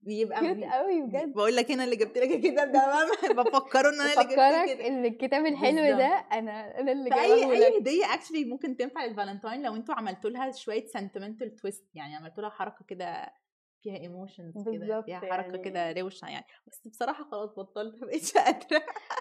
بيبقى 0.01 0.39
cute. 0.39 0.63
قوي 0.63 1.01
بجد. 1.01 1.33
بقول 1.33 1.55
لك 1.55 1.71
أنا 1.71 1.83
اللي 1.83 1.95
جبت 1.95 2.17
لك 2.17 2.31
الكتاب 2.31 2.71
ده 2.71 2.79
مام 2.87 3.07
بفكره 3.43 3.89
ان 3.89 4.01
أنا 4.01 4.13
اللي 4.13 4.23
جبت 4.23 4.33
كده 4.33 4.87
إن 4.87 5.05
الكتاب 5.05 5.45
الحلو 5.45 5.97
ده 5.97 6.07
أنا 6.31 6.79
أنا 6.79 6.91
اللي 6.91 7.09
جايبه 7.09 7.51
أي 7.51 7.59
لك. 7.59 7.81
هدية 7.81 8.13
actually 8.13 8.45
ممكن 8.45 8.77
تنفع 8.77 9.05
للفالنتاين 9.05 9.61
لو 9.61 9.75
أنتوا 9.75 9.95
عملتوا 9.95 10.29
لها 10.29 10.51
شوية 10.51 10.85
sentimental 10.85 11.55
twist 11.55 11.85
يعني 11.95 12.15
عملتوا 12.15 12.41
لها 12.41 12.49
حركة 12.49 12.85
كده 12.87 13.33
فيها 13.81 13.97
emotions 13.97 14.69
كده 14.69 15.01
فيها 15.01 15.19
حركة 15.19 15.57
كده 15.57 15.79
يعني 15.79 16.01
روشة 16.01 16.27
يعني. 16.27 16.45
بس 16.67 16.87
بصراحة 16.87 17.23
خلاص 17.23 17.49
بطلت 17.59 18.03
مبقتش 18.03 18.33
قادرة. 18.33 18.77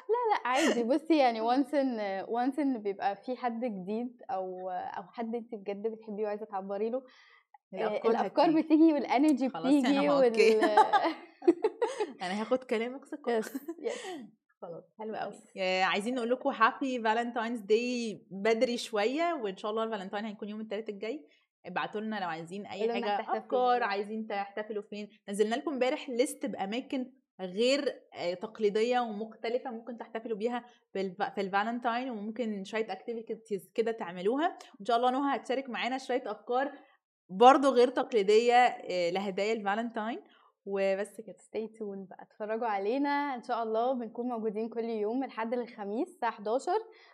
لا 0.09 0.41
عادي. 0.49 0.83
بصي 0.95 1.19
يعني 1.19 1.41
once 1.41 1.75
ان 1.75 2.25
once 2.29 2.59
ان 2.59 2.79
بيبقى 2.79 3.17
في 3.17 3.37
حد 3.37 3.65
جديد 3.65 4.23
أو 4.31 4.71
أو 4.71 5.03
حد 5.03 5.35
انت 5.35 5.55
بجد 5.55 5.83
بتحبيه 5.87 6.25
وعايزة 6.25 6.45
تعبري 6.47 6.91
له 6.91 7.03
الأفكار 7.75 8.11
الأفكار 8.11 8.45
هتيجي. 8.45 8.63
بتيجي 8.63 8.93
وال 8.93 9.07
energy 9.07 9.49
بتيجي 9.49 10.09
okay 10.11 10.57
وال 10.57 10.63
أنا 12.23 12.33
هاخد 12.41 12.65
كلامك 12.65 13.05
ثقة. 13.05 13.41
خلاص 14.63 14.85
حلو 14.99 15.17
قوي. 15.17 15.35
عايزين 15.83 16.15
نقول 16.15 16.31
لكم 16.31 16.49
happy 16.49 17.03
Valentine's 17.03 17.61
Day 17.61 18.23
بدري 18.31 18.77
شوية 18.77 19.33
وإن 19.43 19.57
شاء 19.57 19.71
الله 19.71 19.85
الفالنتاين 19.85 20.25
هيكون 20.25 20.49
يوم 20.49 20.61
الثلاث 20.61 20.89
الجاي. 20.89 21.29
ابعتوا 21.67 22.01
لنا 22.01 22.21
لو 22.21 22.29
عايزين 22.29 22.67
أي 22.67 22.93
حاجة 22.93 23.39
أفكار. 23.39 23.83
عايزين 23.83 24.27
تحتفلوا 24.27 24.83
فين. 24.83 25.09
نزلنا 25.29 25.55
لكم 25.55 25.73
امبارح 25.73 26.09
list 26.09 26.47
بأماكن 26.47 27.13
غير 27.41 27.95
آه، 28.15 28.35
تقليدية 28.35 29.01
ومختلفة 29.01 29.71
ممكن 29.71 29.99
تحتفلوا 29.99 30.37
بيها 30.37 30.65
في 30.93 31.01
الف... 31.01 31.23
في 31.23 31.41
الفالنتاين 31.41 32.11
وممكن 32.11 32.65
شوية 32.65 32.93
activities 32.93 33.71
كده 33.75 33.93
تعملوها. 33.93 34.59
ان 34.81 34.85
شاء 34.87 34.97
الله 34.97 35.11
نهى 35.11 35.37
هتشارك 35.37 35.71
معانا 35.71 35.99
شوية 35.99 36.23
أفكار 36.27 36.73
برضو 37.31 37.71
غير 37.71 37.89
تقليدية 37.89 38.55
آه، 38.55 39.11
لهدايا 39.11 39.53
الفالنتاين 39.53 40.21
وبس 40.67 41.21
كده. 41.21 41.37
stay 41.39 41.67
tuned 41.69 42.05
بقى. 42.05 42.23
اتفرجوا 42.23 42.67
علينا. 42.67 43.35
إن 43.35 43.43
شاء 43.43 43.63
الله 43.63 43.93
بنكون 43.93 44.27
موجودين 44.29 44.69
كل 44.69 44.85
يوم 44.85 45.17
من 45.21 45.25
الحد 45.25 45.55
للخميس 45.55 46.09
الساعة 46.09 46.31
11 46.31 46.73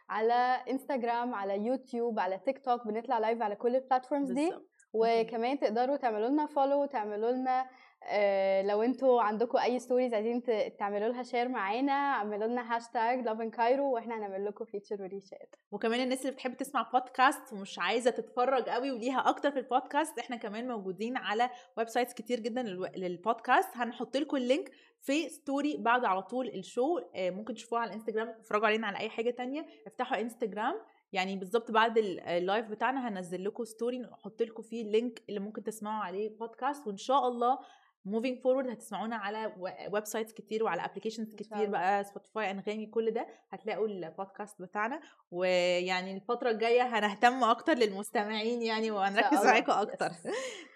على 0.09 0.61
انستغرام 0.71 1.35
على 1.35 1.67
يوتيوب 1.67 2.21
على 2.21 2.39
تيك 2.39 2.65
توك 2.65 2.87
بنطلع 2.87 3.19
live 3.19 3.43
على 3.43 3.57
كل 3.57 3.77
ال 3.77 3.82
platforms 3.82 4.33
دي. 4.33 4.47
بالظبط. 4.51 4.71
وكمان 4.93 5.59
تقدروا 5.59 5.97
تعملوا 5.97 6.29
لنا 6.29 6.47
follow 6.47 6.87
تعملوا 6.87 7.33
لنا 7.33 7.67
آه، 8.07 8.63
لو 8.63 8.83
أنتوا 8.83 9.23
عندكم 9.23 9.59
أي 9.59 9.79
stories 9.79 10.15
عايزين 10.15 10.43
تعملوا 10.79 11.09
لها 11.09 11.23
share 11.23 11.49
معانا 11.49 11.93
اعملوا 11.93 12.47
لنا 12.47 12.77
hashtag 12.77 13.21
Life 13.25 13.41
in 13.41 13.51
Cairo 13.51 13.93
وإحنا 13.95 14.17
هنعمل 14.19 14.45
لكم 14.45 14.65
feature 14.65 15.03
و 15.03 15.08
reshare 15.08 15.49
وكمان 15.71 16.01
الناس 16.01 16.21
اللي 16.21 16.33
بتحب 16.33 16.57
تسمع 16.57 16.91
بودكاست 16.93 17.53
ومش 17.53 17.79
عايزة 17.79 18.11
تتفرج 18.11 18.69
قوي 18.69 18.91
وليها 18.91 19.29
أكتر 19.29 19.51
في 19.51 19.59
البودكاست 19.59 20.19
إحنا 20.19 20.37
كمان 20.37 20.69
موجودين 20.69 21.17
على 21.17 21.51
websites 21.77 22.15
كتير 22.15 22.41
جدا 22.41 22.63
للبودكاست 22.97 23.69
هنحط 23.77 24.17
لكم 24.17 24.37
ال 24.37 24.43
link 24.43 24.71
في 25.01 25.29
story 25.29 25.77
بعد 25.77 26.05
على 26.05 26.23
طول 26.23 26.49
ال 26.49 26.57
show. 26.57 26.99
آه، 27.15 27.31
ممكن 27.31 27.55
تشوفوها 27.55 27.81
على 27.81 27.89
الانستجرام 27.89 28.33
تتفرجوا 28.33 28.67
علينا 28.67 28.87
على 28.87 28.99
أي 28.99 29.09
حاجة 29.09 29.31
تانية. 29.31 29.67
افتحوا 29.87 30.21
انستجرام 30.21 30.75
يعني 31.13 31.37
بالظبط 31.37 31.71
بعد 31.71 31.99
ال- 31.99 32.21
ال 32.21 32.30
live 32.30 32.67
بتاعنا 32.67 33.09
هنزل 33.09 33.45
لكم 33.45 33.65
story 33.65 33.99
نحط 33.99 34.43
لكم 34.43 34.63
فيه 34.63 34.83
ال 34.83 34.91
link 34.91 35.23
اللي 35.29 35.41
ممكن 35.41 35.63
تسمعوا 35.63 36.05
عليه 36.05 36.39
بودكاست 36.39 36.87
وإن 36.87 36.97
شاء 36.97 37.29
الله 37.29 37.59
moving 38.05 38.39
forward 38.41 38.69
هتسمعونا 38.69 39.17
على 39.17 39.53
websites 39.93 40.33
كتير 40.33 40.65
وعلى 40.65 40.85
applications 40.85 41.35
كتير. 41.35 41.67
بقى 41.67 42.05
سبوتيفاي 42.05 42.51
أنغامي 42.51 42.87
كل 42.87 43.11
ده 43.11 43.27
هتلاقوا 43.51 43.87
البودكاست 43.89 44.63
بتاعنا 44.63 45.01
ويعني 45.31 46.15
الفترة 46.17 46.51
الجاية 46.51 46.83
هنهتم 46.99 47.45
أكتر 47.45 47.75
للمستمعين 47.75 48.63
يعني 48.63 48.91
وهنركز. 48.91 49.45
معاكم 49.47 49.73
Yes. 49.73 50.31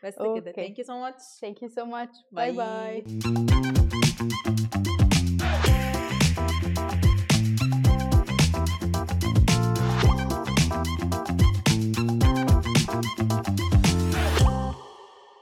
بس 0.05 0.15
كده 0.15 0.53
you 0.79 0.87
so 0.87 0.91
much 0.91 1.23
Thank 1.45 1.59
you 1.63 1.71
so 1.75 1.85
much. 1.85 2.15
Bye 2.35 2.53
bye. 2.57 3.03
Bye. 3.03 3.68